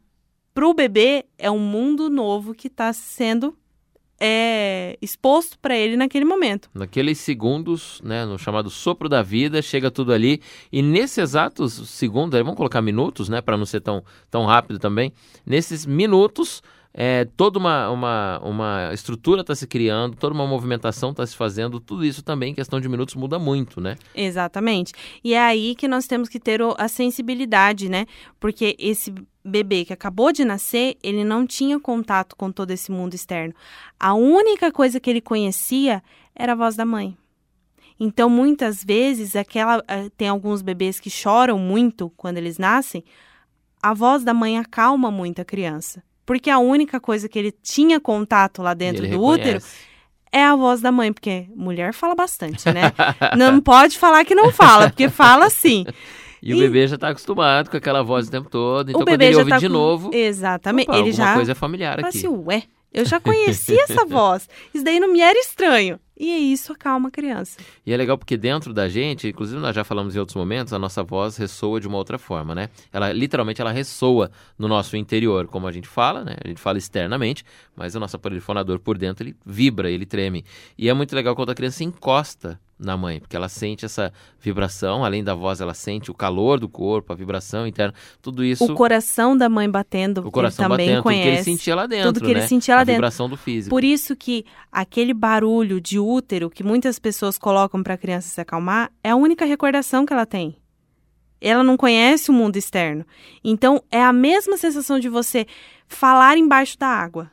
para 0.54 0.66
o 0.66 0.72
bebê, 0.72 1.26
é 1.36 1.50
um 1.50 1.58
mundo 1.58 2.08
novo 2.08 2.54
que 2.54 2.68
está 2.68 2.92
sendo 2.92 3.54
é, 4.18 4.96
exposto 5.02 5.58
para 5.58 5.76
ele 5.76 5.96
naquele 5.96 6.24
momento. 6.24 6.70
Naqueles 6.74 7.18
segundos, 7.18 8.00
né, 8.02 8.24
no 8.24 8.38
chamado 8.38 8.70
sopro 8.70 9.08
da 9.08 9.22
vida, 9.22 9.60
chega 9.60 9.90
tudo 9.90 10.12
ali. 10.12 10.40
E 10.72 10.82
nesses 10.82 11.18
exatos 11.18 11.74
segundos, 11.90 12.38
vamos 12.40 12.56
colocar 12.56 12.80
minutos, 12.80 13.28
né, 13.28 13.40
para 13.40 13.56
não 13.56 13.66
ser 13.66 13.80
tão, 13.80 14.02
tão 14.30 14.46
rápido 14.46 14.78
também. 14.78 15.12
Nesses 15.44 15.84
minutos, 15.84 16.62
é, 16.98 17.26
toda 17.36 17.58
uma, 17.58 17.90
uma, 17.90 18.40
uma 18.42 18.90
estrutura 18.94 19.42
está 19.42 19.54
se 19.54 19.66
criando, 19.66 20.16
toda 20.16 20.34
uma 20.34 20.46
movimentação 20.46 21.10
está 21.10 21.26
se 21.26 21.36
fazendo, 21.36 21.78
tudo 21.78 22.02
isso 22.02 22.22
também, 22.22 22.52
em 22.52 22.54
questão 22.54 22.80
de 22.80 22.88
minutos, 22.88 23.14
muda 23.14 23.38
muito, 23.38 23.82
né? 23.82 23.98
Exatamente. 24.14 24.94
E 25.22 25.34
é 25.34 25.42
aí 25.42 25.74
que 25.74 25.86
nós 25.86 26.06
temos 26.06 26.26
que 26.26 26.40
ter 26.40 26.58
a 26.78 26.88
sensibilidade, 26.88 27.90
né? 27.90 28.06
Porque 28.40 28.74
esse 28.78 29.12
bebê 29.44 29.84
que 29.84 29.92
acabou 29.92 30.32
de 30.32 30.42
nascer, 30.42 30.96
ele 31.02 31.22
não 31.22 31.46
tinha 31.46 31.78
contato 31.78 32.34
com 32.34 32.50
todo 32.50 32.70
esse 32.70 32.90
mundo 32.90 33.12
externo. 33.12 33.52
A 34.00 34.14
única 34.14 34.72
coisa 34.72 34.98
que 34.98 35.10
ele 35.10 35.20
conhecia 35.20 36.02
era 36.34 36.52
a 36.52 36.56
voz 36.56 36.76
da 36.76 36.86
mãe. 36.86 37.14
Então, 38.00 38.30
muitas 38.30 38.82
vezes, 38.82 39.36
aquela 39.36 39.84
eh, 39.86 40.08
tem 40.16 40.28
alguns 40.28 40.62
bebês 40.62 40.98
que 40.98 41.10
choram 41.10 41.58
muito 41.58 42.10
quando 42.16 42.38
eles 42.38 42.56
nascem, 42.56 43.04
a 43.82 43.92
voz 43.92 44.24
da 44.24 44.32
mãe 44.32 44.58
acalma 44.58 45.10
muito 45.10 45.42
a 45.42 45.44
criança. 45.44 46.02
Porque 46.26 46.50
a 46.50 46.58
única 46.58 46.98
coisa 46.98 47.28
que 47.28 47.38
ele 47.38 47.52
tinha 47.52 48.00
contato 48.00 48.60
lá 48.60 48.74
dentro 48.74 49.06
do 49.06 49.10
reconhece. 49.10 49.40
útero 49.40 49.64
é 50.32 50.44
a 50.44 50.56
voz 50.56 50.80
da 50.80 50.90
mãe, 50.90 51.12
porque 51.12 51.46
mulher 51.54 51.94
fala 51.94 52.14
bastante, 52.14 52.66
né? 52.70 52.92
não 53.38 53.60
pode 53.60 53.96
falar 53.96 54.24
que 54.24 54.34
não 54.34 54.52
fala, 54.52 54.90
porque 54.90 55.08
fala 55.08 55.48
sim. 55.48 55.86
E, 56.42 56.50
e, 56.50 56.54
o 56.54 56.58
bebê 56.58 56.86
já 56.86 56.96
está 56.96 57.08
acostumado 57.08 57.70
com 57.70 57.76
aquela 57.76 58.02
voz 58.02 58.28
o 58.28 58.30
tempo 58.30 58.50
todo. 58.50 58.90
Então, 58.90 59.00
o 59.00 59.04
quando 59.04 59.22
ele 59.22 59.36
ouve 59.36 59.50
tá 59.50 59.58
de 59.58 59.66
com... 59.66 59.72
novo. 59.72 60.10
Exatamente. 60.12 60.90
Opa, 60.90 60.98
ele 60.98 61.12
já. 61.12 61.34
coisa 61.34 61.52
é 61.52 61.54
familiar 61.54 61.98
aqui. 61.98 62.18
Assim, 62.18 62.28
ué, 62.28 62.64
eu 62.92 63.04
já 63.04 63.18
conhecia 63.20 63.82
essa 63.84 64.04
voz. 64.06 64.48
Isso 64.74 64.84
daí 64.84 65.00
não 65.00 65.12
me 65.12 65.20
era 65.20 65.38
estranho. 65.38 65.98
E 66.18 66.32
é 66.32 66.38
isso 66.38 66.72
acalma 66.72 67.08
a 67.08 67.10
criança. 67.10 67.58
E 67.84 67.92
é 67.92 67.96
legal 67.96 68.16
porque 68.16 68.36
dentro 68.36 68.72
da 68.72 68.88
gente, 68.88 69.28
inclusive 69.28 69.60
nós 69.60 69.74
já 69.74 69.84
falamos 69.84 70.16
em 70.16 70.18
outros 70.18 70.36
momentos, 70.36 70.72
a 70.72 70.78
nossa 70.78 71.02
voz 71.02 71.36
ressoa 71.36 71.80
de 71.80 71.86
uma 71.86 71.98
outra 71.98 72.18
forma, 72.18 72.54
né? 72.54 72.70
Ela 72.92 73.12
literalmente 73.12 73.60
ela 73.60 73.70
ressoa 73.70 74.30
no 74.58 74.66
nosso 74.66 74.96
interior, 74.96 75.46
como 75.46 75.66
a 75.66 75.72
gente 75.72 75.86
fala, 75.86 76.24
né? 76.24 76.36
A 76.42 76.48
gente 76.48 76.60
fala 76.60 76.78
externamente, 76.78 77.44
mas 77.74 77.94
o 77.94 78.00
nosso 78.00 78.16
aparelho 78.16 78.40
fonador 78.40 78.78
por 78.78 78.96
dentro 78.96 79.24
ele 79.24 79.36
vibra, 79.44 79.90
ele 79.90 80.06
treme. 80.06 80.44
E 80.78 80.88
é 80.88 80.94
muito 80.94 81.14
legal 81.14 81.36
quando 81.36 81.50
a 81.50 81.54
criança 81.54 81.84
encosta 81.84 82.58
na 82.78 82.96
mãe, 82.96 83.20
porque 83.20 83.34
ela 83.34 83.48
sente 83.48 83.84
essa 83.84 84.12
vibração, 84.38 85.04
além 85.04 85.24
da 85.24 85.34
voz, 85.34 85.60
ela 85.60 85.72
sente 85.72 86.10
o 86.10 86.14
calor 86.14 86.60
do 86.60 86.68
corpo, 86.68 87.12
a 87.12 87.16
vibração 87.16 87.66
interna, 87.66 87.94
tudo 88.20 88.44
isso. 88.44 88.64
O 88.64 88.74
coração 88.74 89.36
da 89.36 89.48
mãe 89.48 89.68
batendo, 89.68 90.26
o 90.26 90.30
coração 90.30 90.68
também 90.68 90.88
batendo, 90.88 91.02
conhece. 91.02 91.22
Tudo 91.22 91.32
que 91.32 91.50
ele 91.50 91.58
sentia 91.58 91.74
lá 91.74 91.86
dentro, 91.86 92.12
tudo 92.12 92.20
que 92.20 92.34
né? 92.34 92.40
ele 92.40 92.48
sentia 92.48 92.74
lá 92.74 92.80
a 92.82 92.84
dentro. 92.84 92.98
vibração 92.98 93.28
do 93.28 93.36
físico. 93.36 93.70
Por 93.70 93.82
isso 93.82 94.14
que 94.14 94.44
aquele 94.70 95.14
barulho 95.14 95.80
de 95.80 95.98
útero 95.98 96.50
que 96.50 96.62
muitas 96.62 96.98
pessoas 96.98 97.38
colocam 97.38 97.82
para 97.82 97.94
a 97.94 97.98
criança 97.98 98.28
se 98.28 98.40
acalmar 98.40 98.92
é 99.02 99.10
a 99.10 99.16
única 99.16 99.44
recordação 99.44 100.04
que 100.04 100.12
ela 100.12 100.26
tem. 100.26 100.56
Ela 101.40 101.62
não 101.62 101.76
conhece 101.76 102.30
o 102.30 102.34
mundo 102.34 102.56
externo. 102.56 103.04
Então 103.42 103.82
é 103.90 104.02
a 104.02 104.12
mesma 104.12 104.56
sensação 104.56 104.98
de 104.98 105.08
você 105.08 105.46
falar 105.86 106.36
embaixo 106.36 106.78
da 106.78 106.88
água 106.88 107.30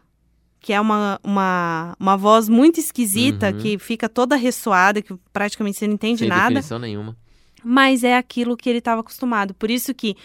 que 0.63 0.71
é 0.71 0.80
uma, 0.80 1.19
uma, 1.21 1.93
uma 1.99 2.15
voz 2.15 2.47
muito 2.47 2.80
esquisita, 2.80 3.52
uhum. 3.52 3.58
que 3.58 3.78
fica 3.78 4.08
toda 4.08 4.38
ressoada, 4.38 5.02
que 5.02 5.13
praticamente 5.34 5.78
você 5.78 5.86
não 5.86 5.93
entende 5.93 6.19
Sem 6.19 6.30
nada. 6.30 6.47
definição 6.47 6.80
nenhuma. 6.80 7.17
Mas 7.62 8.02
é 8.02 8.15
aquilo 8.15 8.56
que 8.56 8.69
ele 8.69 8.80
estava 8.80 9.02
acostumado. 9.02 9.54
Por 9.54 9.69
isso 9.69 9.93
que 9.93 10.15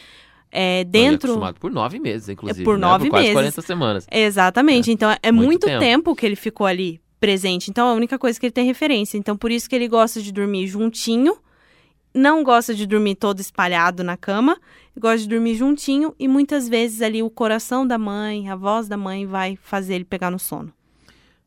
é, 0.53 0.85
dentro. 0.85 1.31
Acostumado 1.31 1.59
por 1.59 1.73
nove 1.73 1.99
meses, 1.99 2.29
inclusive. 2.29 2.63
É 2.63 2.65
por 2.65 2.79
nove 2.79 3.05
né? 3.05 3.11
por 3.11 3.17
meses. 3.17 3.33
Quase 3.33 3.53
40 3.53 3.63
semanas. 3.63 4.07
Exatamente. 4.09 4.91
É. 4.91 4.95
Então 4.95 5.11
é 5.21 5.33
muito, 5.33 5.47
muito 5.47 5.67
tempo. 5.67 5.81
tempo 5.81 6.15
que 6.15 6.25
ele 6.25 6.37
ficou 6.37 6.69
ali 6.69 7.01
presente. 7.19 7.69
Então 7.69 7.89
é 7.89 7.91
a 7.91 7.95
única 7.95 8.17
coisa 8.17 8.39
que 8.39 8.47
ele 8.47 8.53
tem 8.53 8.65
referência. 8.65 9.19
Então 9.19 9.37
por 9.37 9.51
isso 9.51 9.69
que 9.69 9.75
ele 9.75 9.89
gosta 9.89 10.23
de 10.23 10.31
dormir 10.31 10.69
juntinho 10.69 11.37
não 12.15 12.43
gosta 12.43 12.75
de 12.75 12.87
dormir 12.87 13.15
todo 13.17 13.41
espalhado 13.41 14.03
na 14.03 14.17
cama, 14.17 14.59
gosta 14.99 15.19
de 15.19 15.29
dormir 15.29 15.55
juntinho 15.55 16.15
e 16.19 16.27
muitas 16.27 16.69
vezes 16.69 17.03
ali 17.03 17.23
o 17.23 17.31
coração 17.31 17.87
da 17.87 17.99
mãe, 17.99 18.49
a 18.49 18.57
voz 18.57 18.89
da 18.89 18.97
mãe 18.97 19.27
vai 19.27 19.57
fazer 19.63 19.95
ele 19.95 20.05
pegar 20.05 20.31
no 20.31 20.39
sono. 20.39 20.73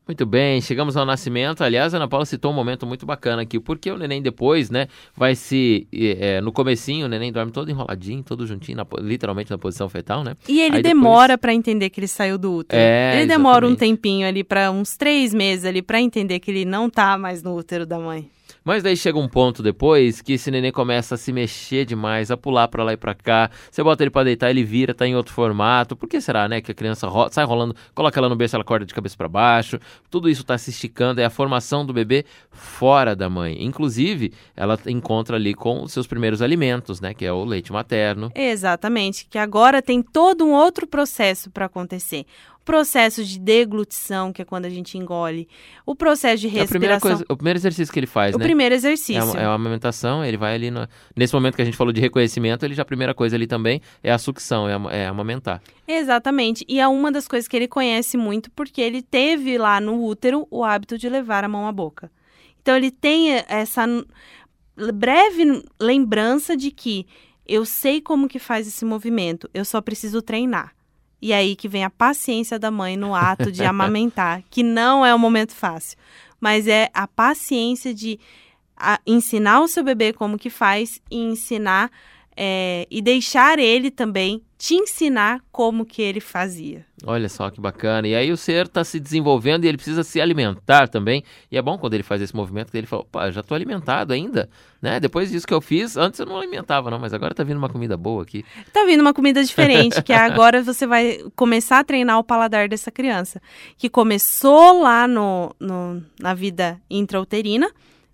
Muito 0.04 0.26
bem, 0.26 0.60
chegamos 0.60 0.96
ao 0.96 1.06
nascimento. 1.06 1.62
Aliás, 1.62 1.94
a 1.94 1.96
Ana 1.96 2.08
Paula 2.08 2.26
citou 2.26 2.50
um 2.50 2.54
momento 2.54 2.84
muito 2.84 3.06
bacana 3.06 3.42
aqui, 3.42 3.60
porque 3.60 3.88
o 3.88 3.96
neném 3.96 4.20
depois, 4.20 4.68
né, 4.68 4.88
vai 5.16 5.36
se. 5.36 5.86
É, 5.92 6.40
no 6.40 6.50
comecinho, 6.50 7.06
o 7.06 7.08
neném 7.08 7.30
dorme 7.30 7.52
todo 7.52 7.70
enroladinho, 7.70 8.20
todo 8.24 8.44
juntinho, 8.44 8.78
na, 8.78 8.86
literalmente 9.00 9.52
na 9.52 9.56
posição 9.58 9.88
fetal, 9.88 10.24
né? 10.24 10.36
E 10.48 10.60
ele 10.60 10.78
Aí 10.78 10.82
demora 10.82 11.34
depois- 11.34 11.40
para 11.40 11.54
entender 11.54 11.88
que 11.88 12.00
ele 12.00 12.08
saiu 12.08 12.36
do 12.36 12.52
útero. 12.52 12.82
É, 12.82 13.18
ele 13.18 13.26
demora 13.26 13.64
um 13.64 13.70
exatamente. 13.70 13.96
tempinho 13.96 14.26
ali, 14.26 14.42
para 14.42 14.72
uns 14.72 14.96
três 14.96 15.32
meses 15.32 15.64
ali, 15.64 15.80
para 15.80 16.00
entender 16.00 16.40
que 16.40 16.50
ele 16.50 16.64
não 16.64 16.90
tá 16.90 17.16
mais 17.16 17.40
no 17.40 17.54
útero 17.56 17.86
da 17.86 17.96
mãe. 17.98 18.28
Mas 18.64 18.82
daí 18.82 18.96
chega 18.96 19.18
um 19.18 19.28
ponto 19.28 19.62
depois 19.62 20.20
que 20.22 20.34
esse 20.34 20.50
neném 20.50 20.70
começa 20.70 21.14
a 21.16 21.18
se 21.18 21.32
mexer 21.32 21.84
demais, 21.84 22.30
a 22.30 22.36
pular 22.36 22.68
pra 22.68 22.84
lá 22.84 22.92
e 22.92 22.96
pra 22.96 23.14
cá. 23.14 23.50
Você 23.70 23.82
bota 23.82 24.02
ele 24.04 24.10
pra 24.10 24.22
deitar, 24.24 24.50
ele 24.50 24.62
vira, 24.62 24.94
tá 24.94 25.06
em 25.06 25.16
outro 25.16 25.32
formato. 25.34 25.96
Por 25.96 26.08
que 26.08 26.20
será, 26.20 26.48
né? 26.48 26.60
Que 26.60 26.70
a 26.70 26.74
criança 26.74 27.06
ro- 27.08 27.28
sai 27.30 27.44
rolando, 27.44 27.74
coloca 27.94 28.18
ela 28.20 28.28
no 28.28 28.36
berço, 28.36 28.54
ela 28.56 28.62
acorda 28.62 28.86
de 28.86 28.94
cabeça 28.94 29.16
pra 29.16 29.28
baixo. 29.28 29.78
Tudo 30.10 30.28
isso 30.28 30.44
tá 30.44 30.56
se 30.56 30.70
esticando, 30.70 31.20
é 31.20 31.24
a 31.24 31.30
formação 31.30 31.84
do 31.84 31.92
bebê 31.92 32.24
fora 32.50 33.16
da 33.16 33.28
mãe. 33.28 33.64
Inclusive, 33.64 34.32
ela 34.56 34.78
encontra 34.86 35.36
ali 35.36 35.54
com 35.54 35.82
os 35.82 35.92
seus 35.92 36.06
primeiros 36.06 36.40
alimentos, 36.40 37.00
né? 37.00 37.14
Que 37.14 37.24
é 37.24 37.32
o 37.32 37.44
leite 37.44 37.72
materno. 37.72 38.30
Exatamente, 38.34 39.26
que 39.28 39.38
agora 39.38 39.82
tem 39.82 40.02
todo 40.02 40.44
um 40.44 40.52
outro 40.52 40.86
processo 40.86 41.50
para 41.50 41.66
acontecer. 41.66 42.24
O 42.62 42.64
processo 42.64 43.24
de 43.24 43.40
deglutição, 43.40 44.32
que 44.32 44.40
é 44.40 44.44
quando 44.44 44.66
a 44.66 44.70
gente 44.70 44.96
engole. 44.96 45.48
O 45.84 45.96
processo 45.96 46.42
de 46.42 46.46
É 46.46 46.62
a 46.62 46.64
primeira 46.66 46.94
respiração. 46.94 47.00
coisa, 47.18 47.24
o 47.28 47.36
primeiro 47.36 47.58
exercício 47.58 47.92
que 47.92 47.98
ele 47.98 48.06
faz, 48.06 48.36
o 48.36 48.38
né? 48.38 48.44
primeiro 48.44 48.72
É 48.72 48.76
exercício. 48.78 49.20
uma, 49.24 49.40
é 49.40 49.46
uma 49.48 49.54
amamentação, 49.56 50.24
ele 50.24 50.36
vai 50.36 50.54
ali 50.54 50.70
no- 50.70 50.86
Nesse 51.16 51.34
momento 51.34 51.56
que 51.56 51.62
a 51.62 51.64
gente 51.64 51.76
falou 51.76 51.92
de 51.92 52.00
reconhecimento, 52.00 52.64
ele 52.64 52.74
já 52.74 52.82
a 52.82 52.84
primeira 52.84 53.12
coisa 53.14 53.34
ali 53.34 53.48
também 53.48 53.80
é 54.00 54.12
a 54.12 54.18
sucção, 54.18 54.68
é, 54.68 55.00
é 55.02 55.06
amamentar. 55.08 55.60
Exatamente. 55.88 56.64
E 56.68 56.78
é 56.78 56.86
uma 56.86 57.10
das 57.10 57.26
coisas 57.26 57.48
que 57.48 57.56
ele 57.56 57.66
conhece 57.66 58.16
muito 58.16 58.48
porque 58.52 58.80
ele 58.80 59.02
teve 59.02 59.58
lá 59.58 59.80
no 59.80 60.00
útero 60.04 60.46
o 60.48 60.62
hábito 60.64 60.96
de 60.96 61.08
levar 61.08 61.42
a 61.42 61.48
mão 61.48 61.66
à 61.66 61.72
boca. 61.72 62.12
Então 62.62 62.76
ele 62.76 62.92
tem 62.92 63.42
essa 63.48 63.84
breve 64.94 65.62
lembrança 65.80 66.56
de 66.56 66.70
que 66.70 67.06
eu 67.46 67.64
sei 67.64 68.00
como 68.00 68.28
que 68.28 68.38
faz 68.38 68.66
esse 68.68 68.84
movimento, 68.84 69.50
eu 69.52 69.64
só 69.64 69.80
preciso 69.80 70.22
treinar. 70.22 70.72
E 71.22 71.32
aí 71.32 71.54
que 71.54 71.68
vem 71.68 71.84
a 71.84 71.90
paciência 71.90 72.58
da 72.58 72.68
mãe 72.70 72.96
no 72.96 73.14
ato 73.14 73.52
de 73.52 73.62
amamentar, 73.64 74.42
que 74.50 74.62
não 74.64 75.06
é 75.06 75.14
um 75.14 75.18
momento 75.18 75.54
fácil, 75.54 75.96
mas 76.40 76.66
é 76.66 76.90
a 76.92 77.06
paciência 77.06 77.94
de 77.94 78.18
a- 78.76 78.98
ensinar 79.06 79.60
o 79.60 79.68
seu 79.68 79.84
bebê 79.84 80.12
como 80.12 80.36
que 80.36 80.50
faz 80.50 81.00
e 81.08 81.16
ensinar 81.18 81.88
é, 82.36 82.86
e 82.90 83.00
deixar 83.02 83.58
ele 83.58 83.90
também 83.90 84.42
te 84.56 84.74
ensinar 84.74 85.40
como 85.50 85.84
que 85.84 86.00
ele 86.00 86.20
fazia. 86.20 86.86
Olha 87.04 87.28
só 87.28 87.50
que 87.50 87.60
bacana. 87.60 88.06
E 88.06 88.14
aí 88.14 88.30
o 88.30 88.36
ser 88.36 88.66
está 88.66 88.84
se 88.84 89.00
desenvolvendo 89.00 89.64
e 89.64 89.68
ele 89.68 89.76
precisa 89.76 90.04
se 90.04 90.20
alimentar 90.20 90.86
também. 90.88 91.24
E 91.50 91.58
é 91.58 91.62
bom 91.62 91.76
quando 91.76 91.94
ele 91.94 92.04
faz 92.04 92.22
esse 92.22 92.34
movimento 92.34 92.70
que 92.70 92.78
ele 92.78 92.86
fala, 92.86 93.02
opa, 93.02 93.28
já 93.32 93.40
estou 93.40 93.56
alimentado 93.56 94.12
ainda, 94.12 94.48
né? 94.80 95.00
Depois 95.00 95.32
disso 95.32 95.44
que 95.48 95.52
eu 95.52 95.60
fiz, 95.60 95.96
antes 95.96 96.20
eu 96.20 96.26
não 96.26 96.38
alimentava 96.38 96.92
não, 96.92 96.98
mas 97.00 97.12
agora 97.12 97.34
tá 97.34 97.42
vindo 97.42 97.56
uma 97.56 97.68
comida 97.68 97.96
boa 97.96 98.22
aqui. 98.22 98.44
Tá 98.72 98.84
vindo 98.84 99.00
uma 99.00 99.12
comida 99.12 99.42
diferente, 99.42 100.00
que 100.00 100.12
agora 100.12 100.62
você 100.62 100.86
vai 100.86 101.18
começar 101.34 101.80
a 101.80 101.84
treinar 101.84 102.20
o 102.20 102.24
paladar 102.24 102.68
dessa 102.68 102.92
criança, 102.92 103.42
que 103.76 103.88
começou 103.90 104.80
lá 104.80 105.08
no, 105.08 105.52
no- 105.58 106.04
na 106.20 106.34
vida 106.34 106.80
intrauterina 106.88 107.68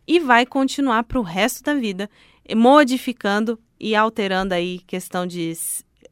e 0.07 0.19
vai 0.19 0.47
continuar 0.47 1.05
para 1.05 1.19
o 1.21 1.23
resto 1.23 1.63
da 1.63 1.75
vida, 1.75 2.09
modificando 2.57 3.59
e 3.79 3.95
alterando 3.95 4.55
aí 4.55 4.81
questão 4.81 5.27
de 5.27 5.53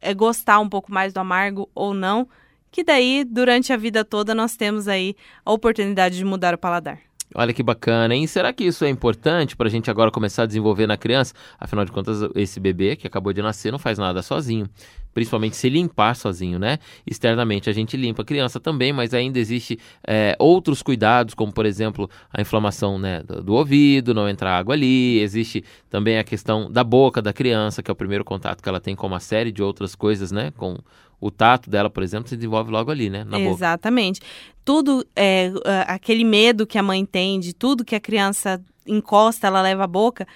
é, 0.01 0.13
gostar 0.13 0.59
um 0.59 0.69
pouco 0.69 0.91
mais 0.91 1.13
do 1.13 1.19
amargo 1.19 1.69
ou 1.73 1.93
não, 1.93 2.27
que 2.71 2.83
daí 2.83 3.23
durante 3.23 3.73
a 3.73 3.77
vida 3.77 4.05
toda 4.05 4.35
nós 4.35 4.55
temos 4.55 4.87
aí 4.87 5.15
a 5.45 5.51
oportunidade 5.51 6.17
de 6.17 6.25
mudar 6.25 6.53
o 6.53 6.57
paladar. 6.57 6.99
Olha 7.35 7.53
que 7.53 7.61
bacana, 7.61 8.15
hein? 8.15 8.25
Será 8.25 8.53
que 8.53 8.63
isso 8.63 8.85
é 8.85 8.89
importante 8.89 9.55
para 9.55 9.67
a 9.67 9.69
gente 9.69 9.91
agora 9.91 10.09
começar 10.09 10.43
a 10.43 10.45
desenvolver 10.45 10.87
na 10.87 10.95
criança? 10.95 11.33
Afinal 11.59 11.83
de 11.83 11.91
contas, 11.91 12.21
esse 12.35 12.57
bebê 12.57 12.95
que 12.95 13.05
acabou 13.05 13.33
de 13.33 13.41
nascer 13.41 13.69
não 13.69 13.77
faz 13.77 13.97
nada 13.97 14.21
sozinho. 14.21 14.69
Principalmente 15.13 15.57
se 15.57 15.67
limpar 15.67 16.15
sozinho, 16.15 16.57
né? 16.57 16.79
Externamente 17.05 17.69
a 17.69 17.73
gente 17.73 17.97
limpa 17.97 18.21
a 18.21 18.25
criança 18.25 18.61
também, 18.61 18.93
mas 18.93 19.13
ainda 19.13 19.39
existe 19.39 19.77
é, 20.07 20.37
outros 20.39 20.81
cuidados, 20.81 21.33
como 21.33 21.51
por 21.51 21.65
exemplo 21.65 22.09
a 22.31 22.39
inflamação 22.39 22.97
né, 22.97 23.21
do, 23.23 23.43
do 23.43 23.53
ouvido, 23.55 24.13
não 24.13 24.29
entrar 24.29 24.57
água 24.57 24.73
ali. 24.73 25.19
Existe 25.19 25.65
também 25.89 26.17
a 26.17 26.23
questão 26.23 26.71
da 26.71 26.83
boca 26.83 27.21
da 27.21 27.33
criança, 27.33 27.83
que 27.83 27.91
é 27.91 27.93
o 27.93 27.95
primeiro 27.95 28.23
contato 28.23 28.61
que 28.61 28.69
ela 28.69 28.79
tem 28.79 28.95
com 28.95 29.05
uma 29.05 29.19
série 29.19 29.51
de 29.51 29.61
outras 29.61 29.95
coisas, 29.95 30.31
né? 30.31 30.51
Com 30.55 30.77
o 31.19 31.31
tato 31.31 31.69
dela, 31.69 31.89
por 31.89 32.03
exemplo, 32.03 32.29
se 32.29 32.35
desenvolve 32.35 32.71
logo 32.71 32.91
ali, 32.91 33.09
né? 33.09 33.23
Na 33.23 33.37
boca. 33.39 33.49
Exatamente. 33.51 34.21
Tudo, 34.63 35.05
é, 35.15 35.51
é, 35.65 35.85
aquele 35.87 36.23
medo 36.23 36.67
que 36.67 36.77
a 36.77 36.83
mãe 36.83 37.05
tem 37.05 37.39
de 37.39 37.53
tudo 37.53 37.85
que 37.85 37.95
a 37.95 37.99
criança 37.99 38.61
encosta, 38.85 39.47
ela 39.47 39.61
leva 39.61 39.85
à 39.85 39.87
boca, 39.87 40.27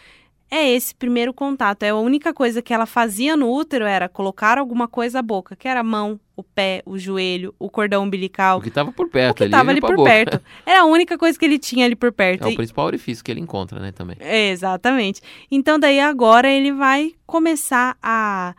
é 0.50 0.70
esse 0.72 0.94
primeiro 0.96 1.34
contato. 1.34 1.84
É 1.84 1.90
a 1.90 1.96
única 1.96 2.34
coisa 2.34 2.62
que 2.62 2.74
ela 2.74 2.86
fazia 2.86 3.38
no 3.38 3.50
útero 3.54 3.86
era 3.86 4.10
colocar 4.10 4.58
alguma 4.58 4.88
coisa 4.88 5.20
à 5.20 5.22
boca, 5.22 5.56
que 5.56 5.66
era 5.68 5.80
a 5.80 5.84
mão, 5.84 6.20
o 6.36 6.44
pé, 6.44 6.82
o 6.86 6.98
joelho, 6.98 7.54
o 7.60 7.70
cordão 7.70 8.04
umbilical, 8.04 8.58
O 8.58 8.62
que 8.62 8.68
estava 8.68 8.92
por 8.92 9.08
perto 9.08 9.32
o 9.32 9.36
que 9.36 9.44
ali. 9.44 9.50
estava 9.52 9.70
ia 9.70 9.72
ali 9.72 9.80
por 9.82 9.96
boca. 9.96 10.10
perto. 10.10 10.42
Era 10.66 10.82
a 10.82 10.86
única 10.86 11.18
coisa 11.18 11.38
que 11.40 11.46
ele 11.46 11.58
tinha 11.60 11.86
ali 11.86 11.96
por 11.96 12.12
perto. 12.12 12.44
É 12.44 12.48
o 12.48 12.52
E- 12.52 12.56
principal 12.56 12.86
orifício 12.88 13.24
que 13.24 13.32
ele 13.32 13.40
encontra, 13.40 13.80
né, 13.80 13.92
também. 13.94 14.18
é, 14.20 14.50
exatamente. 14.50 15.22
Então, 15.50 15.80
daí 15.80 16.00
agora 16.02 16.50
ele 16.52 16.74
vai 16.74 17.14
começar 17.26 17.96
a 18.04 18.54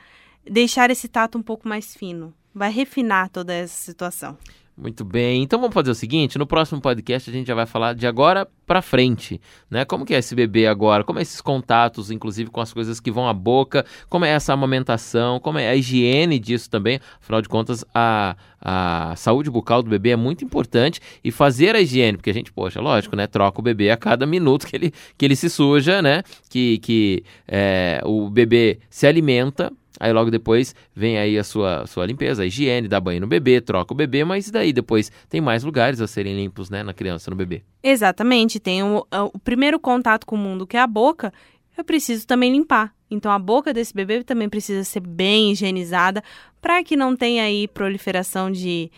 deixar 0.49 0.91
esse 0.91 1.09
tato 1.09 1.39
um 1.39 1.43
pouco 1.43 1.69
mais 1.69 1.95
fino. 1.95 2.33
Vai 2.55 2.71
refinar 2.71 3.31
toda 3.31 3.53
essa 3.53 3.77
situação. 3.77 4.37
Muito 4.77 5.05
bem. 5.05 5.43
Então 5.43 5.61
vamos 5.61 5.75
fazer 5.75 5.91
o 5.91 5.95
seguinte, 5.95 6.39
no 6.39 6.47
próximo 6.47 6.81
podcast 6.81 7.29
a 7.29 7.33
gente 7.33 7.47
já 7.47 7.55
vai 7.55 7.67
falar 7.67 7.95
de 7.95 8.07
agora 8.07 8.49
pra 8.67 8.81
frente, 8.81 9.39
né? 9.71 9.85
Como 9.85 10.07
que 10.07 10.15
é 10.15 10.19
esse 10.19 10.35
bebê 10.35 10.67
agora? 10.67 11.05
Como 11.05 11.19
é 11.19 11.23
esses 11.23 11.43
contatos, 11.43 12.11
inclusive 12.11 12.49
com 12.49 12.61
as 12.61 12.73
coisas 12.73 12.99
que 12.99 13.11
vão 13.11 13.29
à 13.29 13.35
boca? 13.35 13.85
Como 14.09 14.25
é 14.25 14.31
essa 14.31 14.55
amamentação? 14.55 15.39
Como 15.39 15.59
é 15.59 15.69
a 15.69 15.77
higiene 15.77 16.39
disso 16.39 16.71
também? 16.71 16.99
Afinal 17.21 17.43
de 17.43 17.51
contas, 17.51 17.85
a, 17.95 18.35
a 18.59 19.15
saúde 19.15 19.51
bucal 19.51 19.83
do 19.83 19.91
bebê 19.91 20.11
é 20.11 20.17
muito 20.17 20.43
importante 20.43 21.01
e 21.23 21.31
fazer 21.31 21.77
a 21.77 21.81
higiene, 21.81 22.17
porque 22.17 22.31
a 22.31 22.35
gente, 22.35 22.51
poxa, 22.51 22.81
lógico, 22.81 23.15
né? 23.15 23.27
Troca 23.27 23.61
o 23.61 23.63
bebê 23.63 23.91
a 23.91 23.97
cada 23.99 24.25
minuto 24.25 24.67
que 24.67 24.75
ele, 24.75 24.93
que 25.19 25.25
ele 25.27 25.37
se 25.37 25.51
suja, 25.51 26.01
né? 26.01 26.23
Que, 26.49 26.79
que 26.79 27.25
é, 27.47 28.01
o 28.07 28.31
bebê 28.31 28.79
se 28.89 29.07
alimenta, 29.07 29.71
Aí 30.01 30.13
logo 30.13 30.31
depois 30.31 30.75
vem 30.95 31.19
aí 31.19 31.39
a 31.39 31.45
sua, 31.45 31.87
sua 31.87 32.07
limpeza, 32.07 32.43
a 32.43 32.47
higiene, 32.47 32.89
dá 32.89 33.01
banho 33.01 33.21
no 33.21 33.27
bebê, 33.27 33.61
troca 33.61 33.93
o 33.93 33.97
bebê, 33.97 34.25
mas 34.25 34.51
daí 34.51 34.73
depois 34.73 35.13
tem 35.29 35.41
mais 35.41 35.65
lugares 35.65 36.01
a 36.01 36.07
serem 36.07 36.35
limpos, 36.37 36.71
né, 36.71 36.83
na 36.83 36.95
criança, 36.95 37.31
no 37.31 37.37
bebê. 37.37 37.63
Exatamente, 37.83 38.59
tem 38.59 38.83
o, 38.83 39.07
o 39.11 39.39
primeiro 39.39 39.79
contato 39.79 40.27
com 40.27 40.37
o 40.37 40.39
mundo, 40.39 40.67
que 40.67 40.77
é 40.77 40.81
a 40.81 40.87
boca, 40.87 41.33
eu 41.77 41.85
preciso 41.85 42.27
também 42.27 42.53
limpar. 42.53 42.95
Então 43.11 43.31
a 43.31 43.39
boca 43.39 43.75
desse 43.75 43.93
bebê 43.95 44.25
também 44.25 44.49
precisa 44.49 44.85
ser 44.85 45.01
bem 45.01 45.53
higienizada 45.53 46.23
para 46.61 46.83
que 46.83 46.97
não 46.97 47.15
tenha 47.15 47.45
aí 47.45 47.69
proliferação 47.69 48.51
de 48.51 48.91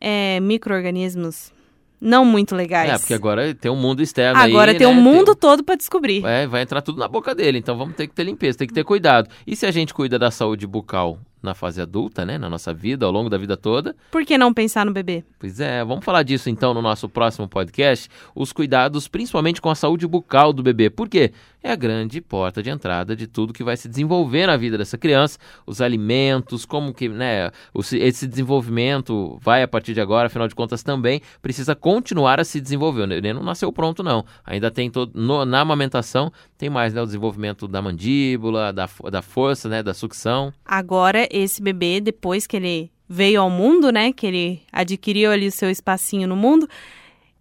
é, 0.00 0.38
micro-organismos 0.40 1.52
não 2.00 2.24
muito 2.24 2.54
legais. 2.54 2.90
É, 2.90 2.98
porque 2.98 3.14
agora 3.14 3.54
tem 3.54 3.70
um 3.70 3.76
mundo 3.76 4.02
externo 4.02 4.40
Agora 4.40 4.72
aí, 4.72 4.78
tem 4.78 4.86
né, 4.86 4.92
um 4.92 5.00
mundo 5.00 5.34
todo 5.34 5.62
para 5.64 5.76
descobrir. 5.76 6.24
É, 6.24 6.46
vai 6.46 6.62
entrar 6.62 6.82
tudo 6.82 6.98
na 6.98 7.08
boca 7.08 7.34
dele, 7.34 7.58
então 7.58 7.76
vamos 7.76 7.96
ter 7.96 8.06
que 8.06 8.14
ter 8.14 8.24
limpeza, 8.24 8.58
tem 8.58 8.68
que 8.68 8.74
ter 8.74 8.84
cuidado. 8.84 9.28
E 9.46 9.56
se 9.56 9.66
a 9.66 9.70
gente 9.70 9.94
cuida 9.94 10.18
da 10.18 10.30
saúde 10.30 10.66
bucal 10.66 11.18
na 11.46 11.54
fase 11.54 11.80
adulta, 11.80 12.26
né, 12.26 12.36
na 12.36 12.50
nossa 12.50 12.74
vida, 12.74 13.06
ao 13.06 13.12
longo 13.12 13.30
da 13.30 13.38
vida 13.38 13.56
toda, 13.56 13.96
Por 14.10 14.24
que 14.26 14.36
não 14.36 14.52
pensar 14.52 14.84
no 14.84 14.92
bebê? 14.92 15.24
Pois 15.38 15.58
é, 15.60 15.82
vamos 15.84 16.04
falar 16.04 16.22
disso 16.22 16.50
então 16.50 16.74
no 16.74 16.82
nosso 16.82 17.08
próximo 17.08 17.48
podcast, 17.48 18.08
os 18.34 18.52
cuidados 18.52 19.08
principalmente 19.08 19.60
com 19.62 19.70
a 19.70 19.74
saúde 19.74 20.06
bucal 20.06 20.52
do 20.52 20.62
bebê. 20.62 20.90
Por 20.90 21.08
quê? 21.08 21.32
É 21.62 21.72
a 21.72 21.76
grande 21.76 22.20
porta 22.20 22.62
de 22.62 22.70
entrada 22.70 23.16
de 23.16 23.26
tudo 23.26 23.52
que 23.52 23.64
vai 23.64 23.76
se 23.76 23.88
desenvolver 23.88 24.46
na 24.46 24.56
vida 24.56 24.78
dessa 24.78 24.96
criança, 24.96 25.36
os 25.66 25.80
alimentos, 25.80 26.64
como 26.64 26.94
que, 26.94 27.08
né, 27.08 27.50
esse 27.94 28.26
desenvolvimento 28.26 29.38
vai 29.40 29.62
a 29.62 29.68
partir 29.68 29.92
de 29.94 30.00
agora, 30.00 30.26
afinal 30.26 30.46
de 30.48 30.54
contas 30.54 30.82
também 30.82 31.20
precisa 31.42 31.74
continuar 31.74 32.40
a 32.40 32.44
se 32.44 32.60
desenvolver. 32.60 33.02
O 33.02 33.06
neném 33.06 33.32
não 33.34 33.42
nasceu 33.42 33.72
pronto 33.72 34.02
não, 34.02 34.24
ainda 34.44 34.70
tem 34.70 34.90
todo, 34.90 35.12
no- 35.14 35.44
na 35.44 35.60
amamentação 35.60 36.32
tem 36.58 36.70
mais, 36.70 36.94
né, 36.94 37.02
o 37.02 37.06
desenvolvimento 37.06 37.68
da 37.68 37.82
mandíbula, 37.82 38.72
da, 38.72 38.88
da 39.10 39.20
força, 39.22 39.68
né, 39.68 39.82
da 39.82 39.92
sucção. 39.92 40.52
Agora, 40.64 41.28
esse 41.42 41.62
bebê, 41.62 42.00
depois 42.00 42.46
que 42.46 42.56
ele 42.56 42.90
veio 43.08 43.40
ao 43.40 43.50
mundo, 43.50 43.90
né? 43.90 44.12
Que 44.12 44.26
ele 44.26 44.62
adquiriu 44.72 45.30
ali 45.30 45.46
o 45.46 45.52
seu 45.52 45.70
espacinho 45.70 46.26
no 46.28 46.36
mundo, 46.36 46.68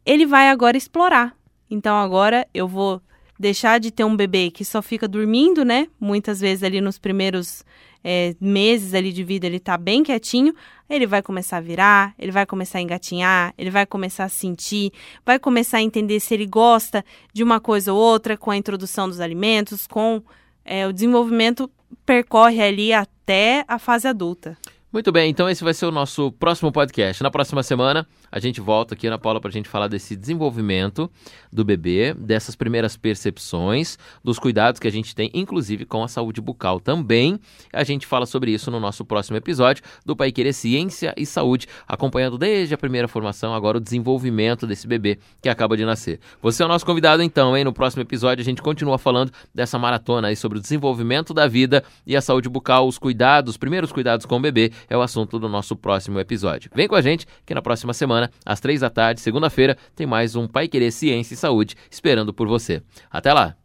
ele 0.06 0.26
vai 0.26 0.50
agora 0.50 0.78
explorar. 0.78 1.36
Então, 1.70 1.98
agora 1.98 2.48
eu 2.54 2.68
vou 2.68 3.02
deixar 3.40 3.80
de 3.80 3.92
ter 3.92 4.04
um 4.04 4.16
bebê 4.16 4.50
que 4.50 4.64
só 4.64 4.82
fica 4.82 5.08
dormindo, 5.08 5.66
né? 5.66 5.88
Muitas 6.00 6.40
vezes 6.40 6.64
ali 6.64 6.80
nos 6.80 6.98
primeiros 6.98 7.66
é, 8.04 8.36
meses 8.40 8.94
ali 8.94 9.12
de 9.12 9.24
vida 9.24 9.48
ele 9.48 9.60
tá 9.60 9.78
bem 9.78 10.04
quietinho. 10.04 10.54
Ele 10.88 11.08
vai 11.08 11.24
começar 11.24 11.58
a 11.58 11.62
virar, 11.62 12.14
ele 12.20 12.32
vai 12.32 12.46
começar 12.46 12.78
a 12.78 12.82
engatinhar, 12.82 13.54
ele 13.58 13.72
vai 13.72 13.86
começar 13.86 14.26
a 14.26 14.30
sentir, 14.30 14.92
vai 15.26 15.40
começar 15.40 15.78
a 15.78 15.82
entender 15.82 16.20
se 16.20 16.34
ele 16.36 16.46
gosta 16.46 17.04
de 17.34 17.44
uma 17.44 17.60
coisa 17.60 17.92
ou 17.92 18.00
outra 18.00 18.38
com 18.38 18.52
a 18.52 18.58
introdução 18.58 19.10
dos 19.10 19.20
alimentos, 19.20 19.88
com 19.88 20.22
é, 20.64 20.88
o 20.88 20.94
desenvolvimento 20.94 21.70
percorre 22.06 22.62
ali 22.62 22.94
até 22.94 23.64
a 23.68 23.80
fase 23.80 24.08
adulta. 24.08 24.58
Muito 24.92 25.12
bem, 25.12 25.30
então 25.30 25.50
esse 25.50 25.62
vai 25.62 25.74
ser 25.74 25.86
o 25.86 25.92
nosso 25.92 26.32
próximo 26.32 26.72
podcast. 26.72 27.22
Na 27.22 27.30
próxima 27.30 27.62
semana, 27.62 28.08
a 28.32 28.40
gente 28.40 28.62
volta 28.62 28.94
aqui 28.94 29.10
na 29.10 29.18
Paula 29.18 29.40
para 29.40 29.50
a 29.50 29.54
gente 29.54 29.70
falar 29.70 29.88
desse 29.88 30.16
desenvolvimento 30.16 31.10
do 31.52 31.64
bebê, 31.64 32.14
dessas 32.14 32.56
primeiras 32.56 32.98
percepções, 32.98 33.98
dos 34.24 34.40
cuidados 34.40 34.80
que 34.80 34.88
a 34.88 34.92
gente 34.92 35.16
tem, 35.16 35.30
inclusive 35.34 35.86
com 35.86 36.04
a 36.04 36.08
saúde 36.08 36.42
bucal 36.42 36.80
também. 36.80 37.40
A 37.72 37.84
gente 37.84 38.06
fala 38.06 38.26
sobre 38.26 38.52
isso 38.52 38.70
no 38.70 38.80
nosso 38.80 39.06
próximo 39.06 39.38
episódio 39.38 39.84
do 40.06 40.16
Pai 40.16 40.32
Querer 40.32 40.54
Ciência 40.54 41.14
e 41.18 41.26
Saúde, 41.26 41.68
acompanhando 41.88 42.38
desde 42.38 42.74
a 42.74 42.78
primeira 42.78 43.08
formação, 43.08 43.54
agora 43.54 43.78
o 43.78 43.82
desenvolvimento 43.82 44.68
desse 44.68 44.88
bebê 44.88 45.20
que 45.42 45.50
acaba 45.50 45.78
de 45.78 45.86
nascer. 45.86 46.20
Você 46.42 46.64
é 46.64 46.66
o 46.66 46.70
nosso 46.70 46.86
convidado 46.86 47.24
então, 47.24 47.56
hein? 47.56 47.64
No 47.64 47.74
próximo 47.74 48.02
episódio 48.02 48.42
a 48.42 48.46
gente 48.46 48.62
continua 48.62 48.98
falando 48.98 49.32
dessa 49.54 49.80
maratona 49.80 50.28
aí 50.28 50.36
sobre 50.36 50.58
o 50.58 50.62
desenvolvimento 50.62 51.34
da 51.34 51.48
vida 51.48 51.84
e 52.06 52.16
a 52.16 52.22
saúde 52.22 52.50
bucal, 52.50 52.88
os 52.88 52.98
cuidados, 52.98 53.52
os 53.52 53.58
primeiros 53.58 53.92
cuidados 53.92 54.26
com 54.26 54.38
o 54.38 54.40
bebê 54.40 54.72
é 54.90 54.98
o 54.98 55.02
assunto 55.02 55.40
do 55.40 55.48
nosso 55.48 55.76
próximo 55.76 56.20
episódio. 56.20 56.72
Vem 56.74 56.88
com 56.88 56.96
a 56.96 57.02
gente 57.02 57.26
que 57.46 57.54
na 57.54 57.62
próxima 57.62 57.94
semana, 58.26 58.32
às 58.46 58.60
três 58.60 58.82
da 58.82 58.90
tarde, 58.90 59.22
segunda-feira, 59.22 59.78
tem 59.96 60.06
mais 60.06 60.36
um 60.36 60.48
Pai 60.48 60.68
Querer 60.68 60.92
Ciência 60.92 61.34
e 61.34 61.38
Saúde 61.38 61.76
esperando 61.90 62.34
por 62.34 62.48
você. 62.48 62.82
Até 63.10 63.34
lá! 63.34 63.56